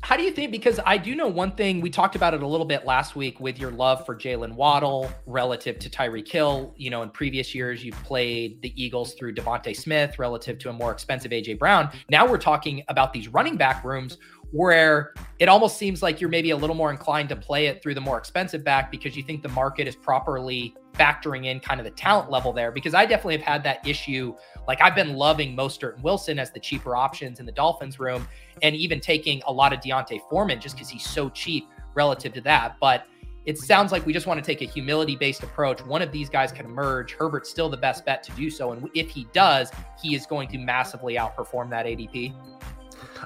How 0.03 0.17
do 0.17 0.24
you 0.24 0.32
think? 0.32 0.51
Because 0.51 0.82
I 0.86 0.97
do 0.97 1.15
know 1.15 1.30
one 1.30 1.53
thing, 1.53 1.80
we 1.80 1.89
talked 1.89 2.17
about 2.17 2.34
it 2.34 2.43
a 2.43 2.47
little 2.47 2.65
bit 2.65 2.86
last 2.86 3.15
week 3.15 3.39
with 3.39 3.57
your 3.57 3.72
love 3.72 4.05
for 4.05 4.13
Jalen 4.13 4.51
Waddle 4.55 5.09
relative 5.26 5.80
to 5.80 5.89
Tyreek 5.89 6.28
Hill. 6.28 6.74
You 6.76 6.89
know, 6.89 7.03
in 7.03 7.09
previous 7.09 7.55
years, 7.55 7.86
you've 7.86 7.95
played 8.03 8.61
the 8.61 8.74
Eagles 8.76 9.13
through 9.13 9.36
DeVonta 9.36 9.74
Smith 9.74 10.20
relative 10.20 10.59
to 10.59 10.70
a 10.70 10.74
more 10.74 10.91
expensive 10.91 11.32
AJ 11.32 11.57
Brown. 11.57 11.89
Now 12.09 12.28
we're 12.30 12.38
talking 12.38 12.84
about 12.89 13.13
these 13.13 13.30
running 13.30 13.55
back 13.55 13.86
rooms 13.86 14.17
where 14.54 15.16
it 15.39 15.49
almost 15.49 15.78
seems 15.78 16.04
like 16.04 16.22
you're 16.22 16.30
maybe 16.30 16.51
a 16.51 16.56
little 16.56 16.76
more 16.76 16.91
inclined 16.91 17.28
to 17.28 17.36
play 17.36 17.66
it 17.66 17.82
through 17.82 17.95
the 17.95 18.01
more 18.01 18.20
expensive 18.20 18.64
back 18.64 18.91
because 18.91 19.18
you 19.18 19.24
think 19.24 19.41
the 19.41 19.49
market 19.49 19.88
is 19.88 19.95
properly 19.95 20.76
factoring 20.93 21.47
in 21.47 21.60
kind 21.60 21.80
of 21.80 21.86
the 21.86 21.91
talent 21.91 22.30
level 22.30 22.54
there. 22.54 22.72
Because 22.72 22.93
I 22.93 23.08
definitely 23.08 23.38
have 23.38 23.45
had 23.45 23.64
that 23.64 23.86
issue. 23.86 24.36
Like 24.68 24.80
I've 24.80 24.93
been 24.93 25.16
loving 25.16 25.58
Mostert 25.58 25.95
and 25.95 26.04
Wilson 26.04 26.38
as 26.38 26.51
the 26.51 26.60
cheaper 26.60 26.95
options 26.95 27.39
in 27.39 27.47
the 27.47 27.51
Dolphins 27.51 27.99
room, 27.99 28.28
and 28.62 28.76
even 28.76 28.99
taking 28.99 29.41
a 29.47 29.51
lot 29.51 29.74
of 29.74 29.82
D'Onta 29.82 30.20
Foreman 30.30 30.62
just 30.62 30.76
because 30.76 30.88
he's 30.88 31.06
so 31.06 31.30
cheap 31.32 31.68
relative 31.95 32.32
to 32.34 32.41
that. 32.41 32.76
But 32.80 33.08
it 33.45 33.58
sounds 33.58 33.91
like 33.91 34.06
we 34.06 34.14
just 34.14 34.26
want 34.26 34.41
to 34.41 34.45
take 34.45 34.62
a 34.62 34.72
humility 34.72 35.16
based 35.16 35.43
approach. 35.43 35.84
One 35.86 36.01
of 36.01 36.12
these 36.12 36.30
guys 36.30 36.51
can 36.51 36.66
emerge. 36.66 37.14
Herbert's 37.14 37.49
still 37.49 37.70
the 37.70 37.78
best 37.78 38.06
bet 38.06 38.24
to 38.24 38.32
do 38.34 38.49
so. 38.49 38.72
And 38.72 38.89
if 38.93 39.10
he 39.10 39.28
does, 39.34 39.70
he 40.01 40.16
is 40.16 40.26
going 40.26 40.47
to 40.49 40.58
massively 40.58 41.16
outperform 41.16 41.70
that 41.72 41.86
ADP. 41.86 42.34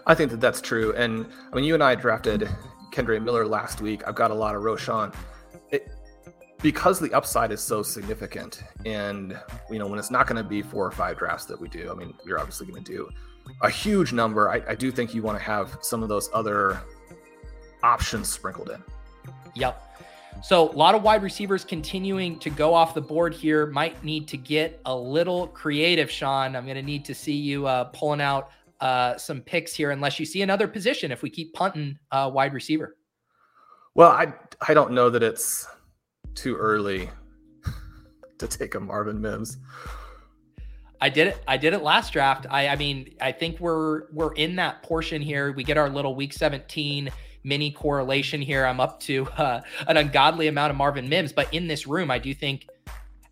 I 0.05 0.15
think 0.15 0.31
that 0.31 0.41
that's 0.41 0.61
true. 0.61 0.93
And 0.95 1.25
I 1.51 1.55
mean, 1.55 1.65
you 1.65 1.73
and 1.73 1.83
I 1.83 1.95
drafted 1.95 2.49
Kendre 2.91 3.21
Miller 3.21 3.45
last 3.45 3.81
week. 3.81 4.07
I've 4.07 4.15
got 4.15 4.31
a 4.31 4.35
lot 4.35 4.55
of 4.55 4.61
Roschon. 4.61 5.13
It, 5.71 5.89
because 6.61 6.99
the 6.99 7.13
upside 7.13 7.51
is 7.51 7.61
so 7.61 7.83
significant, 7.83 8.63
and 8.85 9.39
you 9.69 9.77
know, 9.77 9.87
when 9.87 9.99
it's 9.99 10.09
not 10.09 10.25
going 10.25 10.41
to 10.41 10.47
be 10.47 10.61
four 10.61 10.85
or 10.85 10.91
five 10.91 11.17
drafts 11.17 11.45
that 11.45 11.59
we 11.59 11.67
do, 11.67 11.91
I 11.91 11.95
mean, 11.95 12.13
you're 12.25 12.39
obviously 12.39 12.65
going 12.65 12.83
to 12.83 12.91
do 12.91 13.09
a 13.61 13.69
huge 13.69 14.13
number. 14.13 14.49
I, 14.49 14.61
I 14.69 14.75
do 14.75 14.91
think 14.91 15.13
you 15.13 15.21
want 15.21 15.37
to 15.37 15.43
have 15.43 15.77
some 15.81 16.03
of 16.03 16.09
those 16.09 16.29
other 16.33 16.81
options 17.83 18.29
sprinkled 18.29 18.69
in. 18.69 18.83
Yep. 19.55 19.83
So 20.43 20.69
a 20.69 20.73
lot 20.73 20.93
of 20.93 21.01
wide 21.01 21.23
receivers 21.23 21.63
continuing 21.63 22.37
to 22.39 22.49
go 22.49 22.73
off 22.73 22.93
the 22.93 23.01
board 23.01 23.33
here. 23.33 23.65
Might 23.65 24.03
need 24.03 24.27
to 24.29 24.37
get 24.37 24.79
a 24.85 24.95
little 24.95 25.47
creative, 25.47 26.11
Shawn. 26.11 26.55
I'm 26.55 26.65
going 26.65 26.75
to 26.75 26.83
need 26.83 27.05
to 27.05 27.15
see 27.15 27.33
you 27.33 27.65
uh, 27.65 27.85
pulling 27.85 28.21
out 28.21 28.51
uh, 28.79 29.17
some 29.17 29.41
picks 29.41 29.73
here, 29.73 29.91
unless 29.91 30.19
you 30.19 30.25
see 30.25 30.41
another 30.41 30.67
position. 30.67 31.11
If 31.11 31.21
we 31.21 31.29
keep 31.29 31.53
punting 31.53 31.97
uh, 32.11 32.29
wide 32.33 32.53
receiver. 32.53 32.95
Well, 33.95 34.11
I 34.11 34.33
I 34.67 34.73
don't 34.73 34.91
know 34.91 35.09
that 35.09 35.23
it's 35.23 35.67
too 36.35 36.55
early 36.55 37.09
to 38.37 38.47
take 38.47 38.75
a 38.75 38.79
Marvin 38.79 39.19
Mims. 39.19 39.57
I 40.99 41.09
did 41.09 41.27
it. 41.27 41.43
I 41.47 41.57
did 41.57 41.73
it 41.73 41.81
last 41.83 42.13
draft. 42.13 42.45
I 42.49 42.69
I 42.69 42.75
mean, 42.75 43.15
I 43.21 43.31
think 43.31 43.59
we're 43.59 44.11
we're 44.11 44.33
in 44.33 44.55
that 44.57 44.83
portion 44.83 45.21
here. 45.21 45.51
We 45.51 45.63
get 45.63 45.77
our 45.77 45.89
little 45.89 46.15
week 46.15 46.33
17 46.33 47.09
mini 47.43 47.71
correlation 47.71 48.41
here. 48.41 48.65
I'm 48.65 48.79
up 48.79 48.99
to 49.01 49.25
uh, 49.37 49.61
an 49.87 49.97
ungodly 49.97 50.47
amount 50.47 50.71
of 50.71 50.77
Marvin 50.77 51.07
Mims, 51.07 51.31
but 51.31 51.51
in 51.53 51.67
this 51.67 51.87
room, 51.87 52.11
I 52.11 52.19
do 52.19 52.33
think 52.33 52.67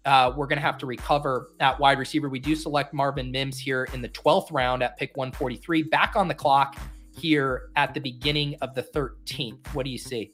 uh, 0.05 0.33
we're 0.35 0.47
going 0.47 0.57
to 0.57 0.65
have 0.65 0.77
to 0.79 0.85
recover 0.85 1.51
at 1.59 1.79
wide 1.79 1.99
receiver. 1.99 2.29
We 2.29 2.39
do 2.39 2.55
select 2.55 2.93
Marvin 2.93 3.31
Mims 3.31 3.59
here 3.59 3.85
in 3.93 4.01
the 4.01 4.09
12th 4.09 4.51
round 4.51 4.83
at 4.83 4.97
pick 4.97 5.15
143, 5.17 5.83
back 5.83 6.15
on 6.15 6.27
the 6.27 6.33
clock 6.33 6.77
here 7.17 7.69
at 7.75 7.93
the 7.93 7.99
beginning 7.99 8.55
of 8.61 8.75
the 8.75 8.83
13th. 8.83 9.65
What 9.73 9.85
do 9.85 9.91
you 9.91 9.97
see? 9.97 10.33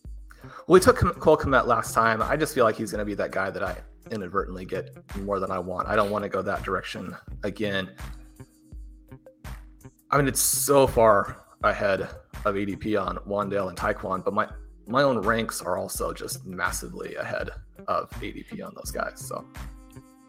we 0.68 0.80
took 0.80 0.98
Cole 1.20 1.38
Kmet 1.38 1.68
last 1.68 1.94
time. 1.94 2.22
I 2.22 2.36
just 2.36 2.54
feel 2.54 2.66
like 2.66 2.76
he's 2.76 2.92
going 2.92 3.00
to 3.00 3.06
be 3.06 3.14
that 3.16 3.32
guy 3.32 3.50
that 3.50 3.64
I 3.64 3.78
inadvertently 4.10 4.66
get 4.66 4.96
more 5.20 5.40
than 5.40 5.52
I 5.52 5.60
want. 5.60 5.88
I 5.88 5.96
don't 5.96 6.10
want 6.10 6.24
to 6.24 6.30
go 6.30 6.42
that 6.42 6.64
direction 6.64 7.16
again. 7.44 7.92
I 10.10 10.18
mean, 10.18 10.28
it's 10.28 10.42
so 10.42 10.88
far 10.88 11.46
ahead 11.64 12.02
of 12.46 12.56
ADP 12.56 13.02
on 13.02 13.18
Wan'Dale 13.18 13.70
and 13.70 13.78
Tyquan, 13.78 14.24
but 14.24 14.34
my 14.34 14.48
my 14.88 15.04
own 15.04 15.20
ranks 15.20 15.62
are 15.62 15.78
also 15.78 16.12
just 16.12 16.46
massively 16.46 17.16
ahead 17.16 17.52
of 17.88 18.10
ADP 18.12 18.66
on 18.66 18.74
those 18.76 18.92
guys. 18.92 19.26
So 19.26 19.46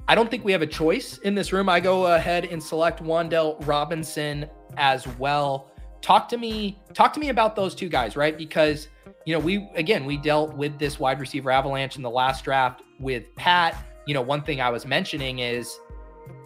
I 0.08 0.14
don't 0.14 0.30
think 0.30 0.44
we 0.44 0.52
have 0.52 0.62
a 0.62 0.66
choice 0.66 1.18
in 1.18 1.34
this 1.34 1.52
room. 1.52 1.68
I 1.68 1.80
go 1.80 2.14
ahead 2.14 2.46
and 2.46 2.62
select 2.62 3.02
Wan'Dale 3.02 3.66
Robinson 3.66 4.46
as 4.76 5.06
well. 5.18 5.70
Talk 6.00 6.28
to 6.30 6.36
me, 6.36 6.80
talk 6.94 7.12
to 7.12 7.20
me 7.20 7.28
about 7.28 7.54
those 7.54 7.74
two 7.74 7.88
guys, 7.88 8.16
right? 8.16 8.36
Because 8.36 8.88
you 9.24 9.32
know, 9.32 9.38
we 9.38 9.70
again 9.74 10.04
we 10.04 10.16
dealt 10.16 10.54
with 10.56 10.78
this 10.78 10.98
wide 10.98 11.20
receiver 11.20 11.50
avalanche 11.50 11.96
in 11.96 12.02
the 12.02 12.10
last 12.10 12.44
draft 12.44 12.82
with 12.98 13.34
Pat. 13.36 13.76
You 14.06 14.14
know, 14.14 14.22
one 14.22 14.42
thing 14.42 14.60
I 14.60 14.68
was 14.70 14.84
mentioning 14.84 15.38
is 15.38 15.78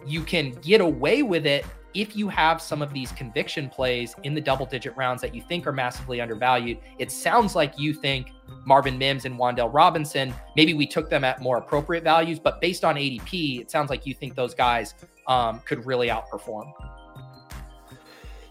you 0.05 0.21
can 0.21 0.51
get 0.61 0.79
away 0.79 1.23
with 1.23 1.47
it 1.47 1.65
if 1.93 2.15
you 2.15 2.29
have 2.29 2.61
some 2.61 2.83
of 2.83 2.93
these 2.93 3.11
conviction 3.13 3.69
plays 3.69 4.15
in 4.21 4.35
the 4.35 4.41
double 4.41 4.67
digit 4.67 4.95
rounds 4.95 5.21
that 5.21 5.33
you 5.33 5.41
think 5.41 5.65
are 5.65 5.71
massively 5.71 6.21
undervalued, 6.21 6.77
it 6.99 7.11
sounds 7.11 7.55
like 7.55 7.79
you 7.79 7.93
think 7.93 8.31
Marvin 8.65 8.97
Mims 8.97 9.25
and 9.25 9.37
Wan'Dale 9.37 9.73
Robinson, 9.73 10.33
maybe 10.55 10.73
we 10.73 10.85
took 10.85 11.09
them 11.09 11.23
at 11.23 11.41
more 11.41 11.57
appropriate 11.57 12.03
values, 12.03 12.39
but 12.39 12.59
based 12.59 12.83
on 12.83 12.95
ADP, 12.95 13.61
it 13.61 13.71
sounds 13.71 13.89
like 13.89 14.05
you 14.05 14.13
think 14.13 14.35
those 14.35 14.53
guys 14.53 14.95
um, 15.27 15.59
could 15.65 15.85
really 15.85 16.07
outperform. 16.07 16.71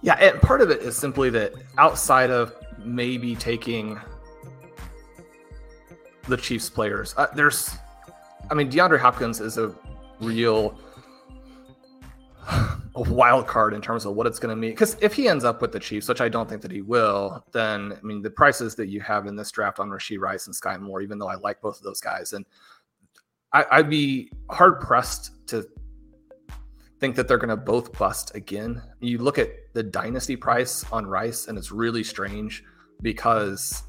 Yeah, 0.02 0.14
and 0.14 0.40
part 0.40 0.60
of 0.60 0.70
it 0.70 0.82
is 0.82 0.96
simply 0.96 1.30
that 1.30 1.52
outside 1.78 2.30
of 2.30 2.54
maybe 2.78 3.34
taking 3.34 3.98
the 6.28 6.36
Chiefs 6.36 6.70
players, 6.70 7.14
uh, 7.16 7.26
there's, 7.34 7.76
I 8.50 8.54
mean, 8.54 8.70
DeAndre 8.70 9.00
Hopkins 9.00 9.40
is 9.40 9.58
a 9.58 9.74
real 10.20 10.78
a 12.96 13.02
wild 13.02 13.46
card 13.46 13.74
in 13.74 13.82
terms 13.82 14.06
of 14.06 14.14
what 14.14 14.26
it's 14.26 14.38
going 14.38 14.50
to 14.54 14.56
mean. 14.56 14.70
Because 14.70 14.96
if 15.00 15.12
he 15.12 15.28
ends 15.28 15.44
up 15.44 15.60
with 15.60 15.70
the 15.70 15.78
Chiefs, 15.78 16.08
which 16.08 16.20
I 16.20 16.28
don't 16.28 16.48
think 16.48 16.62
that 16.62 16.70
he 16.70 16.80
will, 16.80 17.44
then 17.52 17.92
I 17.92 18.04
mean 18.04 18.22
the 18.22 18.30
prices 18.30 18.74
that 18.76 18.88
you 18.88 19.00
have 19.02 19.26
in 19.26 19.36
this 19.36 19.50
draft 19.50 19.78
on 19.78 19.90
Rashee 19.90 20.18
Rice 20.18 20.46
and 20.46 20.56
Skyy 20.56 20.80
Moore, 20.80 21.02
even 21.02 21.18
though 21.18 21.28
I 21.28 21.36
like 21.36 21.60
both 21.60 21.76
of 21.76 21.82
those 21.82 22.00
guys, 22.00 22.32
and 22.32 22.44
I, 23.52 23.78
would 23.78 23.90
be 23.90 24.30
hard 24.50 24.80
pressed 24.80 25.46
to 25.48 25.66
think 27.00 27.16
that 27.16 27.28
they're 27.28 27.38
going 27.38 27.48
to 27.48 27.56
both 27.56 27.96
bust 27.96 28.34
again. 28.34 28.82
You 29.00 29.18
look 29.18 29.38
at 29.38 29.50
the 29.72 29.82
dynasty 29.82 30.36
price 30.36 30.84
on 30.92 31.06
Rice, 31.06 31.48
and 31.48 31.56
it's 31.56 31.70
really 31.72 32.04
strange 32.04 32.64
because 33.00 33.82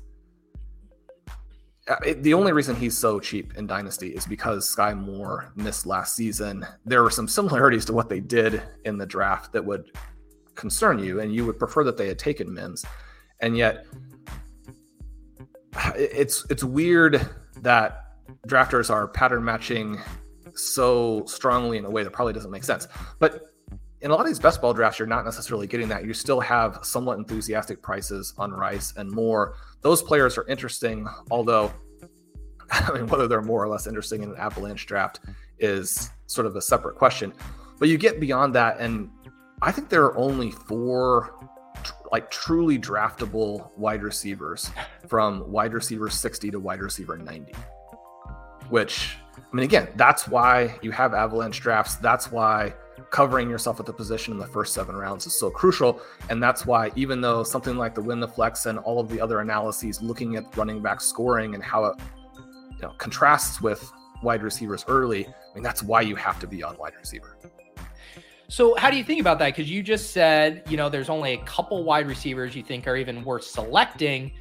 Uh, 1.87 1.95
it, 2.05 2.23
the 2.23 2.33
only 2.33 2.51
reason 2.51 2.75
he's 2.75 2.97
so 2.97 3.19
cheap 3.19 3.55
in 3.55 3.65
Dynasty 3.65 4.09
is 4.09 4.25
because 4.25 4.75
Skyy 4.75 4.97
Moore 4.97 5.51
missed 5.55 5.85
last 5.85 6.15
season. 6.15 6.65
There 6.85 7.01
were 7.01 7.09
some 7.09 7.27
similarities 7.27 7.85
to 7.85 7.93
what 7.93 8.09
they 8.09 8.19
did 8.19 8.61
in 8.83 8.97
the 8.97 9.05
draft 9.05 9.53
that 9.53 9.63
would 9.63 9.91
concern 10.55 10.99
you, 10.99 11.21
and 11.21 11.33
you 11.33 11.45
would 11.45 11.57
prefer 11.57 11.83
that 11.85 11.95
they 11.95 12.07
had 12.07 12.19
taken 12.19 12.53
Mims. 12.53 12.85
And 13.39 13.55
yet, 13.55 13.85
it's 15.95 16.45
it's 16.49 16.63
weird 16.63 17.29
that 17.61 18.03
drafters 18.47 18.89
are 18.89 19.07
pattern 19.07 19.43
matching 19.43 19.99
so 20.55 21.23
strongly 21.25 21.77
in 21.77 21.85
a 21.85 21.89
way 21.89 22.03
that 22.03 22.11
probably 22.11 22.33
doesn't 22.33 22.51
make 22.51 22.63
sense. 22.63 22.87
But 23.19 23.53
in 24.01 24.11
a 24.11 24.13
lot 24.13 24.21
of 24.21 24.27
these 24.27 24.39
best 24.39 24.61
ball 24.61 24.73
drafts, 24.73 24.99
you're 24.99 25.07
not 25.07 25.25
necessarily 25.25 25.67
getting 25.67 25.87
that. 25.89 26.05
You 26.05 26.13
still 26.13 26.39
have 26.39 26.79
somewhat 26.83 27.17
enthusiastic 27.17 27.81
prices 27.81 28.33
on 28.37 28.51
Rice 28.51 28.93
and 28.95 29.09
Moore. 29.09 29.55
Those 29.81 30.03
players 30.03 30.37
are 30.37 30.47
interesting, 30.47 31.07
although 31.31 31.71
I 32.71 32.91
mean, 32.93 33.07
whether 33.07 33.27
they're 33.27 33.41
more 33.41 33.63
or 33.63 33.67
less 33.67 33.87
interesting 33.87 34.23
in 34.23 34.29
an 34.29 34.37
avalanche 34.37 34.85
draft 34.85 35.21
is 35.59 36.11
sort 36.27 36.45
of 36.45 36.55
a 36.55 36.61
separate 36.61 36.95
question. 36.95 37.33
But 37.79 37.89
you 37.89 37.97
get 37.97 38.19
beyond 38.19 38.55
that, 38.55 38.79
and 38.79 39.09
I 39.61 39.71
think 39.71 39.89
there 39.89 40.03
are 40.03 40.17
only 40.17 40.51
four 40.51 41.33
like 42.11 42.31
truly 42.31 42.79
draftable 42.79 43.69
wide 43.77 44.01
receivers 44.01 44.71
from 45.07 45.49
wide 45.51 45.73
receiver 45.73 46.09
60 46.09 46.51
to 46.51 46.59
wide 46.59 46.81
receiver 46.81 47.17
90. 47.17 47.53
Which, 48.69 49.17
I 49.37 49.55
mean, 49.55 49.63
again, 49.63 49.89
that's 49.95 50.27
why 50.27 50.77
you 50.81 50.91
have 50.91 51.13
avalanche 51.13 51.59
drafts. 51.59 51.95
That's 51.95 52.31
why 52.31 52.73
covering 53.09 53.49
yourself 53.49 53.79
at 53.79 53.85
the 53.85 53.93
position 53.93 54.33
in 54.33 54.39
the 54.39 54.47
first 54.47 54.73
seven 54.73 54.95
rounds 54.95 55.25
is 55.25 55.37
so 55.37 55.49
crucial. 55.49 56.01
And 56.29 56.41
that's 56.41 56.65
why, 56.65 56.91
even 56.95 57.21
though 57.21 57.43
something 57.43 57.77
like 57.77 57.95
the 57.95 58.01
win 58.01 58.19
the 58.19 58.27
flex 58.27 58.65
and 58.65 58.79
all 58.79 58.99
of 58.99 59.09
the 59.09 59.21
other 59.21 59.39
analyses 59.39 60.01
looking 60.01 60.35
at 60.35 60.55
running 60.57 60.81
back 60.81 61.01
scoring 61.01 61.55
and 61.55 61.63
how 61.63 61.85
it 61.85 61.95
you 62.35 62.81
know, 62.81 62.93
contrasts 62.97 63.61
with 63.61 63.91
wide 64.21 64.43
receivers 64.43 64.83
early, 64.87 65.25
I 65.25 65.53
mean, 65.55 65.63
that's 65.63 65.83
why 65.83 66.01
you 66.01 66.15
have 66.15 66.39
to 66.39 66.47
be 66.47 66.63
on 66.63 66.77
wide 66.77 66.93
receiver. 66.99 67.37
So, 68.49 68.75
how 68.75 68.89
do 68.89 68.97
you 68.97 69.03
think 69.03 69.19
about 69.19 69.39
that? 69.39 69.55
Because 69.55 69.69
you 69.69 69.83
just 69.83 70.11
said, 70.11 70.63
you 70.69 70.77
know, 70.77 70.87
there's 70.87 71.09
only 71.09 71.33
a 71.33 71.43
couple 71.43 71.83
wide 71.83 72.07
receivers 72.07 72.55
you 72.55 72.63
think 72.63 72.87
are 72.87 72.95
even 72.95 73.23
worth 73.25 73.43
selecting. 73.43 74.31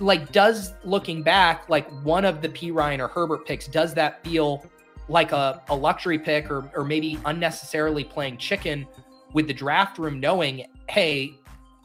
Like, 0.00 0.32
does 0.32 0.72
looking 0.84 1.22
back, 1.22 1.68
like 1.68 1.88
one 2.04 2.24
of 2.24 2.42
the 2.42 2.48
Perine 2.48 2.98
or 2.98 3.06
Herbert 3.06 3.46
picks, 3.46 3.68
does 3.68 3.94
that 3.94 4.24
feel 4.24 4.64
like 5.08 5.32
a, 5.32 5.62
a 5.68 5.74
luxury 5.74 6.18
pick 6.18 6.50
or, 6.50 6.70
or 6.74 6.84
maybe 6.84 7.18
unnecessarily 7.24 8.04
playing 8.04 8.36
chicken 8.36 8.86
with 9.32 9.46
the 9.46 9.54
draft 9.54 9.98
room, 9.98 10.20
knowing, 10.20 10.66
hey, 10.88 11.34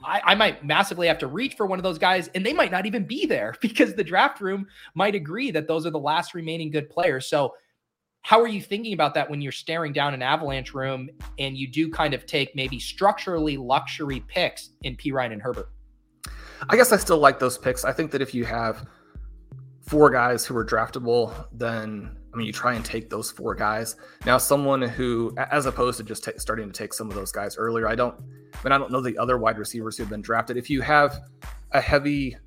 I, 0.04 0.22
I, 0.26 0.36
might 0.36 0.66
massively 0.66 1.08
have 1.08 1.18
to 1.20 1.28
reach 1.28 1.56
for 1.56 1.66
one 1.66 1.80
of 1.80 1.84
those 1.84 1.98
guys, 1.98 2.30
and 2.36 2.46
they 2.46 2.54
might 2.54 2.72
not 2.72 2.86
even 2.86 3.06
be 3.06 3.26
there 3.26 3.56
because 3.62 3.96
the 3.96 4.04
draft 4.04 4.42
room 4.42 4.68
might 4.96 5.16
agree 5.16 5.52
that 5.52 5.68
those 5.68 5.86
are 5.86 5.92
the 5.92 6.00
last 6.00 6.34
remaining 6.34 6.72
good 6.72 6.90
players. 6.90 7.28
So, 7.28 7.54
how 8.22 8.40
are 8.40 8.48
you 8.48 8.62
thinking 8.62 8.94
about 8.94 9.14
that 9.16 9.30
when 9.30 9.42
you're 9.42 9.52
staring 9.52 9.92
down 9.92 10.14
an 10.14 10.22
avalanche 10.22 10.74
room 10.74 11.10
and 11.40 11.58
you 11.58 11.68
do 11.68 11.92
kind 11.92 12.14
of 12.14 12.26
take 12.26 12.56
maybe 12.56 12.80
structurally 12.80 13.58
luxury 13.58 14.22
picks 14.30 14.70
in 14.84 14.96
Perine 14.96 15.34
and 15.34 15.42
Herbert? 15.42 15.70
I 16.70 16.78
guess 16.78 16.94
I 16.94 16.98
still 16.98 17.18
like 17.18 17.40
those 17.40 17.58
picks. 17.58 17.84
I 17.84 17.92
think 17.92 18.12
that 18.12 18.22
if 18.22 18.34
you 18.34 18.46
have 18.46 18.88
four 19.82 20.10
guys 20.10 20.46
who 20.46 20.56
are 20.56 20.66
draftable, 20.66 21.48
then 21.52 22.16
I 22.34 22.38
mean, 22.38 22.48
you 22.48 22.54
try 22.54 22.74
and 22.74 22.84
take 22.84 23.10
those 23.10 23.30
four 23.30 23.54
guys. 23.54 23.96
Now, 24.26 24.38
someone 24.38 24.82
who, 24.82 25.36
as 25.38 25.66
opposed 25.66 25.98
to 25.98 26.04
just 26.04 26.24
t- 26.24 26.32
starting 26.38 26.68
to 26.68 26.74
take 26.74 26.94
some 26.94 27.10
of 27.10 27.16
those 27.16 27.32
guys 27.32 27.58
earlier, 27.58 27.88
I 27.88 27.96
don't, 27.96 28.16
I 28.54 28.64
mean, 28.64 28.72
I 28.72 28.78
don't 28.78 28.92
know 28.92 29.02
the 29.02 29.18
other 29.18 29.38
wide 29.38 29.58
receivers 29.58 29.98
who've 29.98 30.10
been 30.10 30.22
drafted. 30.22 30.58
If 30.58 30.70
you 30.70 30.82
have 30.82 31.20
a 31.72 31.82
heavy 31.82 32.38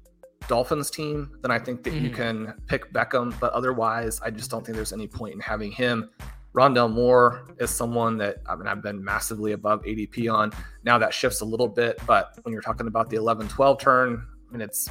Dolphins 0.49 0.91
team, 0.91 1.31
then 1.43 1.51
I 1.51 1.59
think 1.59 1.83
that 1.85 1.93
mm-hmm. 1.93 2.05
you 2.05 2.11
can 2.11 2.55
pick 2.67 2.93
Beckham. 2.93 3.39
But 3.39 3.53
otherwise, 3.53 4.21
I 4.23 4.31
just 4.31 4.51
don't 4.51 4.65
think 4.65 4.77
there's 4.77 4.93
any 4.93 5.07
point 5.07 5.35
in 5.35 5.41
having 5.41 5.71
him. 5.71 6.11
Rondale 6.55 6.91
Moore 6.91 7.47
is 7.61 7.71
someone 7.71 8.17
that 8.17 8.39
I 8.49 8.57
mean 8.57 8.67
I've 8.67 8.83
been 8.83 9.05
massively 9.05 9.53
above 9.53 9.83
ADP 9.85 10.33
on. 10.33 10.53
Now 10.85 10.97
that 10.99 11.13
shifts 11.13 11.43
a 11.43 11.45
little 11.45 11.69
bit, 11.69 12.01
but 12.07 12.39
when 12.43 12.53
you're 12.53 12.63
talking 12.63 12.87
about 12.87 13.11
the 13.11 13.17
11-12 13.17 13.79
turn, 13.79 14.27
I 14.49 14.53
mean 14.53 14.63
it's 14.63 14.89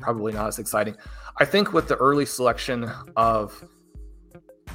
probably 0.00 0.32
not 0.32 0.48
as 0.48 0.58
exciting. 0.58 0.96
I 1.38 1.44
think 1.44 1.72
with 1.72 1.86
the 1.86 1.94
early 1.96 2.26
selection 2.26 2.90
of 3.16 3.64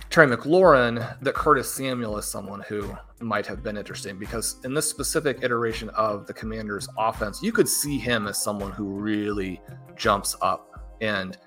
Terry 0.09 0.27
McLaurin, 0.27 1.19
that 1.21 1.33
Curtis 1.33 1.73
Samuel 1.73 2.17
is 2.17 2.25
someone 2.25 2.61
who 2.61 2.95
might 3.19 3.45
have 3.47 3.63
been 3.63 3.77
interesting 3.77 4.19
because 4.19 4.57
in 4.63 4.73
this 4.73 4.87
specific 4.89 5.39
iteration 5.41 5.89
of 5.89 6.27
the 6.27 6.33
Commanders' 6.33 6.87
offense, 6.97 7.41
you 7.41 7.51
could 7.51 7.67
see 7.67 7.97
him 7.97 8.27
as 8.27 8.41
someone 8.43 8.71
who 8.71 8.85
really 8.85 9.61
jumps 9.95 10.35
up 10.41 10.95
and 11.01 11.37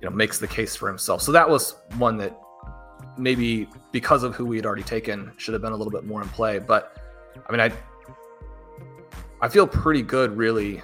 you 0.00 0.08
know 0.08 0.14
makes 0.14 0.38
the 0.38 0.46
case 0.46 0.76
for 0.76 0.88
himself. 0.88 1.22
So 1.22 1.32
that 1.32 1.48
was 1.48 1.76
one 1.98 2.16
that 2.18 2.38
maybe 3.18 3.68
because 3.92 4.22
of 4.22 4.34
who 4.34 4.44
we 4.44 4.56
had 4.56 4.66
already 4.66 4.82
taken 4.82 5.32
should 5.36 5.54
have 5.54 5.62
been 5.62 5.72
a 5.72 5.76
little 5.76 5.92
bit 5.92 6.04
more 6.04 6.22
in 6.22 6.28
play. 6.28 6.58
But 6.58 6.96
I 7.48 7.52
mean, 7.52 7.60
I 7.60 7.72
I 9.40 9.48
feel 9.48 9.66
pretty 9.66 10.02
good 10.02 10.36
really 10.36 10.82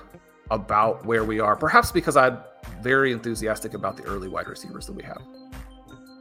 about 0.50 1.04
where 1.06 1.24
we 1.24 1.40
are. 1.40 1.56
Perhaps 1.56 1.92
because 1.92 2.16
I'm 2.16 2.38
very 2.82 3.12
enthusiastic 3.12 3.74
about 3.74 3.96
the 3.96 4.02
early 4.04 4.28
wide 4.28 4.48
receivers 4.48 4.86
that 4.86 4.92
we 4.92 5.02
have. 5.02 5.22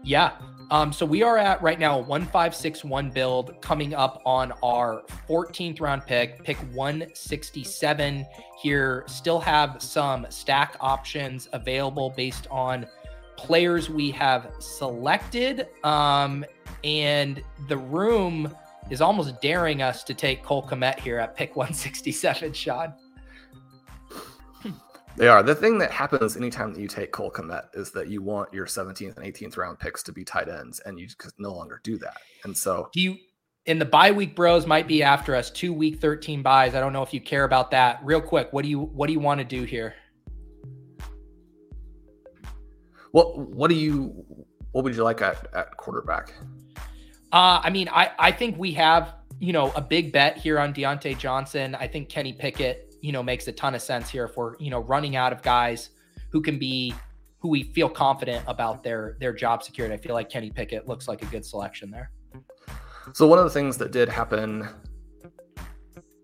Yeah. 0.03 0.33
Um, 0.71 0.93
so 0.93 1.05
we 1.05 1.21
are 1.21 1.37
at 1.37 1.61
right 1.61 1.77
now 1.77 1.99
1561 1.99 3.09
build 3.09 3.61
coming 3.61 3.93
up 3.93 4.21
on 4.25 4.53
our 4.63 5.03
14th 5.27 5.81
round 5.81 6.05
pick, 6.05 6.41
pick 6.45 6.55
167 6.73 8.25
here. 8.57 9.03
Still 9.07 9.39
have 9.41 9.81
some 9.81 10.25
stack 10.29 10.77
options 10.79 11.49
available 11.51 12.13
based 12.15 12.47
on 12.49 12.87
players 13.35 13.89
we 13.89 14.11
have 14.11 14.49
selected. 14.59 15.67
Um, 15.83 16.45
and 16.85 17.43
the 17.67 17.77
room 17.77 18.55
is 18.89 19.01
almost 19.01 19.41
daring 19.41 19.81
us 19.81 20.05
to 20.05 20.13
take 20.13 20.41
Cole 20.41 20.63
Kmet 20.63 20.99
here 20.99 21.19
at 21.19 21.35
pick 21.35 21.57
167, 21.57 22.53
Shawn. 22.53 22.93
They 25.17 25.27
are. 25.27 25.43
The 25.43 25.55
thing 25.55 25.77
that 25.79 25.91
happens 25.91 26.37
anytime 26.37 26.73
that 26.73 26.79
you 26.79 26.87
take 26.87 27.11
Cole 27.11 27.31
Kmet 27.31 27.65
is 27.73 27.91
that 27.91 28.07
you 28.07 28.21
want 28.21 28.53
your 28.53 28.65
17th 28.65 29.17
and 29.17 29.25
18th 29.25 29.57
round 29.57 29.79
picks 29.79 30.01
to 30.03 30.11
be 30.11 30.23
tight 30.23 30.47
ends, 30.47 30.79
and 30.85 30.99
you 30.99 31.07
just 31.07 31.33
no 31.37 31.53
longer 31.53 31.81
do 31.83 31.97
that. 31.97 32.17
And 32.43 32.57
so, 32.57 32.89
do 32.93 33.01
you? 33.01 33.17
In 33.67 33.77
the 33.77 33.85
bye 33.85 34.11
week, 34.11 34.35
bros 34.35 34.65
might 34.65 34.87
be 34.87 35.03
after 35.03 35.35
us. 35.35 35.51
Two 35.51 35.73
week 35.73 35.99
13 35.99 36.41
buys. 36.41 36.73
I 36.73 36.79
don't 36.79 36.93
know 36.93 37.03
if 37.03 37.13
you 37.13 37.21
care 37.21 37.43
about 37.43 37.71
that. 37.71 37.99
Real 38.03 38.21
quick, 38.21 38.51
what 38.51 38.63
do 38.63 38.69
you 38.69 38.79
what 38.79 39.07
do 39.07 39.13
you 39.13 39.19
want 39.19 39.39
to 39.39 39.45
do 39.45 39.63
here? 39.63 39.93
What 43.11 43.37
what 43.37 43.69
do 43.69 43.75
you 43.75 44.25
what 44.71 44.83
would 44.83 44.95
you 44.95 45.03
like 45.03 45.21
at, 45.21 45.47
at 45.53 45.77
quarterback? 45.77 46.33
Uh, 47.31 47.61
I 47.63 47.69
mean, 47.69 47.89
I 47.89 48.11
I 48.17 48.31
think 48.31 48.57
we 48.57 48.71
have 48.73 49.13
you 49.39 49.53
know 49.53 49.71
a 49.75 49.81
big 49.81 50.11
bet 50.11 50.37
here 50.37 50.57
on 50.57 50.73
Diontae 50.73 51.17
Johnson. 51.17 51.75
I 51.75 51.87
think 51.87 52.09
Kenny 52.09 52.33
Pickett 52.33 52.90
you 53.01 53.11
know 53.11 53.21
makes 53.23 53.47
a 53.47 53.51
ton 53.51 53.75
of 53.75 53.81
sense 53.81 54.09
here 54.09 54.25
if 54.25 54.37
we're 54.37 54.55
you 54.57 54.69
know 54.69 54.79
running 54.79 55.15
out 55.15 55.33
of 55.33 55.41
guys 55.41 55.89
who 56.29 56.41
can 56.41 56.57
be 56.57 56.93
who 57.39 57.49
we 57.49 57.63
feel 57.63 57.89
confident 57.89 58.43
about 58.47 58.83
their 58.83 59.17
their 59.19 59.33
job 59.33 59.63
security. 59.63 59.93
I 59.93 59.97
feel 59.97 60.13
like 60.13 60.29
Kenny 60.29 60.51
Pickett 60.51 60.87
looks 60.87 61.07
like 61.07 61.21
a 61.21 61.25
good 61.25 61.45
selection 61.45 61.91
there. 61.91 62.11
So 63.13 63.25
one 63.27 63.39
of 63.39 63.45
the 63.45 63.49
things 63.49 63.77
that 63.77 63.91
did 63.91 64.07
happen 64.07 64.67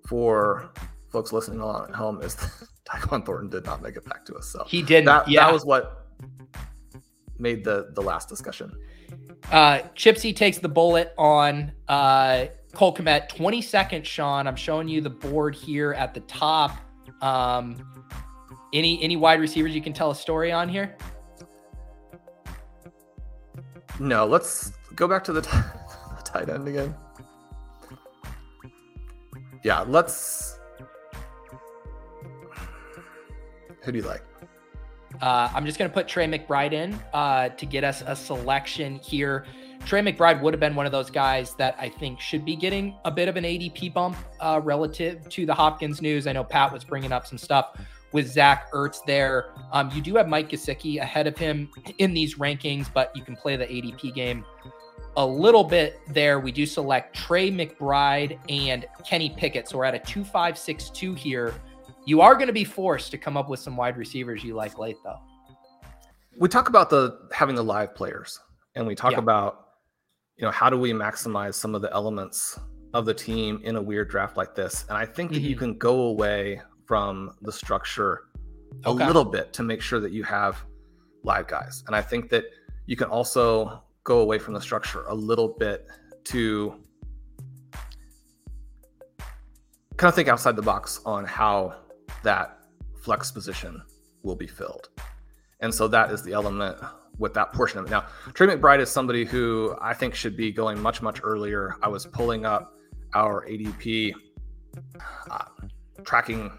for 0.07 0.69
folks 1.09 1.33
listening 1.33 1.61
on 1.61 1.89
at 1.89 1.95
home 1.95 2.21
is 2.21 2.35
Tyquan 2.89 3.25
Thornton 3.25 3.49
did 3.49 3.65
not 3.65 3.81
make 3.81 3.95
it 3.97 4.05
back 4.05 4.25
to 4.25 4.35
us. 4.35 4.47
So 4.47 4.63
he 4.67 4.81
did. 4.81 5.05
That, 5.05 5.27
yeah. 5.27 5.45
that 5.45 5.53
was 5.53 5.65
what 5.65 6.07
made 7.39 7.63
the 7.63 7.91
the 7.93 8.01
last 8.01 8.29
discussion. 8.29 8.71
Uh, 9.51 9.79
Chipsy 9.95 10.35
takes 10.35 10.57
the 10.57 10.69
bullet 10.69 11.13
on 11.17 11.71
uh, 11.87 12.45
Cole 12.77 12.93
Kmet. 12.93 13.27
20 13.29 13.59
seconds, 13.63 14.07
Shawn. 14.07 14.45
I'm 14.45 14.55
showing 14.55 14.87
you 14.87 15.01
the 15.01 15.09
board 15.09 15.55
here 15.55 15.93
at 15.93 16.13
the 16.13 16.19
top. 16.21 16.77
Um, 17.23 17.75
any 18.71 19.01
any 19.01 19.15
wide 19.15 19.39
receivers 19.39 19.73
you 19.73 19.81
can 19.81 19.93
tell 19.93 20.11
a 20.11 20.15
story 20.15 20.51
on 20.51 20.69
here? 20.69 20.95
No, 23.99 24.27
let's 24.27 24.73
go 24.93 25.07
back 25.07 25.23
to 25.23 25.33
the, 25.33 25.41
t- 25.41 25.49
the 25.51 26.21
tight 26.23 26.49
end 26.49 26.67
again. 26.67 26.95
Yeah, 29.63 29.79
let's. 29.81 30.59
Who 33.81 33.91
do 33.91 33.97
you 33.97 34.03
like? 34.03 34.23
Uh, 35.19 35.49
I'm 35.51 35.65
just 35.65 35.79
going 35.79 35.89
to 35.89 35.93
put 35.93 36.07
Trey 36.07 36.27
McBride 36.27 36.73
in 36.73 36.93
uh, 37.11 37.49
to 37.49 37.65
get 37.65 37.83
us 37.83 38.03
a 38.05 38.15
selection 38.15 38.97
here. 38.97 39.47
Trey 39.87 40.01
McBride 40.01 40.41
would 40.41 40.53
have 40.53 40.59
been 40.59 40.75
one 40.75 40.85
of 40.85 40.91
those 40.91 41.09
guys 41.09 41.53
that 41.53 41.77
I 41.79 41.87
think 41.87 42.19
should 42.19 42.43
be 42.43 42.57
getting 42.57 42.97
a 43.05 43.11
bit 43.11 43.29
of 43.29 43.37
an 43.37 43.45
ADP 43.45 43.93
bump 43.93 44.17
uh, 44.41 44.59
relative 44.61 45.29
to 45.29 45.45
the 45.45 45.53
Hopkins 45.53 46.01
news. 46.01 46.27
I 46.27 46.33
know 46.33 46.43
Pat 46.43 46.73
was 46.73 46.83
bringing 46.83 47.13
up 47.13 47.25
some 47.25 47.37
stuff 47.37 47.79
with 48.11 48.27
Zach 48.27 48.69
Ertz 48.73 48.97
there. 49.05 49.53
Um, 49.71 49.89
you 49.93 50.01
do 50.01 50.15
have 50.15 50.27
Mike 50.27 50.49
Gesicki 50.49 50.99
ahead 50.99 51.25
of 51.25 51.37
him 51.37 51.69
in 51.99 52.13
these 52.13 52.35
rankings, 52.35 52.91
but 52.93 53.15
you 53.15 53.23
can 53.23 53.37
play 53.37 53.55
the 53.55 53.65
ADP 53.65 54.13
game 54.13 54.43
a 55.15 55.25
little 55.25 55.63
bit 55.63 56.01
there. 56.09 56.41
We 56.41 56.51
do 56.51 56.65
select 56.65 57.15
Trey 57.15 57.49
McBride 57.49 58.37
and 58.49 58.85
Kenny 59.05 59.29
Pickett. 59.37 59.69
So 59.69 59.77
we're 59.77 59.85
at 59.85 59.95
a 59.95 59.99
2562 59.99 61.13
here. 61.13 61.53
You 62.05 62.19
are 62.19 62.35
going 62.35 62.47
to 62.47 62.53
be 62.53 62.65
forced 62.65 63.09
to 63.11 63.17
come 63.17 63.37
up 63.37 63.47
with 63.47 63.61
some 63.61 63.77
wide 63.77 63.95
receivers 63.95 64.43
you 64.43 64.53
like 64.53 64.77
late, 64.77 64.97
though. 65.05 65.21
We 66.37 66.49
talk 66.49 66.67
about 66.67 66.89
the 66.89 67.29
having 67.31 67.55
the 67.55 67.63
live 67.63 67.95
players, 67.95 68.37
and 68.75 68.85
we 68.85 68.93
talk 68.93 69.13
yeah. 69.13 69.19
about 69.19 69.66
you 70.37 70.45
know 70.45 70.51
how 70.51 70.69
do 70.69 70.77
we 70.77 70.91
maximize 70.91 71.55
some 71.55 71.75
of 71.75 71.81
the 71.81 71.91
elements 71.93 72.59
of 72.93 73.05
the 73.05 73.13
team 73.13 73.61
in 73.63 73.75
a 73.75 73.81
weird 73.81 74.09
draft 74.09 74.37
like 74.37 74.55
this. 74.55 74.85
And 74.89 74.97
I 74.97 75.05
think 75.05 75.31
that 75.31 75.39
mm-hmm. 75.39 75.47
you 75.47 75.55
can 75.55 75.77
go 75.77 76.01
away 76.03 76.61
from 76.85 77.35
the 77.41 77.51
structure 77.51 78.23
a 78.85 78.89
okay. 78.89 79.05
little 79.05 79.25
bit 79.25 79.53
to 79.53 79.63
make 79.63 79.81
sure 79.81 79.99
that 79.99 80.11
you 80.11 80.23
have 80.23 80.63
live 81.23 81.47
guys. 81.47 81.83
And 81.87 81.95
I 81.95 82.01
think 82.01 82.29
that 82.29 82.45
you 82.85 82.95
can 82.95 83.07
also 83.07 83.83
go 84.03 84.19
away 84.19 84.39
from 84.39 84.53
the 84.53 84.61
structure 84.61 85.03
a 85.07 85.13
little 85.13 85.49
bit 85.49 85.87
to 86.25 86.75
kind 89.97 90.09
of 90.09 90.15
think 90.15 90.27
outside 90.27 90.55
the 90.55 90.61
box 90.61 91.01
on 91.05 91.25
how 91.25 91.75
that 92.23 92.59
flex 93.01 93.31
position 93.31 93.81
will 94.23 94.35
be 94.35 94.47
filled. 94.47 94.89
And 95.59 95.73
so 95.73 95.87
that 95.87 96.11
is 96.11 96.23
the 96.23 96.33
element 96.33 96.77
with 97.17 97.33
that 97.33 97.53
portion 97.53 97.79
of 97.79 97.85
it. 97.85 97.91
Now, 97.91 98.05
Trey 98.33 98.47
McBride 98.47 98.79
is 98.79 98.89
somebody 98.89 99.25
who 99.25 99.75
I 99.81 99.93
think 99.93 100.15
should 100.15 100.37
be 100.37 100.51
going 100.51 100.79
much, 100.81 101.01
much 101.01 101.19
earlier. 101.23 101.75
I 101.81 101.87
was 101.87 102.05
pulling 102.05 102.45
up 102.45 102.75
our 103.13 103.45
ADP 103.47 104.13
uh, 105.31 105.45
tracking 106.03 106.51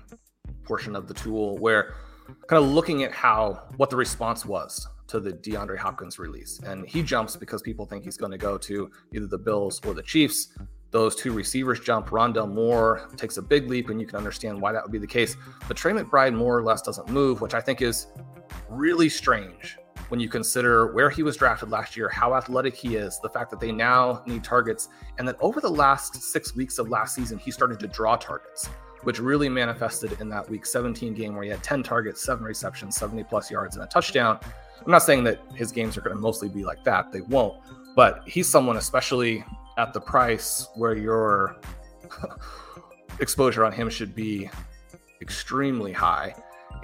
portion 0.65 0.97
of 0.97 1.07
the 1.07 1.15
tool 1.15 1.57
where 1.59 1.95
kind 2.47 2.63
of 2.63 2.71
looking 2.71 3.05
at 3.05 3.13
how 3.13 3.69
what 3.77 3.91
the 3.91 3.97
response 3.97 4.45
was 4.45 4.87
to 5.07 5.21
the 5.21 5.33
DeAndre 5.33 5.79
Hopkins 5.79 6.19
release. 6.19 6.61
And 6.67 6.87
he 6.87 7.03
jumps 7.03 7.37
because 7.37 7.63
people 7.63 7.87
think 7.87 8.05
he's 8.05 8.19
going 8.19 8.33
to 8.33 8.39
go 8.39 8.59
to 8.59 8.91
either 9.15 9.27
the 9.27 9.39
Bills 9.39 9.81
or 9.87 9.95
the 9.95 10.03
Chiefs 10.03 10.49
those 10.91 11.15
two 11.15 11.33
receivers 11.33 11.81
jump. 11.81 12.09
Rondale 12.09 12.51
Moore 12.51 13.09
takes 13.17 13.37
a 13.37 13.43
big 13.43 13.69
leap, 13.69 13.91
and 13.91 14.01
you 14.01 14.07
can 14.07 14.17
understand 14.17 14.61
why 14.61 14.73
that 14.73 14.83
would 14.83 14.93
be 14.93 14.99
the 14.99 15.07
case. 15.07 15.37
But 15.67 15.77
Trey 15.77 15.93
McBride 15.93 16.35
more 16.35 16.57
or 16.57 16.63
less 16.63 16.83
doesn't 16.83 17.09
move, 17.09 17.41
which 17.41 17.55
I 17.55 17.61
think 17.61 17.83
is 17.83 18.07
really 18.69 19.09
strange 19.09 19.77
when 20.09 20.21
you 20.21 20.29
consider 20.29 20.93
where 20.93 21.11
he 21.11 21.23
was 21.23 21.37
drafted 21.37 21.71
last 21.71 21.97
year, 21.97 22.09
how 22.09 22.35
athletic 22.35 22.75
he 22.75 22.97
is, 22.97 23.19
the 23.21 23.29
fact 23.29 23.51
that 23.51 23.61
they 23.61 23.73
now 23.73 24.23
need 24.27 24.43
targets, 24.43 24.89
and 25.19 25.29
that 25.29 25.37
over 25.41 25.61
the 25.61 25.71
last 25.71 26.23
six 26.23 26.57
weeks 26.57 26.79
of 26.79 26.89
last 26.89 27.15
season, 27.15 27.39
he 27.39 27.51
started 27.51 27.79
to 27.81 27.87
draw 27.87 28.17
targets, 28.17 28.67
which 29.03 29.19
really 29.19 29.49
manifested 29.49 30.19
in 30.21 30.29
that 30.31 30.49
week 30.49 30.65
17 30.65 31.15
game 31.15 31.35
where 31.35 31.45
he 31.45 31.51
had 31.51 31.63
10 31.63 31.83
targets, 31.83 32.23
seven 32.23 32.45
receptions, 32.45 32.97
70 32.97 33.25
plus 33.25 33.51
yards, 33.51 33.77
and 33.77 33.85
a 33.85 33.89
touchdown. 33.89 34.39
I'm 34.85 34.91
not 34.91 35.03
saying 35.03 35.25
that 35.25 35.41
his 35.55 35.73
games 35.73 35.97
are 35.99 36.01
going 36.01 36.17
to 36.17 36.21
mostly 36.21 36.49
be 36.49 36.65
like 36.65 36.85
that, 36.85 37.13
they 37.13 37.21
won't, 37.21 37.61
but 37.95 38.23
he's 38.27 38.49
someone, 38.49 38.77
especially 38.77 39.45
at 39.77 39.93
the 39.93 40.01
price 40.01 40.69
where 40.75 40.97
your 40.97 41.57
exposure 43.21 43.65
on 43.65 43.73
him 43.73 43.91
should 43.91 44.15
be 44.15 44.51
extremely 45.21 45.93
high. 45.93 46.35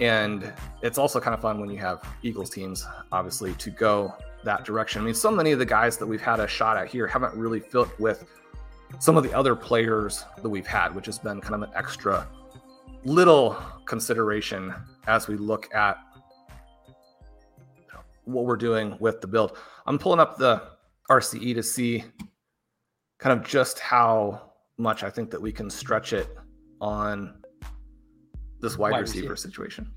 And 0.01 0.53
it's 0.83 0.99
also 0.99 1.21
kind 1.21 1.35
of 1.35 1.41
fun 1.41 1.61
when 1.61 1.71
you 1.71 1.79
have 1.79 2.03
Eagles 2.23 2.51
teams, 2.51 2.87
obviously, 3.13 3.55
to 3.55 3.71
go 3.71 4.15
that 4.45 4.65
direction. 4.65 5.01
I 5.01 5.05
mean, 5.05 5.15
so 5.15 5.31
many 5.31 5.53
of 5.53 5.59
the 5.59 5.67
guys 5.67 5.97
that 5.99 6.07
we've 6.07 6.21
had 6.21 6.41
a 6.41 6.49
shot 6.49 6.77
at 6.77 6.89
here 6.89 7.07
haven't 7.07 7.35
really 7.35 7.61
fit 7.61 7.89
with 7.99 8.27
some 8.99 9.17
of 9.17 9.23
the 9.23 9.33
other 9.33 9.55
players 9.55 10.25
that 10.43 10.49
we've 10.49 10.67
had, 10.67 10.95
which 10.95 11.07
has 11.07 11.19
been 11.19 11.41
kind 11.41 11.55
of 11.55 11.63
an 11.63 11.71
extra 11.75 12.27
little 13.05 13.57
consideration 13.87 14.75
as 15.07 15.29
we 15.29 15.37
look 15.37 15.73
at 15.75 15.99
what 18.25 18.45
we're 18.45 18.57
doing 18.57 18.97
with 19.01 19.21
the 19.21 19.27
build. 19.27 19.57
I'm 19.87 19.99
pulling 19.99 20.21
up 20.21 20.39
the 20.39 20.63
RCE 21.11 21.55
to 21.55 21.63
see 21.63 22.05
kind 23.19 23.39
of 23.39 23.47
just 23.47 23.79
how 23.79 24.53
much 24.79 25.03
I 25.03 25.11
think 25.11 25.31
that 25.31 25.41
we 25.41 25.53
can 25.53 25.71
stretch 25.71 26.13
it 26.13 26.29
on 26.81 27.43
this 28.65 28.77
wide, 28.79 28.93
wide 28.93 29.01
receiver, 29.01 29.31
receiver 29.31 29.37
situation. 29.37 29.91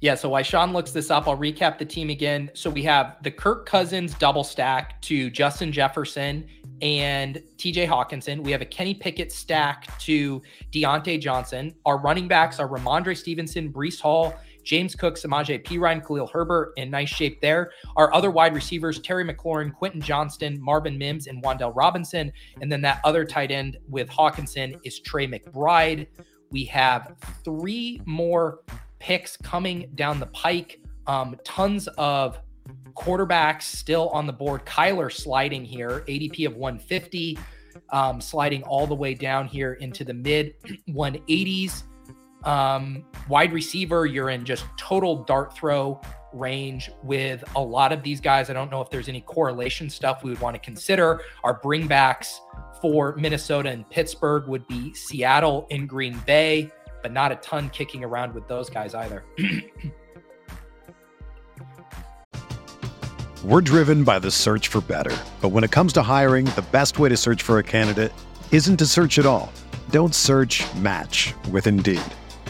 Yeah, 0.00 0.14
so 0.14 0.30
while 0.30 0.42
Shawn 0.42 0.72
looks 0.72 0.92
this 0.92 1.10
up, 1.10 1.28
I'll 1.28 1.36
recap 1.36 1.76
the 1.76 1.84
team 1.84 2.08
again. 2.08 2.50
So 2.54 2.70
we 2.70 2.82
have 2.84 3.22
the 3.22 3.30
Kirk 3.30 3.66
Cousins 3.66 4.14
double 4.14 4.44
stack 4.44 5.00
to 5.02 5.28
Justin 5.28 5.70
Jefferson 5.72 6.46
and 6.80 7.42
TJ 7.58 7.86
Hockenson. 7.86 8.42
We 8.42 8.50
have 8.52 8.62
a 8.62 8.66
Kenny 8.66 8.94
Pickett 8.94 9.30
stack 9.30 9.98
to 9.98 10.40
Diontae 10.72 11.20
Johnson. 11.20 11.74
Our 11.84 11.98
running 11.98 12.28
backs 12.28 12.58
are 12.58 12.66
Rhamondre 12.66 13.14
Stevenson, 13.14 13.70
Breece 13.70 14.00
Hall, 14.00 14.34
James 14.64 14.94
Cook, 14.94 15.16
Samaje 15.16 15.62
Perine, 15.64 16.02
Khalil 16.06 16.26
Herbert 16.26 16.72
in 16.76 16.90
nice 16.90 17.10
shape 17.10 17.40
there. 17.42 17.72
Our 17.96 18.12
other 18.14 18.30
wide 18.30 18.54
receivers, 18.54 19.00
Terry 19.00 19.24
McLaurin, 19.24 19.74
Quentin 19.74 20.00
Johnston, 20.00 20.58
Marvin 20.62 20.96
Mims, 20.96 21.26
and 21.26 21.42
Wan'Dale 21.42 21.74
Robinson. 21.74 22.32
And 22.62 22.72
then 22.72 22.80
that 22.82 23.00
other 23.04 23.24
tight 23.24 23.50
end 23.50 23.76
with 23.88 24.08
Hockenson 24.08 24.78
is 24.82 24.98
Trey 25.00 25.26
McBride. 25.26 26.06
We 26.50 26.64
have 26.64 27.14
three 27.44 28.00
more 28.04 28.60
picks 28.98 29.36
coming 29.36 29.90
down 29.94 30.20
the 30.20 30.26
pike. 30.26 30.80
Um, 31.06 31.36
tons 31.44 31.88
of 31.98 32.38
quarterbacks 32.94 33.62
still 33.62 34.08
on 34.10 34.26
the 34.26 34.32
board. 34.32 34.64
Kyler 34.66 35.12
sliding 35.12 35.64
here, 35.64 36.04
ADP 36.08 36.46
of 36.46 36.56
150, 36.56 37.38
um, 37.90 38.20
sliding 38.20 38.62
all 38.64 38.86
the 38.86 38.94
way 38.94 39.14
down 39.14 39.46
here 39.46 39.74
into 39.74 40.04
the 40.04 40.14
mid 40.14 40.54
180s. 40.88 41.84
Um, 42.44 43.04
wide 43.28 43.52
receiver, 43.52 44.06
you're 44.06 44.30
in 44.30 44.44
just 44.44 44.64
total 44.78 45.24
dart 45.24 45.54
throw 45.54 46.00
range 46.32 46.90
with 47.02 47.42
a 47.56 47.60
lot 47.60 47.92
of 47.92 48.02
these 48.02 48.20
guys. 48.20 48.50
I 48.50 48.52
don't 48.52 48.70
know 48.70 48.80
if 48.80 48.90
there's 48.90 49.08
any 49.08 49.20
correlation 49.20 49.90
stuff 49.90 50.22
we 50.22 50.30
would 50.30 50.40
want 50.40 50.54
to 50.54 50.60
consider. 50.60 51.22
Our 51.44 51.60
bringbacks 51.60 52.38
for 52.80 53.14
Minnesota 53.16 53.70
and 53.70 53.88
Pittsburgh 53.90 54.46
would 54.48 54.66
be 54.68 54.94
Seattle 54.94 55.66
and 55.70 55.88
Green 55.88 56.18
Bay 56.26 56.70
but 57.02 57.12
not 57.12 57.32
a 57.32 57.36
ton 57.36 57.70
kicking 57.70 58.04
around 58.04 58.34
with 58.34 58.46
those 58.48 58.68
guys 58.70 58.94
either. 58.94 59.24
We're 63.42 63.62
driven 63.62 64.04
by 64.04 64.18
the 64.18 64.30
search 64.30 64.68
for 64.68 64.82
better. 64.82 65.16
But 65.40 65.48
when 65.48 65.64
it 65.64 65.70
comes 65.70 65.94
to 65.94 66.02
hiring, 66.02 66.44
the 66.46 66.66
best 66.70 66.98
way 66.98 67.08
to 67.08 67.16
search 67.16 67.42
for 67.42 67.58
a 67.58 67.62
candidate 67.62 68.12
isn't 68.52 68.76
to 68.76 68.84
search 68.84 69.18
at 69.18 69.24
all. 69.24 69.50
Don't 69.88 70.14
search 70.14 70.62
match 70.74 71.32
with 71.50 71.66
Indeed. 71.66 72.02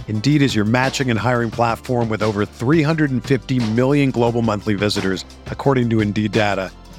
Indeed 0.09 0.43
is 0.43 0.57
your 0.57 0.65
matching 0.65 1.09
and 1.11 1.19
hiring 1.19 1.53
platform 1.53 2.09
with 2.09 2.25
over 2.25 2.45
350 2.45 3.71
million 3.71 4.11
global 4.11 4.43
monthly 4.43 4.75
visitors, 4.75 5.25
according 5.47 5.89
to 5.91 6.01
Indeed 6.01 6.33
data, 6.33 6.73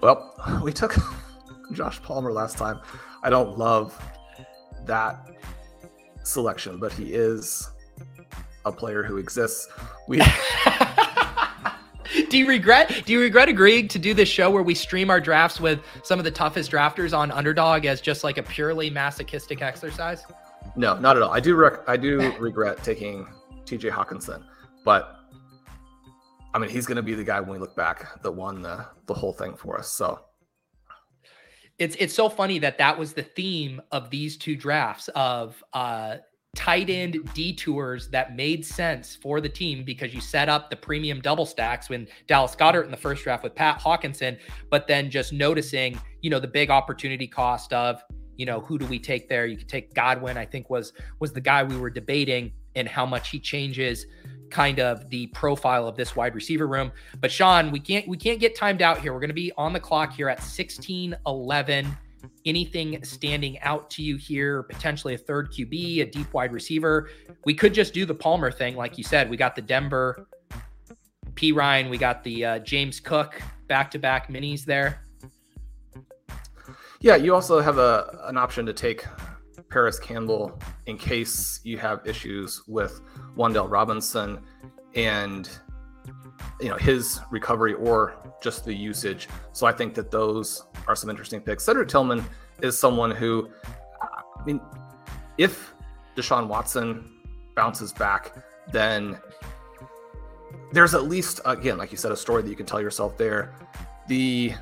Well, 0.00 0.34
we 0.62 0.72
took 0.72 0.96
Josh 1.72 2.02
Palmer 2.02 2.32
last 2.32 2.56
time. 2.58 2.80
I 3.22 3.30
don't 3.30 3.58
love 3.58 4.00
that 4.86 5.28
selection, 6.22 6.78
but 6.78 6.92
he 6.92 7.14
is 7.14 7.70
a 8.64 8.72
player 8.72 9.02
who 9.02 9.16
exists. 9.18 9.68
We 10.06 10.20
Do 12.30 12.38
you 12.38 12.48
regret 12.48 13.02
do 13.04 13.12
you 13.12 13.20
regret 13.20 13.48
agreeing 13.48 13.88
to 13.88 13.98
do 13.98 14.14
this 14.14 14.28
show 14.28 14.50
where 14.50 14.62
we 14.62 14.74
stream 14.74 15.10
our 15.10 15.20
drafts 15.20 15.60
with 15.60 15.80
some 16.02 16.18
of 16.18 16.24
the 16.24 16.30
toughest 16.30 16.70
drafters 16.70 17.16
on 17.16 17.30
underdog 17.30 17.84
as 17.84 18.00
just 18.00 18.24
like 18.24 18.38
a 18.38 18.42
purely 18.42 18.90
masochistic 18.90 19.62
exercise? 19.62 20.24
No, 20.74 20.98
not 20.98 21.16
at 21.16 21.22
all. 21.22 21.30
I 21.30 21.40
do 21.40 21.54
rec- 21.54 21.86
I 21.88 21.96
do 21.96 22.32
regret 22.38 22.82
taking 22.82 23.26
TJ 23.64 23.90
Hockenson 23.90 24.42
but 24.88 25.17
I 26.54 26.58
mean, 26.58 26.70
he's 26.70 26.86
going 26.86 26.96
to 26.96 27.02
be 27.02 27.14
the 27.14 27.24
guy 27.24 27.40
when 27.40 27.50
we 27.50 27.58
look 27.58 27.76
back 27.76 28.22
that 28.22 28.32
won 28.32 28.62
the 28.62 28.86
the 29.06 29.14
whole 29.14 29.32
thing 29.32 29.54
for 29.54 29.78
us. 29.78 29.92
So 29.92 30.20
it's 31.78 31.96
it's 31.98 32.14
so 32.14 32.28
funny 32.28 32.58
that 32.58 32.78
that 32.78 32.98
was 32.98 33.12
the 33.12 33.22
theme 33.22 33.80
of 33.92 34.10
these 34.10 34.36
two 34.36 34.56
drafts 34.56 35.08
of 35.14 35.62
uh 35.72 36.16
tight 36.56 36.90
end 36.90 37.18
detours 37.34 38.08
that 38.08 38.34
made 38.34 38.64
sense 38.64 39.14
for 39.14 39.40
the 39.40 39.48
team 39.48 39.84
because 39.84 40.12
you 40.12 40.20
set 40.20 40.48
up 40.48 40.70
the 40.70 40.76
premium 40.76 41.20
double 41.20 41.46
stacks 41.46 41.88
when 41.88 42.08
Dallas 42.26 42.56
Goedert 42.56 42.84
in 42.84 42.90
the 42.90 42.96
first 42.96 43.22
draft 43.22 43.44
with 43.44 43.54
Pat 43.54 43.80
Hockenson, 43.80 44.38
but 44.70 44.88
then 44.88 45.10
just 45.10 45.32
noticing, 45.32 46.00
you 46.20 46.30
know, 46.30 46.40
the 46.40 46.48
big 46.48 46.70
opportunity 46.70 47.28
cost 47.28 47.72
of, 47.72 48.02
you 48.36 48.46
know, 48.46 48.60
who 48.60 48.78
do 48.78 48.86
we 48.86 48.98
take 48.98 49.28
there? 49.28 49.46
You 49.46 49.56
could 49.56 49.68
take 49.68 49.94
Godwin, 49.94 50.36
I 50.36 50.46
think 50.46 50.68
was 50.70 50.94
was 51.20 51.32
the 51.32 51.40
guy 51.40 51.62
we 51.62 51.76
were 51.76 51.90
debating 51.90 52.52
and 52.74 52.88
how 52.88 53.06
much 53.06 53.28
he 53.28 53.38
changes 53.38 54.06
kind 54.50 54.80
of 54.80 55.08
the 55.10 55.26
profile 55.28 55.86
of 55.86 55.96
this 55.96 56.16
wide 56.16 56.34
receiver 56.34 56.66
room. 56.66 56.92
But 57.20 57.30
Shawn, 57.30 57.70
we 57.70 57.80
can't 57.80 58.06
we 58.08 58.16
can't 58.16 58.40
get 58.40 58.56
timed 58.56 58.82
out 58.82 59.00
here. 59.00 59.12
We're 59.12 59.20
going 59.20 59.30
to 59.30 59.34
be 59.34 59.52
on 59.56 59.72
the 59.72 59.80
clock 59.80 60.12
here 60.14 60.28
at 60.28 60.40
16:11. 60.40 61.86
Anything 62.44 63.02
standing 63.04 63.60
out 63.60 63.90
to 63.90 64.02
you 64.02 64.16
here? 64.16 64.62
Potentially 64.64 65.14
a 65.14 65.18
third 65.18 65.52
QB, 65.52 66.00
a 66.02 66.04
deep 66.06 66.32
wide 66.32 66.52
receiver. 66.52 67.10
We 67.44 67.54
could 67.54 67.74
just 67.74 67.94
do 67.94 68.04
the 68.04 68.14
Palmer 68.14 68.50
thing, 68.50 68.76
like 68.76 68.98
you 68.98 69.04
said. 69.04 69.30
We 69.30 69.36
got 69.36 69.54
the 69.54 69.62
Denver 69.62 70.26
Perine. 71.34 71.90
We 71.90 71.98
got 71.98 72.24
the 72.24 72.44
uh, 72.44 72.58
James 72.60 73.00
Cook 73.00 73.40
back 73.68 73.90
to 73.92 73.98
back 73.98 74.28
minis 74.28 74.64
there. 74.64 75.04
Yeah, 77.00 77.14
you 77.14 77.34
also 77.34 77.60
have 77.60 77.78
a 77.78 78.18
an 78.24 78.36
option 78.36 78.66
to 78.66 78.72
take 78.72 79.04
Parris 79.70 79.98
Campbell 79.98 80.58
in 80.88 80.96
case 80.96 81.60
you 81.64 81.76
have 81.78 82.04
issues 82.06 82.62
with 82.66 83.02
Wan'Dale 83.36 83.70
Robinson 83.70 84.40
and 84.96 85.48
you 86.60 86.70
know 86.70 86.76
his 86.76 87.20
recovery 87.30 87.74
or 87.74 88.16
just 88.42 88.64
the 88.64 88.74
usage. 88.74 89.28
So 89.52 89.66
I 89.66 89.72
think 89.72 89.94
that 89.94 90.10
those 90.10 90.64
are 90.88 90.96
some 90.96 91.10
interesting 91.10 91.40
picks. 91.40 91.62
Cedric 91.64 91.88
Tillman 91.88 92.24
is 92.62 92.78
someone 92.78 93.10
who, 93.10 93.50
I 94.02 94.44
mean, 94.44 94.60
if 95.36 95.74
Deshaun 96.16 96.48
Watson 96.48 97.20
bounces 97.54 97.92
back, 97.92 98.34
then 98.72 99.18
there's 100.72 100.94
at 100.94 101.04
least 101.04 101.40
again, 101.44 101.76
like 101.76 101.92
you 101.92 101.98
said, 101.98 102.12
a 102.12 102.16
story 102.16 102.42
that 102.42 102.48
you 102.48 102.56
can 102.56 102.66
tell 102.66 102.80
yourself 102.80 103.18
there. 103.18 103.54
The 104.08 104.54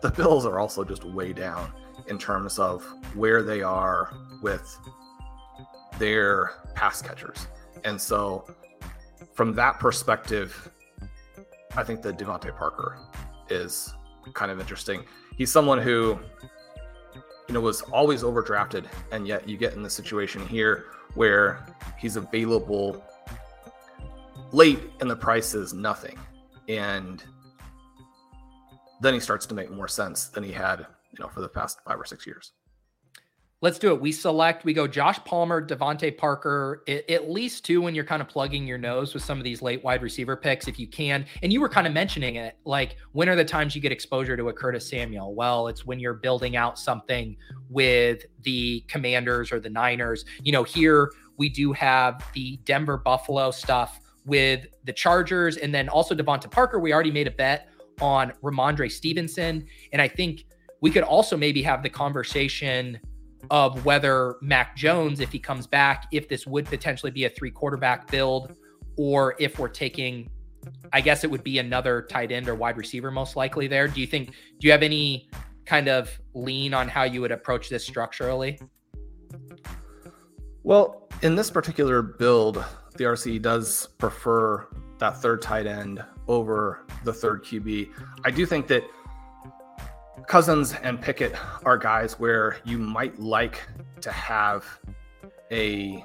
the 0.00 0.10
Bills 0.10 0.46
are 0.46 0.60
also 0.60 0.84
just 0.84 1.02
way 1.04 1.32
down 1.32 1.72
in 2.06 2.18
terms 2.18 2.60
of 2.60 2.84
where 3.14 3.42
they 3.42 3.62
are 3.62 4.12
with 4.42 4.78
their 6.02 6.54
pass 6.74 7.00
catchers. 7.00 7.46
And 7.84 7.98
so, 8.00 8.44
from 9.34 9.54
that 9.54 9.78
perspective, 9.78 10.68
I 11.76 11.84
think 11.84 12.02
that 12.02 12.18
DeVante 12.18 12.56
Parker 12.56 12.98
is 13.48 13.94
kind 14.34 14.50
of 14.50 14.58
interesting. 14.58 15.04
He's 15.36 15.52
someone 15.52 15.78
who, 15.78 16.18
you 17.46 17.54
know, 17.54 17.60
was 17.60 17.82
always 17.82 18.24
overdrafted, 18.24 18.86
and 19.12 19.28
yet 19.28 19.48
you 19.48 19.56
get 19.56 19.74
in 19.74 19.82
the 19.84 19.88
situation 19.88 20.44
here 20.44 20.86
where 21.14 21.64
he's 21.96 22.16
available 22.16 23.04
late 24.50 24.80
and 25.00 25.08
the 25.08 25.14
price 25.14 25.54
is 25.54 25.72
nothing. 25.72 26.18
And 26.68 27.22
then 29.00 29.14
he 29.14 29.20
starts 29.20 29.46
to 29.46 29.54
make 29.54 29.70
more 29.70 29.86
sense 29.86 30.26
than 30.26 30.42
he 30.42 30.50
had, 30.50 30.80
you 30.80 31.20
know, 31.20 31.28
for 31.28 31.42
the 31.42 31.48
past 31.48 31.78
five 31.86 32.00
or 32.00 32.04
six 32.04 32.26
years. 32.26 32.52
Let's 33.62 33.78
do 33.78 33.94
it. 33.94 34.00
We 34.00 34.10
select, 34.10 34.64
we 34.64 34.72
go 34.72 34.88
Josh 34.88 35.20
Palmer, 35.24 35.64
DeVante 35.64 36.18
Parker, 36.18 36.82
at 36.88 37.30
least 37.30 37.64
two 37.64 37.80
when 37.80 37.94
you're 37.94 38.04
kind 38.04 38.20
of 38.20 38.26
plugging 38.26 38.66
your 38.66 38.76
nose 38.76 39.14
with 39.14 39.22
some 39.22 39.38
of 39.38 39.44
these 39.44 39.62
late 39.62 39.84
wide 39.84 40.02
receiver 40.02 40.34
picks, 40.34 40.66
if 40.66 40.80
you 40.80 40.88
can. 40.88 41.24
And 41.44 41.52
you 41.52 41.60
were 41.60 41.68
kind 41.68 41.86
of 41.86 41.92
mentioning 41.92 42.34
it 42.34 42.56
like, 42.64 42.96
when 43.12 43.28
are 43.28 43.36
the 43.36 43.44
times 43.44 43.76
you 43.76 43.80
get 43.80 43.92
exposure 43.92 44.36
to 44.36 44.48
a 44.48 44.52
Curtis 44.52 44.88
Samuel? 44.88 45.36
Well, 45.36 45.68
it's 45.68 45.86
when 45.86 46.00
you're 46.00 46.14
building 46.14 46.56
out 46.56 46.76
something 46.76 47.36
with 47.70 48.24
the 48.42 48.80
Commanders 48.88 49.52
or 49.52 49.60
the 49.60 49.70
Niners. 49.70 50.24
You 50.42 50.50
know, 50.50 50.64
here 50.64 51.12
we 51.36 51.48
do 51.48 51.72
have 51.72 52.20
the 52.34 52.56
Denver 52.64 52.96
Buffalo 52.96 53.52
stuff 53.52 54.00
with 54.24 54.66
the 54.82 54.92
Chargers 54.92 55.56
and 55.56 55.72
then 55.72 55.88
also 55.88 56.16
DeVante 56.16 56.50
Parker. 56.50 56.80
We 56.80 56.92
already 56.92 57.12
made 57.12 57.28
a 57.28 57.30
bet 57.32 57.68
on 58.00 58.32
Rhamondre 58.42 58.90
Stevenson. 58.90 59.64
And 59.92 60.02
I 60.02 60.08
think 60.08 60.46
we 60.80 60.90
could 60.90 61.04
also 61.04 61.36
maybe 61.36 61.62
have 61.62 61.84
the 61.84 61.90
conversation 61.90 62.98
of 63.50 63.84
whether 63.84 64.36
Mac 64.40 64.76
Jones, 64.76 65.20
if 65.20 65.32
he 65.32 65.38
comes 65.38 65.66
back, 65.66 66.06
if 66.12 66.28
this 66.28 66.46
would 66.46 66.66
potentially 66.66 67.10
be 67.10 67.24
a 67.24 67.30
three 67.30 67.50
quarterback 67.50 68.10
build, 68.10 68.54
or 68.96 69.34
if 69.38 69.58
we're 69.58 69.68
taking, 69.68 70.30
I 70.92 71.00
guess 71.00 71.24
it 71.24 71.30
would 71.30 71.44
be 71.44 71.58
another 71.58 72.02
tight 72.02 72.32
end 72.32 72.48
or 72.48 72.54
wide 72.54 72.76
receiver 72.76 73.10
most 73.10 73.36
likely 73.36 73.66
there. 73.66 73.88
Do 73.88 74.00
you 74.00 74.06
think, 74.06 74.30
do 74.30 74.66
you 74.66 74.70
have 74.72 74.82
any 74.82 75.28
kind 75.64 75.88
of 75.88 76.10
lean 76.34 76.74
on 76.74 76.88
how 76.88 77.04
you 77.04 77.20
would 77.20 77.32
approach 77.32 77.68
this 77.68 77.84
structurally? 77.84 78.58
Well, 80.62 81.08
in 81.22 81.34
this 81.34 81.50
particular 81.50 82.02
build, 82.02 82.64
the 82.96 83.04
RC 83.04 83.42
does 83.42 83.88
prefer 83.98 84.68
that 84.98 85.20
third 85.20 85.42
tight 85.42 85.66
end 85.66 86.04
over 86.28 86.86
the 87.04 87.12
third 87.12 87.44
QB. 87.44 87.90
I 88.24 88.30
do 88.30 88.46
think 88.46 88.68
that 88.68 88.84
Cousins 90.26 90.74
and 90.82 91.00
Pickett 91.00 91.34
are 91.64 91.76
guys 91.76 92.18
where 92.18 92.58
you 92.64 92.78
might 92.78 93.18
like 93.18 93.62
to 94.00 94.10
have 94.10 94.64
a 95.50 96.04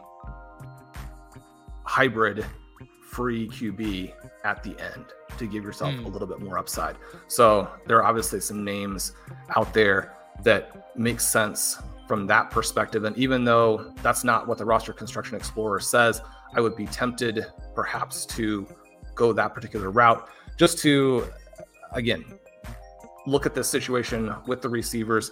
hybrid 1.84 2.45
free 3.09 3.47
QB 3.47 4.13
at 4.43 4.63
the 4.63 4.76
end 4.93 5.05
to 5.38 5.47
give 5.47 5.63
yourself 5.63 5.93
mm. 5.93 6.05
a 6.05 6.07
little 6.07 6.28
bit 6.28 6.39
more 6.39 6.57
upside. 6.57 6.95
So 7.28 7.70
there 7.88 7.97
are 7.97 8.03
obviously 8.03 8.39
some 8.41 8.63
names 8.63 9.13
out 9.55 9.74
there 9.74 10.13
that 10.43 10.95
make 10.97 11.20
sense 11.20 11.78
from 12.07 12.28
that 12.28 12.51
perspective. 12.51 13.03
And 13.03 13.18
even 13.18 13.43
though 13.43 13.93
that's 14.01 14.24
not 14.24 14.47
what 14.47 14.57
the 14.57 14.65
roster 14.65 14.93
construction 14.93 15.36
explorer 15.36 15.80
says, 15.80 16.22
I 16.55 16.61
would 16.61 16.76
be 16.76 16.86
tempted 16.88 17.45
perhaps 17.76 18.26
to 18.28 18.68
go 19.15 19.34
that 19.34 19.53
particular 19.53 19.91
route 19.91 20.30
just 20.57 20.80
to, 20.80 21.26
again, 21.91 22.24
look 23.28 23.45
at 23.45 23.53
this 23.53 23.67
situation 23.69 24.34
with 24.47 24.61
the 24.61 24.69
receivers. 24.69 25.32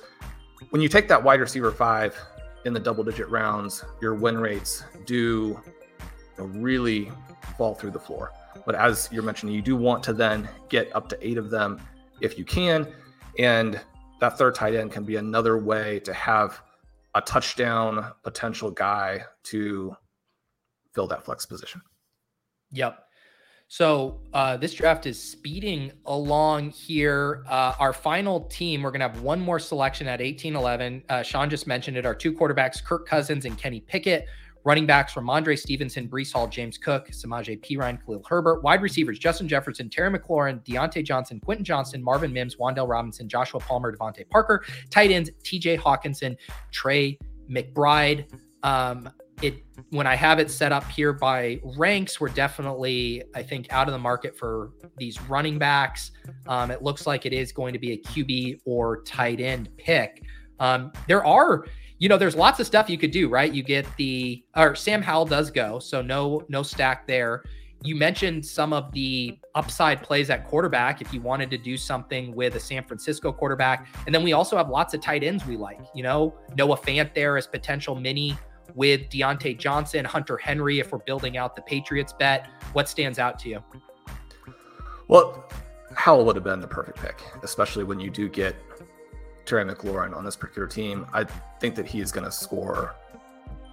When 0.70 0.82
you 0.82 0.90
take 0.90 1.08
that 1.08 1.24
wide 1.24 1.40
receiver 1.40 1.72
five 1.72 2.16
in 2.66 2.74
the 2.74 2.80
double 2.80 3.04
digit 3.04 3.30
rounds, 3.30 3.86
your 4.02 4.14
win 4.14 4.38
rates 4.38 4.84
do 5.06 5.60
really 6.38 7.12
fall 7.58 7.74
through 7.74 7.92
the 7.92 8.00
floor. 8.00 8.32
But 8.66 8.76
as 8.76 9.08
you're 9.12 9.24
mentioning, 9.24 9.56
you 9.56 9.62
do 9.62 9.78
want 9.78 10.04
to 10.04 10.14
then 10.14 10.50
get 10.70 10.94
up 10.96 11.08
to 11.10 11.28
eight 11.28 11.38
of 11.38 11.50
them 11.50 11.80
if 12.20 12.38
you 12.38 12.44
can. 12.44 12.88
And 13.40 13.80
that 14.20 14.38
third 14.38 14.56
tight 14.56 14.76
end 14.76 14.92
can 14.92 15.06
be 15.06 15.16
another 15.16 15.58
way 15.58 16.00
to 16.02 16.14
have 16.14 16.62
a 17.14 17.22
touchdown 17.22 18.12
potential 18.24 18.72
guy 18.72 19.24
to 19.44 19.96
fill 20.94 21.08
that 21.08 21.24
flex 21.24 21.46
position. 21.46 21.82
Yep. 22.72 23.05
So 23.68 24.22
uh, 24.34 24.58
this 24.58 24.74
draft 24.74 25.06
is 25.06 25.22
speeding 25.22 25.92
along 26.06 26.70
here. 26.70 27.44
Uh, 27.50 27.74
our 27.80 27.94
final 27.94 28.42
team, 28.42 28.84
we're 28.84 28.92
going 28.92 29.02
to 29.02 29.08
have 29.08 29.22
one 29.22 29.42
more 29.42 29.60
selection 29.60 30.08
at 30.08 30.20
1811. 30.20 31.04
Uh, 31.10 31.24
Shawn 31.24 31.50
just 31.50 31.68
mentioned 31.68 31.98
it. 31.98 32.06
Our 32.06 32.16
two 32.16 32.32
quarterbacks, 32.32 32.84
Kirk 32.84 33.08
Cousins 33.08 33.46
and 33.46 33.58
Kenny 33.58 33.82
Pickett. 33.82 34.28
Running 34.66 34.88
backs, 34.88 35.14
Rhamondre 35.14 35.60
Stevenson, 35.60 36.08
Breece 36.08 36.34
Hall, 36.34 36.48
James 36.48 36.80
Cook, 36.80 37.10
Samaje 37.10 37.60
Perine, 37.62 38.04
Khalil 38.04 38.24
Herbert. 38.28 38.64
Wide 38.64 38.82
receivers, 38.82 39.20
Justin 39.20 39.48
Jefferson, 39.48 39.92
Terry 39.92 40.10
McLaurin, 40.10 40.64
Diontae 40.66 41.06
Johnson, 41.06 41.40
Quentin 41.40 41.64
Johnston, 41.64 42.04
Marvin 42.04 42.34
Mims, 42.34 42.56
Wan'Dale 42.56 42.90
Robinson, 42.90 43.30
Joshua 43.30 43.60
Palmer, 43.60 43.96
DeVante 43.96 44.28
Parker. 44.28 44.66
Tight 44.90 45.12
ends, 45.12 45.30
TJ 45.44 45.80
Hockenson, 45.80 46.36
Trey 46.72 47.20
McBride. 47.48 48.26
Um, 48.64 49.08
it 49.42 49.64
when 49.90 50.08
I 50.08 50.16
have 50.16 50.40
it 50.40 50.50
set 50.50 50.72
up 50.72 50.90
here 50.90 51.14
by 51.14 51.60
ranks, 51.78 52.20
we're 52.20 52.30
definitely, 52.30 53.24
I 53.34 53.44
think, 53.44 53.72
out 53.72 53.88
of 53.88 53.94
the 53.94 54.00
market 54.00 54.38
for 54.38 54.72
these 54.98 55.22
running 55.24 55.58
backs. 55.58 56.12
Um, 56.48 56.72
it 56.72 56.82
looks 56.82 57.06
like 57.06 57.26
it 57.26 57.34
is 57.34 57.52
going 57.52 57.74
to 57.74 57.80
be 57.80 57.94
a 57.94 57.98
QB 57.98 58.62
or 58.66 59.02
tight 59.04 59.40
end 59.40 59.70
pick. 59.78 60.24
Um, 60.60 60.92
there 61.08 61.26
are, 61.26 61.66
you 62.00 62.10
know, 62.10 62.18
there's 62.18 62.36
lots 62.36 62.60
of 62.60 62.66
stuff 62.66 62.90
you 62.90 62.98
could 62.98 63.12
do, 63.12 63.28
right? 63.28 63.52
You 63.52 63.64
get 63.64 63.86
the, 63.98 64.44
or 64.56 64.76
Sam 64.76 65.02
Howell 65.02 65.26
does 65.26 65.52
go, 65.52 65.80
so 65.80 66.02
no, 66.02 66.44
no 66.50 66.64
stack 66.64 67.08
there. 67.08 67.44
You 67.84 67.96
mentioned 67.96 68.44
some 68.46 68.74
of 68.74 68.92
the 68.94 69.38
upside 69.54 70.02
plays 70.02 70.30
at 70.30 70.48
quarterback 70.48 71.02
if 71.02 71.14
you 71.14 71.22
wanted 71.22 71.52
to 71.52 71.58
do 71.58 71.78
something 71.78 72.34
with 72.34 72.56
a 72.56 72.60
San 72.60 72.84
Francisco 72.84 73.32
quarterback. 73.32 73.88
And 74.06 74.16
then 74.16 74.24
we 74.24 74.34
also 74.34 74.58
have 74.58 74.70
lots 74.70 74.94
of 74.94 75.02
tight 75.02 75.24
ends 75.24 75.46
we 75.46 75.56
like, 75.56 75.80
you 75.94 76.02
know, 76.02 76.34
Noah 76.58 76.78
Fant 76.78 77.14
there 77.14 77.38
as 77.38 77.46
potential 77.46 77.94
mini 77.96 78.36
with 78.76 79.10
Diontae 79.10 79.58
Johnson, 79.58 80.06
Hunter 80.06 80.38
Henry, 80.38 80.80
if 80.80 80.92
we're 80.92 81.00
building 81.00 81.38
out 81.38 81.56
the 81.56 81.62
Patriots 81.64 82.14
bet? 82.14 82.48
What 82.74 82.88
stands 82.88 83.18
out 83.18 83.40
to 83.40 83.50
you? 83.50 83.64
Well, 85.08 85.50
Howell 85.96 86.26
would 86.26 86.36
have 86.36 86.44
been 86.44 86.60
the 86.60 86.68
perfect 86.68 87.00
pick, 87.00 87.22
especially 87.42 87.84
when 87.84 88.00
you 88.00 88.10
do 88.10 88.28
get 88.28 88.56
Terry 89.46 89.64
McLaurin 89.64 90.16
on 90.16 90.26
this 90.26 90.36
particular 90.36 90.68
team. 90.68 91.06
I 91.14 91.24
think 91.60 91.76
that 91.76 91.86
he 91.86 92.02
is 92.02 92.12
going 92.12 92.26
to 92.26 92.32
score, 92.32 92.96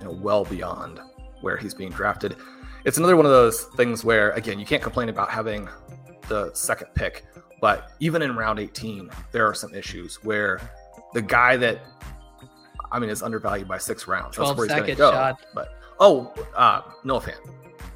you 0.01 0.07
know, 0.07 0.13
well 0.13 0.45
beyond 0.45 1.01
where 1.41 1.57
he's 1.57 1.75
being 1.75 1.91
drafted. 1.91 2.37
It's 2.85 2.99
another 2.99 3.17
one 3.17 3.27
of 3.27 3.33
those 3.33 3.65
things 3.77 4.05
where, 4.05 4.31
again, 4.33 4.59
you 4.59 4.67
can't 4.67 4.83
complain 4.83 5.09
about 5.09 5.31
having 5.31 5.69
the 6.29 6.53
second 6.55 6.89
pick, 6.95 7.25
but 7.61 7.93
even 8.01 8.23
in 8.23 8.37
round 8.37 8.59
18, 8.59 9.11
there 9.33 9.47
are 9.47 9.55
some 9.55 9.75
issues 9.75 10.17
where 10.23 10.61
the 11.13 11.23
guy 11.23 11.57
that 11.57 11.81
I 12.93 12.99
mean, 12.99 13.11
it's 13.11 13.23
undervalued 13.23 13.67
by 13.67 13.79
six 13.79 14.07
rounds. 14.07 14.37
That's 14.37 14.55
where 14.57 14.67
he's 14.67 14.75
going 14.75 14.87
to 14.87 14.95
go. 14.95 15.11
Shot. 15.11 15.41
But 15.55 15.75
oh, 15.99 16.33
uh, 16.55 16.83
Noah 17.05 17.21
Fant. 17.21 17.39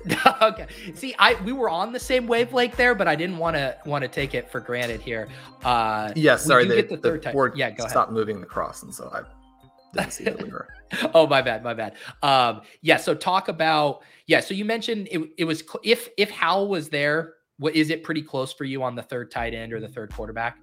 okay. 0.43 0.67
See, 0.95 1.15
I 1.19 1.35
we 1.43 1.53
were 1.53 1.69
on 1.69 1.93
the 1.93 1.99
same 1.99 2.27
wavelength 2.27 2.77
there, 2.77 2.95
but 2.95 3.09
I 3.09 3.17
didn't 3.17 3.39
want 3.39 3.57
to 3.57 3.77
want 3.87 4.03
to 4.03 4.09
take 4.09 4.35
it 4.35 4.51
for 4.51 4.61
granted 4.61 5.01
here. 5.01 5.29
Uh, 5.65 6.13
yeah, 6.15 6.37
sorry. 6.37 6.67
The, 6.67 6.83
the, 6.83 6.97
third 6.97 7.23
the 7.23 7.31
board 7.31 7.57
yeah, 7.57 7.71
go 7.71 7.87
stopped 7.89 8.13
moving 8.13 8.41
the 8.41 8.47
cross, 8.47 8.83
and 8.83 8.95
so 8.95 9.11
I 9.13 9.23
didn't 9.99 10.13
see 10.13 10.25
it 10.25 10.41
oh, 11.15 11.27
my 11.27 11.43
bad, 11.43 11.65
my 11.65 11.75
bad. 11.75 11.95
Um, 12.23 12.63
yeah. 12.81 12.97
So 12.97 13.15
talk 13.15 13.49
about 13.49 14.03
yeah. 14.27 14.41
So 14.41 14.55
you 14.55 14.65
mentioned 14.65 15.09
it. 15.11 15.31
It 15.39 15.45
was 15.45 15.65
if 15.83 16.09
if 16.17 16.31
Howell 16.31 16.69
was 16.69 16.89
there, 16.89 17.35
what 17.59 17.75
is 17.75 17.91
it 17.91 18.05
pretty 18.05 18.23
close 18.23 18.53
for 18.53 18.65
you 18.65 18.83
on 18.85 18.95
the 18.95 19.03
third 19.03 19.31
tight 19.31 19.55
end 19.55 19.73
or 19.73 19.81
the 19.81 19.89
third 19.89 20.15
quarterback? 20.15 20.59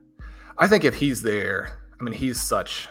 I 0.57 0.67
think 0.67 0.85
if 0.85 0.95
he's 0.95 1.21
there, 1.21 1.79
I 1.99 2.03
mean, 2.03 2.13
he's 2.13 2.39
such 2.39 2.87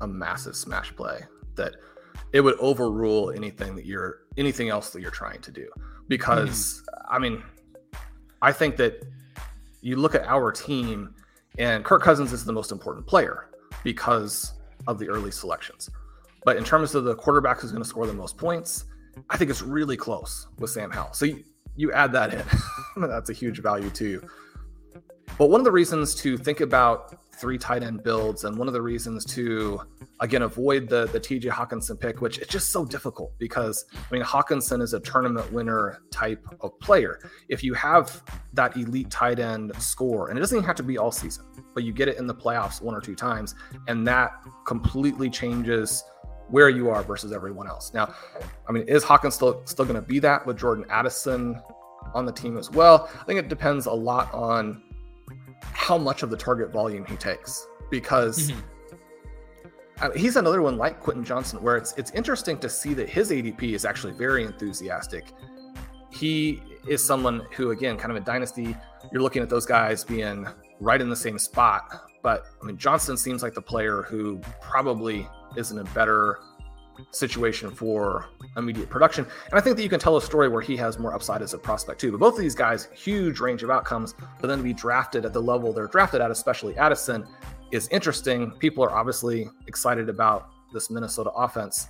a 0.00 0.06
massive 0.06 0.56
smash 0.56 0.94
play 0.94 1.20
that 1.56 1.74
it 2.32 2.40
would 2.40 2.56
overrule 2.58 3.30
anything 3.30 3.74
that 3.76 3.86
you're 3.86 4.20
anything 4.36 4.68
else 4.68 4.90
that 4.90 5.00
you're 5.00 5.10
trying 5.10 5.40
to 5.40 5.50
do. 5.50 5.68
Because 6.08 6.82
mm. 6.82 7.04
i 7.10 7.18
mean 7.18 7.42
i 8.42 8.52
think 8.52 8.76
that 8.76 9.04
you 9.80 9.96
look 9.96 10.14
at 10.14 10.24
our 10.26 10.52
team 10.52 11.14
and 11.58 11.84
kirk 11.84 12.02
cousins 12.02 12.32
is 12.32 12.44
the 12.44 12.52
most 12.52 12.72
important 12.72 13.06
player 13.06 13.50
because 13.84 14.54
of 14.86 14.98
the 14.98 15.08
early 15.08 15.30
selections. 15.30 15.90
But 16.44 16.56
in 16.56 16.64
terms 16.64 16.94
of 16.94 17.04
the 17.04 17.14
quarterback 17.14 17.60
who's 17.60 17.72
going 17.72 17.82
to 17.82 17.88
score 17.88 18.06
the 18.06 18.14
most 18.14 18.36
points 18.36 18.84
i 19.30 19.36
think 19.36 19.50
it's 19.50 19.62
really 19.62 19.96
close 19.96 20.46
with 20.58 20.70
sam 20.70 20.90
howell. 20.90 21.12
So 21.12 21.24
you, 21.24 21.44
you 21.76 21.92
add 21.92 22.12
that 22.12 22.32
in 22.32 22.44
that's 23.08 23.30
a 23.30 23.32
huge 23.32 23.60
value 23.60 23.90
to 23.90 24.06
you 24.06 24.28
but 25.38 25.50
one 25.50 25.60
of 25.60 25.64
the 25.64 25.72
reasons 25.72 26.14
to 26.16 26.36
think 26.36 26.60
about 26.60 27.16
three 27.38 27.58
tight 27.58 27.82
end 27.82 28.02
builds, 28.02 28.44
and 28.44 28.56
one 28.56 28.68
of 28.68 28.74
the 28.74 28.82
reasons 28.82 29.24
to 29.26 29.80
again 30.20 30.42
avoid 30.42 30.88
the 30.88 31.06
the 31.06 31.20
TJ 31.20 31.50
Hockenson 31.50 31.98
pick, 31.98 32.20
which 32.20 32.38
is 32.38 32.48
just 32.48 32.70
so 32.70 32.84
difficult 32.84 33.32
because 33.38 33.84
I 33.94 34.14
mean 34.14 34.22
Hockenson 34.22 34.82
is 34.82 34.94
a 34.94 35.00
tournament 35.00 35.52
winner 35.52 36.00
type 36.10 36.44
of 36.60 36.78
player. 36.80 37.20
If 37.48 37.62
you 37.62 37.74
have 37.74 38.22
that 38.54 38.76
elite 38.76 39.10
tight 39.10 39.38
end 39.38 39.72
score, 39.78 40.28
and 40.28 40.38
it 40.38 40.40
doesn't 40.40 40.56
even 40.56 40.66
have 40.66 40.76
to 40.76 40.82
be 40.82 40.98
all 40.98 41.12
season, 41.12 41.44
but 41.74 41.84
you 41.84 41.92
get 41.92 42.08
it 42.08 42.18
in 42.18 42.26
the 42.26 42.34
playoffs 42.34 42.80
one 42.82 42.94
or 42.94 43.00
two 43.00 43.14
times, 43.14 43.54
and 43.86 44.06
that 44.06 44.32
completely 44.66 45.30
changes 45.30 46.04
where 46.48 46.68
you 46.70 46.88
are 46.88 47.02
versus 47.02 47.32
everyone 47.32 47.68
else. 47.68 47.92
Now, 47.92 48.14
I 48.68 48.72
mean, 48.72 48.84
is 48.88 49.04
Hawkins 49.04 49.34
still 49.34 49.62
still 49.66 49.84
going 49.84 50.00
to 50.00 50.06
be 50.06 50.18
that 50.20 50.46
with 50.46 50.58
Jordan 50.58 50.84
Addison 50.90 51.60
on 52.14 52.26
the 52.26 52.32
team 52.32 52.56
as 52.56 52.70
well. 52.70 53.10
I 53.20 53.24
think 53.24 53.38
it 53.38 53.48
depends 53.48 53.86
a 53.86 53.92
lot 53.92 54.32
on 54.32 54.82
how 55.62 55.98
much 55.98 56.22
of 56.22 56.30
the 56.30 56.36
target 56.36 56.70
volume 56.70 57.04
he 57.06 57.16
takes 57.16 57.66
because 57.90 58.50
mm-hmm. 58.50 58.60
I 60.00 60.08
mean, 60.08 60.18
he's 60.18 60.36
another 60.36 60.62
one 60.62 60.76
like 60.76 61.00
Quentin 61.00 61.24
Johnston 61.24 61.62
where 61.62 61.76
it's 61.76 61.92
it's 61.96 62.12
interesting 62.12 62.58
to 62.58 62.68
see 62.68 62.94
that 62.94 63.08
his 63.08 63.30
ADP 63.30 63.74
is 63.74 63.84
actually 63.84 64.12
very 64.12 64.44
enthusiastic. 64.44 65.32
He 66.10 66.62
is 66.86 67.04
someone 67.04 67.46
who, 67.52 67.70
again, 67.70 67.96
kind 67.96 68.10
of 68.10 68.16
a 68.16 68.24
dynasty. 68.24 68.76
You're 69.12 69.22
looking 69.22 69.42
at 69.42 69.50
those 69.50 69.66
guys 69.66 70.04
being 70.04 70.46
right 70.80 71.00
in 71.00 71.10
the 71.10 71.16
same 71.16 71.38
spot, 71.38 72.10
but 72.22 72.44
I 72.62 72.66
mean, 72.66 72.76
Johnson 72.76 73.16
seems 73.16 73.42
like 73.42 73.54
the 73.54 73.62
player 73.62 74.02
who 74.02 74.40
probably 74.60 75.28
is 75.56 75.72
in 75.72 75.78
a 75.78 75.84
better 75.84 76.38
situation 77.10 77.70
for 77.70 78.26
immediate 78.56 78.90
production. 78.90 79.24
And 79.50 79.58
I 79.58 79.60
think 79.60 79.76
that 79.76 79.82
you 79.82 79.88
can 79.88 80.00
tell 80.00 80.16
a 80.16 80.22
story 80.22 80.48
where 80.48 80.62
he 80.62 80.76
has 80.76 80.98
more 80.98 81.14
upside 81.14 81.42
as 81.42 81.54
a 81.54 81.58
prospect 81.58 82.00
too. 82.00 82.10
But 82.10 82.20
both 82.20 82.34
of 82.34 82.40
these 82.40 82.54
guys, 82.54 82.88
huge 82.94 83.40
range 83.40 83.62
of 83.62 83.70
outcomes, 83.70 84.14
but 84.40 84.48
then 84.48 84.58
to 84.58 84.64
be 84.64 84.72
drafted 84.72 85.24
at 85.24 85.32
the 85.32 85.42
level 85.42 85.72
they're 85.72 85.86
drafted 85.86 86.20
at, 86.20 86.30
especially 86.30 86.76
Addison, 86.76 87.26
is 87.70 87.88
interesting. 87.88 88.50
People 88.52 88.82
are 88.84 88.90
obviously 88.90 89.48
excited 89.66 90.08
about 90.08 90.48
this 90.72 90.90
Minnesota 90.90 91.30
offense. 91.30 91.88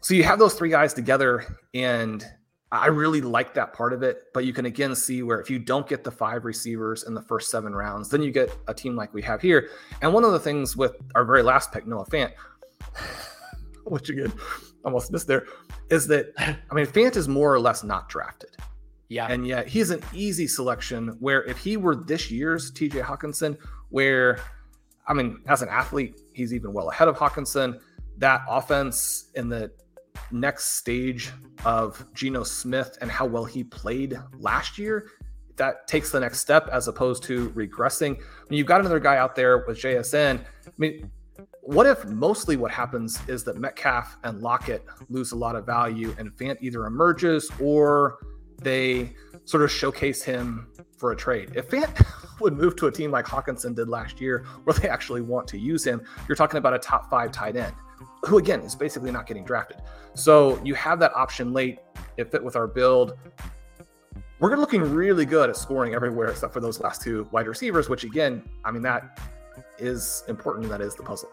So 0.00 0.14
you 0.14 0.24
have 0.24 0.38
those 0.38 0.54
three 0.54 0.68
guys 0.68 0.92
together, 0.92 1.58
and 1.72 2.24
I 2.70 2.88
really 2.88 3.22
like 3.22 3.54
that 3.54 3.72
part 3.72 3.92
of 3.92 4.02
it. 4.02 4.24
But 4.34 4.44
you 4.44 4.52
can 4.52 4.66
again 4.66 4.94
see 4.94 5.22
where 5.22 5.40
if 5.40 5.48
you 5.48 5.58
don't 5.58 5.88
get 5.88 6.04
the 6.04 6.10
five 6.10 6.44
receivers 6.44 7.04
in 7.04 7.14
the 7.14 7.22
first 7.22 7.50
seven 7.50 7.74
rounds, 7.74 8.10
then 8.10 8.22
you 8.22 8.30
get 8.30 8.54
a 8.68 8.74
team 8.74 8.96
like 8.96 9.14
we 9.14 9.22
have 9.22 9.40
here. 9.40 9.70
And 10.02 10.12
one 10.12 10.24
of 10.24 10.32
the 10.32 10.40
things 10.40 10.76
with 10.76 10.96
our 11.14 11.24
very 11.24 11.42
last 11.42 11.72
pick, 11.72 11.86
Noah 11.86 12.04
Fant, 12.06 12.32
which 13.90 14.08
again, 14.08 14.32
I 14.84 14.86
almost 14.86 15.12
missed 15.12 15.26
there, 15.26 15.46
is 15.90 16.06
that 16.08 16.32
I 16.38 16.74
mean, 16.74 16.86
Fant 16.86 17.16
is 17.16 17.28
more 17.28 17.52
or 17.52 17.60
less 17.60 17.84
not 17.84 18.08
drafted. 18.08 18.50
Yeah. 19.08 19.26
And 19.28 19.46
yet 19.46 19.68
he's 19.68 19.90
an 19.90 20.02
easy 20.12 20.46
selection 20.46 21.08
where 21.20 21.44
if 21.44 21.58
he 21.58 21.76
were 21.76 21.94
this 21.94 22.30
year's 22.30 22.72
TJ 22.72 23.02
Hockenson, 23.02 23.56
where 23.90 24.40
I 25.06 25.12
mean, 25.12 25.40
as 25.46 25.62
an 25.62 25.68
athlete, 25.68 26.20
he's 26.32 26.54
even 26.54 26.72
well 26.72 26.90
ahead 26.90 27.08
of 27.08 27.16
Hockenson. 27.16 27.78
That 28.16 28.42
offense 28.48 29.30
in 29.34 29.48
the 29.48 29.70
next 30.30 30.76
stage 30.76 31.32
of 31.64 32.04
Geno 32.14 32.42
Smith 32.42 32.96
and 33.00 33.10
how 33.10 33.26
well 33.26 33.44
he 33.44 33.64
played 33.64 34.18
last 34.38 34.78
year, 34.78 35.10
that 35.56 35.86
takes 35.86 36.10
the 36.10 36.20
next 36.20 36.40
step 36.40 36.68
as 36.72 36.88
opposed 36.88 37.22
to 37.24 37.50
regressing. 37.50 38.16
I 38.16 38.44
mean, 38.48 38.58
you've 38.58 38.66
got 38.66 38.80
another 38.80 39.00
guy 39.00 39.16
out 39.16 39.36
there 39.36 39.64
with 39.66 39.78
JSN. 39.78 40.40
I 40.40 40.70
mean, 40.78 41.10
what 41.66 41.86
if 41.86 42.04
mostly 42.04 42.56
what 42.56 42.70
happens 42.70 43.18
is 43.26 43.42
that 43.44 43.56
Metcalf 43.56 44.18
and 44.22 44.40
Lockett 44.40 44.84
lose 45.08 45.32
a 45.32 45.36
lot 45.36 45.56
of 45.56 45.64
value 45.64 46.14
and 46.18 46.30
Fant 46.30 46.58
either 46.60 46.84
emerges 46.84 47.50
or 47.58 48.18
they 48.60 49.14
sort 49.46 49.62
of 49.62 49.70
showcase 49.70 50.22
him 50.22 50.68
for 50.98 51.12
a 51.12 51.16
trade. 51.16 51.52
If 51.54 51.68
Fant 51.70 52.06
would 52.40 52.52
move 52.52 52.76
to 52.76 52.86
a 52.86 52.92
team 52.92 53.10
like 53.10 53.24
Hockenson 53.24 53.74
did 53.74 53.88
last 53.88 54.20
year, 54.20 54.44
where 54.64 54.74
they 54.74 54.90
actually 54.90 55.22
want 55.22 55.48
to 55.48 55.58
use 55.58 55.82
him, 55.84 56.02
you're 56.28 56.36
talking 56.36 56.58
about 56.58 56.74
a 56.74 56.78
top 56.78 57.08
five 57.08 57.32
tight 57.32 57.56
end, 57.56 57.74
who 58.26 58.36
again 58.36 58.60
is 58.60 58.74
basically 58.74 59.10
not 59.10 59.26
getting 59.26 59.44
drafted. 59.44 59.78
So 60.12 60.60
you 60.62 60.74
have 60.74 60.98
that 60.98 61.14
option 61.16 61.54
late. 61.54 61.78
It 62.18 62.30
fit 62.30 62.44
with 62.44 62.56
our 62.56 62.66
build. 62.66 63.16
We're 64.38 64.54
looking 64.56 64.82
really 64.82 65.24
good 65.24 65.48
at 65.48 65.56
scoring 65.56 65.94
everywhere 65.94 66.28
except 66.28 66.52
for 66.52 66.60
those 66.60 66.78
last 66.80 67.00
two 67.00 67.26
wide 67.32 67.46
receivers, 67.46 67.88
which 67.88 68.04
again, 68.04 68.46
I 68.66 68.70
mean, 68.70 68.82
that 68.82 69.18
is 69.78 70.24
important. 70.28 70.68
That 70.68 70.82
is 70.82 70.94
the 70.94 71.02
puzzle. 71.02 71.30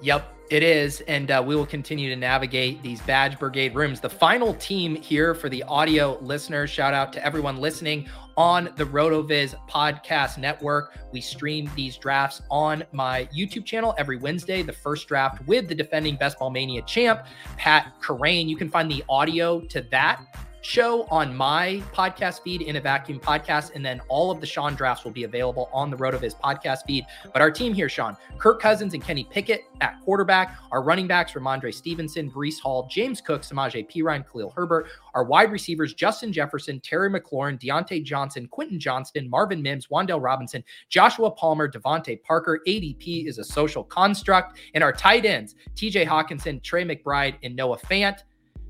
Yep, 0.00 0.34
it 0.50 0.62
is. 0.62 1.00
And 1.02 1.30
uh, 1.30 1.42
we 1.44 1.56
will 1.56 1.66
continue 1.66 2.08
to 2.08 2.16
navigate 2.16 2.82
these 2.82 3.00
Badge 3.02 3.38
Brigade 3.38 3.74
rooms. 3.74 4.00
The 4.00 4.08
final 4.08 4.54
team 4.54 4.94
here 4.94 5.34
for 5.34 5.48
the 5.48 5.62
audio 5.64 6.18
listeners, 6.20 6.70
shout 6.70 6.94
out 6.94 7.12
to 7.14 7.24
everyone 7.24 7.58
listening 7.58 8.08
on 8.36 8.70
the 8.76 8.84
RotoViz 8.84 9.56
podcast 9.68 10.38
network. 10.38 10.96
We 11.12 11.20
stream 11.20 11.68
these 11.74 11.96
drafts 11.96 12.40
on 12.50 12.84
my 12.92 13.28
YouTube 13.36 13.64
channel 13.64 13.94
every 13.98 14.16
Wednesday, 14.16 14.62
the 14.62 14.72
first 14.72 15.08
draft 15.08 15.44
with 15.48 15.68
the 15.68 15.74
defending 15.74 16.16
Best 16.16 16.38
Ball 16.38 16.50
Mania 16.50 16.82
champ, 16.82 17.26
Pat 17.56 17.92
Kerrane. 18.00 18.48
You 18.48 18.56
can 18.56 18.70
find 18.70 18.88
the 18.88 19.04
audio 19.08 19.60
to 19.62 19.82
that 19.90 20.47
show 20.60 21.04
on 21.04 21.36
my 21.36 21.82
podcast 21.92 22.42
feed 22.42 22.62
in 22.62 22.76
a 22.76 22.80
vacuum 22.80 23.20
podcast. 23.20 23.74
And 23.74 23.84
then 23.84 24.00
all 24.08 24.30
of 24.30 24.40
the 24.40 24.46
Shawn 24.46 24.74
drafts 24.74 25.04
will 25.04 25.12
be 25.12 25.24
available 25.24 25.68
on 25.72 25.90
the 25.90 25.96
RotoViz 25.96 26.38
podcast 26.40 26.84
feed. 26.86 27.06
But 27.32 27.42
our 27.42 27.50
team 27.50 27.74
here, 27.74 27.88
Shawn, 27.88 28.16
Kirk 28.38 28.60
Cousins 28.60 28.94
and 28.94 29.02
Kenny 29.02 29.24
Pickett 29.24 29.62
at 29.80 30.00
quarterback. 30.00 30.58
Our 30.72 30.82
running 30.82 31.06
backs, 31.06 31.32
Rhamondre 31.32 31.72
Stevenson, 31.72 32.30
Breece 32.30 32.60
Hall, 32.60 32.88
James 32.90 33.20
Cook, 33.20 33.42
Samaje 33.42 33.88
Perine, 33.90 34.24
Khalil 34.30 34.50
Herbert. 34.50 34.88
Our 35.14 35.24
wide 35.24 35.50
receivers, 35.50 35.94
Justin 35.94 36.32
Jefferson, 36.32 36.80
Terry 36.80 37.10
McLaurin, 37.10 37.60
Diontae 37.60 38.04
Johnson, 38.04 38.46
Quentin 38.48 38.78
Johnston, 38.78 39.28
Marvin 39.28 39.62
Mims, 39.62 39.88
Wan'Dale 39.88 40.22
Robinson, 40.22 40.62
Joshua 40.88 41.30
Palmer, 41.30 41.70
DeVante 41.70 42.22
Parker. 42.22 42.60
ADP 42.66 43.26
is 43.26 43.38
a 43.38 43.44
social 43.44 43.84
construct. 43.84 44.58
And 44.74 44.84
our 44.84 44.92
tight 44.92 45.24
ends, 45.24 45.54
TJ 45.74 46.06
Hockenson, 46.06 46.62
Trey 46.62 46.84
McBride, 46.84 47.36
and 47.42 47.56
Noah 47.56 47.78
Fant. 47.78 48.22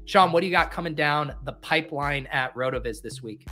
Shawn, 0.08 0.32
what 0.32 0.40
do 0.40 0.46
you 0.46 0.52
got 0.52 0.70
coming 0.70 0.94
down 0.94 1.34
the 1.44 1.52
pipeline 1.52 2.24
at 2.32 2.54
RotoViz 2.54 3.02
this 3.02 3.22
week? 3.22 3.46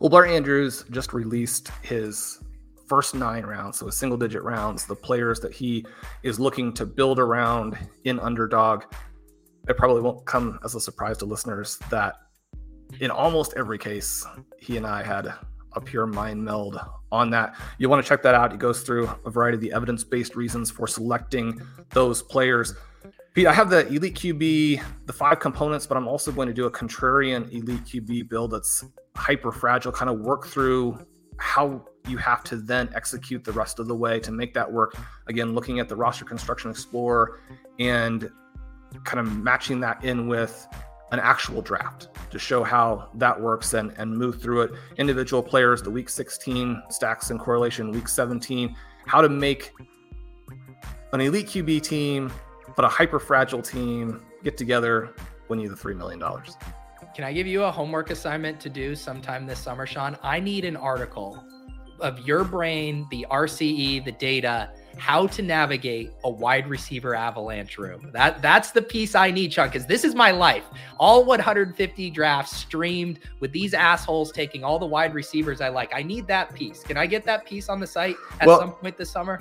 Well, 0.00 0.10
Blair 0.10 0.26
Andrews 0.26 0.84
just 0.90 1.12
released 1.12 1.68
his 1.82 2.42
first 2.88 3.14
nine 3.14 3.46
rounds, 3.46 3.78
so 3.78 3.86
his 3.86 3.96
single 3.96 4.18
digit 4.18 4.42
rounds, 4.42 4.84
the 4.84 4.96
players 4.96 5.38
that 5.38 5.52
he 5.52 5.86
is 6.24 6.40
looking 6.40 6.72
to 6.72 6.84
build 6.84 7.20
around 7.20 7.78
in 8.02 8.18
underdog. 8.18 8.82
It 9.68 9.76
probably 9.76 10.02
won't 10.02 10.26
come 10.26 10.58
as 10.64 10.74
a 10.74 10.80
surprise 10.80 11.18
to 11.18 11.24
listeners 11.24 11.78
that 11.88 12.16
in 12.98 13.12
almost 13.12 13.54
every 13.56 13.78
case, 13.78 14.26
he 14.58 14.76
and 14.76 14.84
I 14.84 15.04
had 15.04 15.32
a 15.74 15.80
pure 15.80 16.08
mind 16.08 16.44
meld 16.44 16.80
on 17.12 17.30
that. 17.30 17.54
You 17.78 17.88
want 17.88 18.04
to 18.04 18.08
check 18.08 18.24
that 18.24 18.34
out. 18.34 18.50
He 18.50 18.58
goes 18.58 18.82
through 18.82 19.08
a 19.24 19.30
variety 19.30 19.54
of 19.54 19.60
the 19.60 19.72
evidence 19.72 20.02
based 20.02 20.34
reasons 20.34 20.68
for 20.68 20.88
selecting 20.88 21.62
those 21.90 22.22
players. 22.22 22.74
Pete, 23.32 23.46
I 23.46 23.52
have 23.52 23.70
the 23.70 23.86
Elite 23.86 24.14
QB, 24.14 24.82
the 25.06 25.12
five 25.12 25.38
components, 25.38 25.86
but 25.86 25.96
I'm 25.96 26.08
also 26.08 26.32
going 26.32 26.48
to 26.48 26.54
do 26.54 26.66
a 26.66 26.70
contrarian 26.70 27.48
Elite 27.52 27.84
QB 27.84 28.28
build 28.28 28.50
that's 28.50 28.84
hyper 29.14 29.52
fragile, 29.52 29.92
kind 29.92 30.10
of 30.10 30.18
work 30.18 30.48
through 30.48 30.98
how 31.36 31.84
you 32.08 32.16
have 32.16 32.42
to 32.44 32.56
then 32.56 32.90
execute 32.92 33.44
the 33.44 33.52
rest 33.52 33.78
of 33.78 33.86
the 33.86 33.94
way 33.94 34.18
to 34.18 34.32
make 34.32 34.52
that 34.54 34.70
work. 34.70 34.96
Again, 35.28 35.54
looking 35.54 35.78
at 35.78 35.88
the 35.88 35.94
roster 35.94 36.24
construction 36.24 36.72
explorer 36.72 37.38
and 37.78 38.28
kind 39.04 39.20
of 39.20 39.36
matching 39.36 39.78
that 39.80 40.04
in 40.04 40.26
with 40.26 40.66
an 41.12 41.20
actual 41.20 41.62
draft 41.62 42.08
to 42.30 42.38
show 42.38 42.64
how 42.64 43.10
that 43.14 43.40
works 43.40 43.74
and, 43.74 43.92
and 43.96 44.16
move 44.16 44.42
through 44.42 44.62
it. 44.62 44.72
Individual 44.96 45.42
players, 45.42 45.82
the 45.82 45.90
week 45.90 46.08
16 46.08 46.82
stacks 46.90 47.30
and 47.30 47.38
correlation, 47.38 47.92
week 47.92 48.08
17, 48.08 48.74
how 49.06 49.20
to 49.20 49.28
make 49.28 49.72
an 51.12 51.20
elite 51.20 51.46
QB 51.46 51.82
team 51.82 52.32
but 52.76 52.84
a 52.84 52.88
hyper 52.88 53.18
fragile 53.18 53.62
team 53.62 54.22
get 54.42 54.56
together, 54.56 55.10
win 55.48 55.60
you 55.60 55.68
the 55.68 55.74
$3 55.74 55.96
million. 55.96 56.20
Can 57.14 57.24
I 57.24 57.32
give 57.32 57.46
you 57.46 57.64
a 57.64 57.70
homework 57.70 58.10
assignment 58.10 58.60
to 58.60 58.68
do 58.68 58.94
sometime 58.94 59.46
this 59.46 59.58
summer, 59.58 59.86
Shawn? 59.86 60.16
I 60.22 60.40
need 60.40 60.64
an 60.64 60.76
article 60.76 61.44
of 62.00 62.26
your 62.26 62.44
brain, 62.44 63.06
the 63.10 63.26
RCE, 63.30 64.04
the 64.04 64.12
data, 64.12 64.70
how 64.96 65.26
to 65.26 65.42
navigate 65.42 66.12
a 66.24 66.30
wide 66.30 66.68
receiver 66.68 67.14
avalanche 67.14 67.78
room. 67.78 68.10
That 68.12 68.42
that's 68.42 68.70
the 68.70 68.82
piece 68.82 69.14
I 69.14 69.30
need, 69.30 69.52
Shawn, 69.52 69.68
because 69.68 69.86
this 69.86 70.04
is 70.04 70.14
my 70.14 70.30
life. 70.30 70.64
All 70.98 71.24
150 71.24 72.10
drafts 72.10 72.56
streamed 72.56 73.20
with 73.40 73.52
these 73.52 73.74
assholes 73.74 74.32
taking 74.32 74.64
all 74.64 74.78
the 74.78 74.86
wide 74.86 75.14
receivers 75.14 75.60
I 75.60 75.68
like. 75.68 75.92
I 75.94 76.02
need 76.02 76.26
that 76.28 76.54
piece. 76.54 76.82
Can 76.82 76.96
I 76.96 77.06
get 77.06 77.24
that 77.24 77.44
piece 77.44 77.68
on 77.68 77.80
the 77.80 77.86
site 77.86 78.16
at 78.40 78.46
well, 78.46 78.60
some 78.60 78.72
point 78.72 78.96
this 78.96 79.10
summer? 79.10 79.40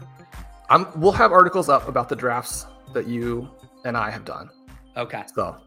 I'm, 0.70 0.88
we'll 1.00 1.12
have 1.14 1.32
articles 1.32 1.68
up 1.68 1.88
about 1.88 2.10
the 2.10 2.16
drafts 2.16 2.68
that 2.94 3.08
you 3.08 3.50
and 3.86 3.96
I 3.98 4.10
have 4.10 4.26
done. 4.26 4.50
Okay. 4.98 5.24
So 5.34 5.58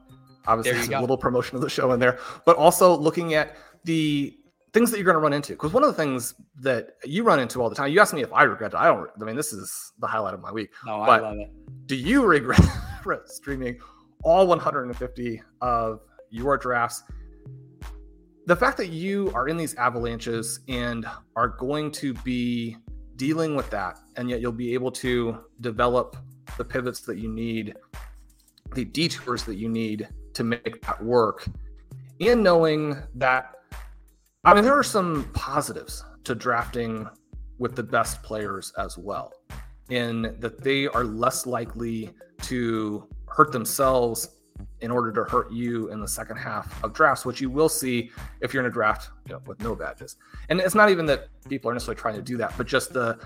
obviously 0.47 0.95
a 0.95 1.01
little 1.01 1.17
promotion 1.17 1.57
of 1.57 1.63
the 1.63 1.71
show 1.71 1.93
in 1.93 2.01
there, 2.01 2.19
but 2.45 2.57
also 2.57 2.97
looking 2.97 3.35
at 3.35 3.57
the 3.85 4.37
things 4.73 4.91
that 4.91 4.97
you're 4.97 5.05
going 5.05 5.17
to 5.17 5.21
run 5.21 5.33
into. 5.33 5.53
Because 5.53 5.73
one 5.73 5.85
of 5.85 5.91
the 5.91 5.97
things 5.97 6.35
that 6.61 6.97
you 7.05 7.25
run 7.25 7.39
into 7.39 7.61
all 7.61 7.69
the 7.69 7.75
time, 7.75 7.91
you 7.93 8.01
asked 8.01 8.15
me 8.15 8.23
if 8.23 8.33
I 8.33 8.45
regret 8.45 8.73
it. 8.73 8.77
I 8.77 8.87
don't. 8.87 9.09
I 9.21 9.25
mean, 9.25 9.37
this 9.37 9.53
is 9.53 9.93
the 9.99 10.07
highlight 10.07 10.35
of 10.35 10.41
my 10.41 10.53
week. 10.53 10.71
No, 10.85 11.01
I 11.01 11.19
love 11.19 11.39
it. 11.39 11.51
Do 11.87 11.97
you 11.97 12.25
regret 12.25 12.61
streaming 13.27 13.79
all 14.25 14.47
150 14.47 15.43
of 15.61 16.01
your 16.31 16.57
drafts? 16.57 17.03
The 18.47 18.57
fact 18.57 18.77
that 18.79 18.89
you 18.89 19.31
are 19.35 19.47
in 19.47 19.57
these 19.57 19.75
avalanches 19.75 20.61
and 20.69 21.07
are 21.37 21.49
going 21.49 21.93
to 21.93 22.15
be 22.15 22.77
dealing 23.17 23.55
with 23.55 23.71
that, 23.71 23.99
and 24.17 24.29
yet 24.29 24.41
you'll 24.41 24.51
be 24.51 24.75
able 24.75 24.91
to 24.91 25.39
develop 25.61 26.17
the 26.57 26.65
pivots 26.65 27.01
that 27.01 27.19
you 27.19 27.29
need, 27.29 27.75
the 28.75 28.85
detours 28.85 29.45
that 29.45 29.57
you 29.57 29.69
need 29.69 30.09
to 30.35 30.45
make 30.45 30.83
that 30.87 31.03
work, 31.03 31.47
and 32.21 32.43
knowing 32.43 32.97
that, 33.15 33.55
I 34.45 34.55
mean, 34.55 34.65
there 34.65 34.79
are 34.79 34.83
some 34.83 35.31
positives 35.35 36.05
to 36.25 36.35
drafting 36.35 37.09
with 37.59 37.77
the 37.77 37.83
best 37.83 38.23
players 38.23 38.73
as 38.79 38.97
well, 38.99 39.33
in 39.91 40.35
that 40.39 40.63
they 40.63 40.87
are 40.89 41.05
less 41.05 41.47
likely 41.47 42.11
to 42.43 43.09
hurt 43.29 43.53
themselves 43.53 44.31
in 44.81 44.91
order 44.91 45.13
to 45.13 45.25
hurt 45.31 45.51
you 45.51 45.89
in 45.91 46.01
the 46.01 46.09
second 46.09 46.37
half 46.37 46.83
of 46.85 46.93
drafts, 46.93 47.25
which 47.25 47.41
you 47.41 47.49
will 47.49 47.69
see 47.69 48.11
if 48.41 48.53
you're 48.53 48.63
in 48.63 48.69
a 48.69 48.73
draft 48.73 49.11
you 49.27 49.33
know, 49.33 49.41
with 49.47 49.61
no 49.61 49.75
badges. 49.75 50.17
And 50.49 50.61
it's 50.61 50.75
not 50.75 50.91
even 50.91 51.07
that 51.07 51.29
people 51.49 51.71
are 51.71 51.75
necessarily 51.75 52.01
trying 52.01 52.17
to 52.17 52.23
do 52.23 52.37
that, 52.39 52.55
but 52.57 52.67
just 52.67 52.93
the 52.93 53.19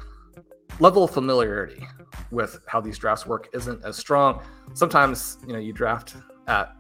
level 0.81 1.05
of 1.05 1.11
familiarity 1.11 1.87
with 2.31 2.59
how 2.67 2.81
these 2.81 2.99
drafts 2.99 3.27
work 3.27 3.49
isn't 3.53 3.85
as 3.85 3.97
strong. 3.97 4.43
Sometimes, 4.75 5.39
you 5.47 5.53
know, 5.53 5.59
you 5.59 5.73
draft 5.73 6.17
at 6.47 6.77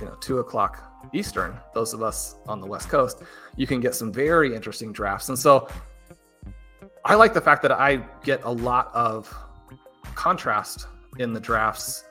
you 0.00 0.06
know 0.06 0.16
two 0.20 0.38
o'clock 0.38 1.10
Eastern. 1.14 1.58
Those 1.74 1.94
of 1.94 2.02
us 2.02 2.36
on 2.46 2.60
the 2.60 2.66
West 2.66 2.88
Coast, 2.88 3.22
you 3.56 3.66
can 3.66 3.80
get 3.80 3.94
some 3.94 4.12
very 4.12 4.54
interesting 4.54 4.92
drafts. 4.92 5.28
And 5.28 5.38
so, 5.38 5.68
I 7.04 7.14
like 7.14 7.34
the 7.34 7.40
fact 7.40 7.62
that 7.62 7.72
I 7.72 7.96
get 8.24 8.40
a 8.44 8.50
lot 8.50 8.90
of 8.94 9.32
contrast 10.14 10.88
in 11.18 11.32
the 11.32 11.40
drafts. 11.40 12.04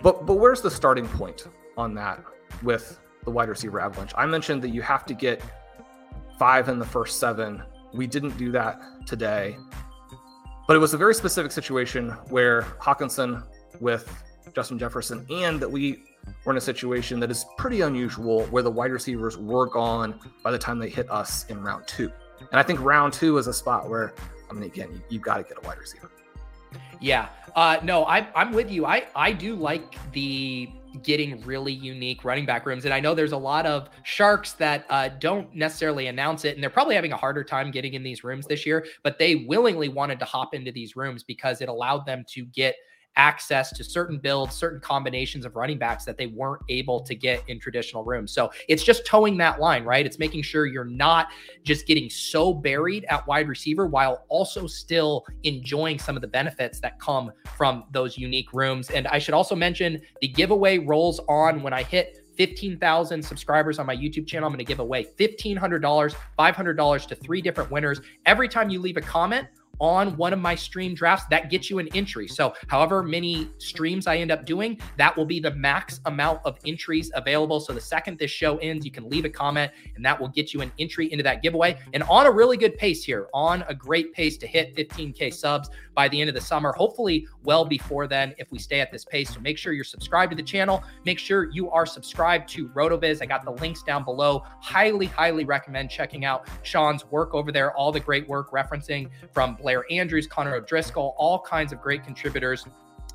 But 0.00 0.26
but 0.26 0.34
where's 0.34 0.60
the 0.60 0.70
starting 0.70 1.08
point 1.08 1.48
on 1.76 1.94
that 1.94 2.22
with 2.62 3.00
the 3.24 3.30
wide 3.30 3.48
receiver 3.48 3.80
avalanche? 3.80 4.12
I 4.16 4.26
mentioned 4.26 4.62
that 4.62 4.70
you 4.70 4.82
have 4.82 5.04
to 5.06 5.14
get 5.14 5.42
five 6.38 6.68
in 6.68 6.78
the 6.78 6.86
first 6.86 7.18
seven. 7.18 7.62
We 7.94 8.06
didn't 8.06 8.36
do 8.36 8.50
that 8.52 9.06
today. 9.06 9.56
But 10.66 10.76
it 10.76 10.80
was 10.80 10.94
a 10.94 10.98
very 10.98 11.14
specific 11.14 11.52
situation 11.52 12.10
where 12.30 12.62
Hockenson 12.80 13.44
with 13.80 14.08
Justin 14.54 14.78
Jefferson, 14.78 15.26
and 15.30 15.60
that 15.60 15.70
we 15.70 16.04
were 16.44 16.52
in 16.52 16.58
a 16.58 16.60
situation 16.60 17.20
that 17.20 17.30
is 17.30 17.44
pretty 17.58 17.82
unusual 17.82 18.44
where 18.46 18.62
the 18.62 18.70
wide 18.70 18.92
receivers 18.92 19.36
were 19.36 19.66
gone 19.66 20.18
by 20.42 20.50
the 20.50 20.58
time 20.58 20.78
they 20.78 20.88
hit 20.88 21.10
us 21.10 21.44
in 21.48 21.60
round 21.62 21.86
two. 21.86 22.10
And 22.38 22.60
I 22.60 22.62
think 22.62 22.80
round 22.80 23.12
two 23.12 23.36
is 23.38 23.46
a 23.46 23.52
spot 23.52 23.88
where, 23.88 24.14
I 24.50 24.52
mean, 24.52 24.64
again, 24.64 24.90
you, 24.92 25.00
you've 25.08 25.22
got 25.22 25.38
to 25.38 25.42
get 25.42 25.58
a 25.62 25.66
wide 25.66 25.78
receiver. 25.78 26.10
Yeah. 27.00 27.28
Uh, 27.54 27.78
no, 27.82 28.04
I, 28.04 28.26
I'm 28.34 28.52
with 28.52 28.70
you. 28.70 28.86
I, 28.86 29.06
I 29.14 29.32
do 29.32 29.54
like 29.54 29.96
the 30.12 30.70
getting 31.02 31.40
really 31.42 31.72
unique 31.72 32.24
running 32.24 32.46
back 32.46 32.66
rooms. 32.66 32.84
And 32.84 32.94
I 32.94 33.00
know 33.00 33.14
there's 33.14 33.32
a 33.32 33.36
lot 33.36 33.66
of 33.66 33.88
sharks 34.02 34.52
that 34.54 34.84
uh, 34.88 35.08
don't 35.18 35.54
necessarily 35.54 36.06
announce 36.06 36.44
it, 36.44 36.54
and 36.54 36.62
they're 36.62 36.70
probably 36.70 36.94
having 36.94 37.12
a 37.12 37.16
harder 37.16 37.44
time 37.44 37.70
getting 37.70 37.94
in 37.94 38.02
these 38.02 38.24
rooms 38.24 38.46
this 38.46 38.64
year, 38.64 38.86
but 39.02 39.18
they 39.18 39.36
willingly 39.36 39.88
wanted 39.88 40.18
to 40.20 40.24
hop 40.24 40.54
into 40.54 40.72
these 40.72 40.96
rooms 40.96 41.22
because 41.22 41.60
it 41.60 41.68
allowed 41.68 42.06
them 42.06 42.24
to 42.28 42.44
get 42.46 42.74
access 43.16 43.70
to 43.72 43.84
certain 43.84 44.18
builds, 44.18 44.54
certain 44.54 44.80
combinations 44.80 45.44
of 45.44 45.56
running 45.56 45.78
backs 45.78 46.04
that 46.04 46.16
they 46.16 46.26
weren't 46.26 46.62
able 46.68 47.00
to 47.00 47.14
get 47.14 47.42
in 47.48 47.60
traditional 47.60 48.04
rooms. 48.04 48.32
So 48.32 48.50
it's 48.68 48.82
just 48.82 49.06
towing 49.06 49.36
that 49.38 49.60
line, 49.60 49.84
right? 49.84 50.04
It's 50.04 50.18
making 50.18 50.42
sure 50.42 50.66
you're 50.66 50.84
not 50.84 51.28
just 51.62 51.86
getting 51.86 52.10
so 52.10 52.52
buried 52.52 53.04
at 53.06 53.26
wide 53.26 53.48
receiver 53.48 53.86
while 53.86 54.24
also 54.28 54.66
still 54.66 55.24
enjoying 55.42 55.98
some 55.98 56.16
of 56.16 56.22
the 56.22 56.28
benefits 56.28 56.80
that 56.80 56.98
come 56.98 57.32
from 57.56 57.84
those 57.92 58.18
unique 58.18 58.52
rooms. 58.52 58.90
And 58.90 59.06
I 59.08 59.18
should 59.18 59.34
also 59.34 59.54
mention 59.54 60.00
the 60.20 60.28
giveaway 60.28 60.78
rolls 60.78 61.20
on 61.28 61.62
when 61.62 61.72
I 61.72 61.82
hit 61.82 62.20
15,000 62.36 63.22
subscribers 63.22 63.78
on 63.78 63.86
my 63.86 63.96
YouTube 63.96 64.26
channel. 64.26 64.46
I'm 64.46 64.52
going 64.52 64.58
to 64.58 64.64
give 64.64 64.80
away 64.80 65.06
$1,500, 65.18 66.16
$500 66.38 67.06
to 67.06 67.14
three 67.14 67.40
different 67.40 67.70
winners. 67.70 68.00
Every 68.26 68.48
time 68.48 68.70
you 68.70 68.80
leave 68.80 68.96
a 68.96 69.00
comment 69.00 69.46
on 69.80 70.16
one 70.16 70.32
of 70.32 70.38
my 70.38 70.54
stream 70.54 70.94
drafts, 70.94 71.26
that 71.30 71.50
gets 71.50 71.70
you 71.70 71.78
an 71.78 71.88
entry. 71.94 72.28
So, 72.28 72.54
however 72.68 73.02
many 73.02 73.50
streams 73.58 74.06
I 74.06 74.16
end 74.16 74.30
up 74.30 74.46
doing, 74.46 74.80
that 74.96 75.16
will 75.16 75.26
be 75.26 75.40
the 75.40 75.52
max 75.52 76.00
amount 76.06 76.40
of 76.44 76.58
entries 76.66 77.10
available. 77.14 77.60
So, 77.60 77.72
the 77.72 77.80
second 77.80 78.18
this 78.18 78.30
show 78.30 78.58
ends, 78.58 78.84
you 78.84 78.90
can 78.90 79.08
leave 79.08 79.24
a 79.24 79.30
comment 79.30 79.72
and 79.96 80.04
that 80.04 80.18
will 80.20 80.28
get 80.28 80.52
you 80.54 80.60
an 80.60 80.72
entry 80.78 81.12
into 81.12 81.22
that 81.24 81.42
giveaway. 81.42 81.78
And 81.92 82.02
on 82.04 82.26
a 82.26 82.30
really 82.30 82.56
good 82.56 82.76
pace 82.76 83.04
here, 83.04 83.28
on 83.34 83.64
a 83.68 83.74
great 83.74 84.12
pace 84.12 84.36
to 84.38 84.46
hit 84.46 84.74
15K 84.76 85.32
subs 85.32 85.70
by 85.94 86.08
the 86.08 86.20
end 86.20 86.28
of 86.28 86.34
the 86.34 86.40
summer, 86.40 86.72
hopefully, 86.72 87.26
well 87.42 87.64
before 87.64 88.06
then, 88.06 88.34
if 88.38 88.50
we 88.50 88.58
stay 88.58 88.80
at 88.80 88.90
this 88.90 89.04
pace. 89.04 89.32
So, 89.34 89.40
make 89.40 89.58
sure 89.58 89.72
you're 89.72 89.84
subscribed 89.84 90.30
to 90.30 90.36
the 90.36 90.42
channel. 90.42 90.82
Make 91.04 91.18
sure 91.18 91.50
you 91.50 91.70
are 91.70 91.86
subscribed 91.86 92.48
to 92.50 92.68
RotoViz. 92.68 93.22
I 93.22 93.26
got 93.26 93.44
the 93.44 93.52
links 93.52 93.82
down 93.82 94.04
below. 94.04 94.44
Highly, 94.60 95.06
highly 95.06 95.44
recommend 95.44 95.90
checking 95.90 96.24
out 96.24 96.48
Shawn's 96.62 97.04
work 97.06 97.34
over 97.34 97.52
there, 97.52 97.72
all 97.76 97.92
the 97.92 98.00
great 98.00 98.28
work 98.28 98.50
referencing 98.50 99.08
from 99.32 99.54
Blair 99.54 99.84
Andrews, 99.90 100.26
Connor 100.26 100.54
O'Driscoll, 100.56 101.14
all 101.18 101.40
kinds 101.40 101.72
of 101.72 101.80
great 101.80 102.04
contributors. 102.04 102.66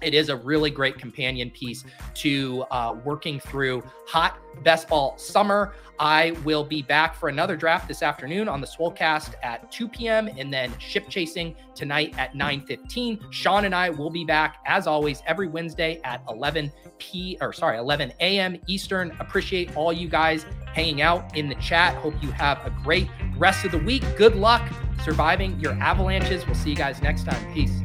It 0.01 0.13
is 0.13 0.29
a 0.29 0.35
really 0.35 0.69
great 0.69 0.97
companion 0.97 1.49
piece 1.49 1.83
to 2.15 2.65
uh, 2.71 2.95
working 3.03 3.39
through 3.39 3.83
hot 4.07 4.37
best 4.63 4.87
ball 4.87 5.17
summer. 5.17 5.73
I 5.99 6.31
will 6.43 6.63
be 6.63 6.81
back 6.81 7.15
for 7.15 7.27
another 7.27 7.57
draft 7.57 7.87
this 7.87 8.01
afternoon 8.01 8.47
on 8.47 8.61
the 8.61 8.67
Swolecast 8.67 9.33
at 9.43 9.69
2 9.71 9.87
p.m. 9.89 10.29
and 10.37 10.51
then 10.53 10.73
ship 10.79 11.09
chasing 11.09 11.55
tonight 11.75 12.13
at 12.17 12.33
9:15. 12.33 13.31
Shawn 13.31 13.65
and 13.65 13.75
I 13.75 13.89
will 13.89 14.09
be 14.09 14.23
back 14.23 14.57
as 14.65 14.87
always 14.87 15.21
every 15.27 15.47
Wednesday 15.47 15.99
at 16.03 16.23
11 16.29 16.71
p 16.97 17.37
or 17.41 17.51
sorry 17.51 17.77
11 17.77 18.13
a.m. 18.21 18.57
Eastern. 18.67 19.11
Appreciate 19.19 19.75
all 19.75 19.91
you 19.91 20.07
guys 20.07 20.45
hanging 20.73 21.01
out 21.01 21.35
in 21.35 21.49
the 21.49 21.55
chat. 21.55 21.95
Hope 21.95 22.13
you 22.21 22.31
have 22.31 22.65
a 22.65 22.69
great 22.83 23.09
rest 23.37 23.65
of 23.65 23.71
the 23.71 23.79
week. 23.79 24.03
Good 24.17 24.35
luck 24.35 24.69
surviving 25.03 25.59
your 25.59 25.73
avalanches. 25.73 26.45
We'll 26.45 26.55
see 26.55 26.69
you 26.69 26.75
guys 26.75 27.01
next 27.01 27.25
time. 27.25 27.53
Peace. 27.53 27.81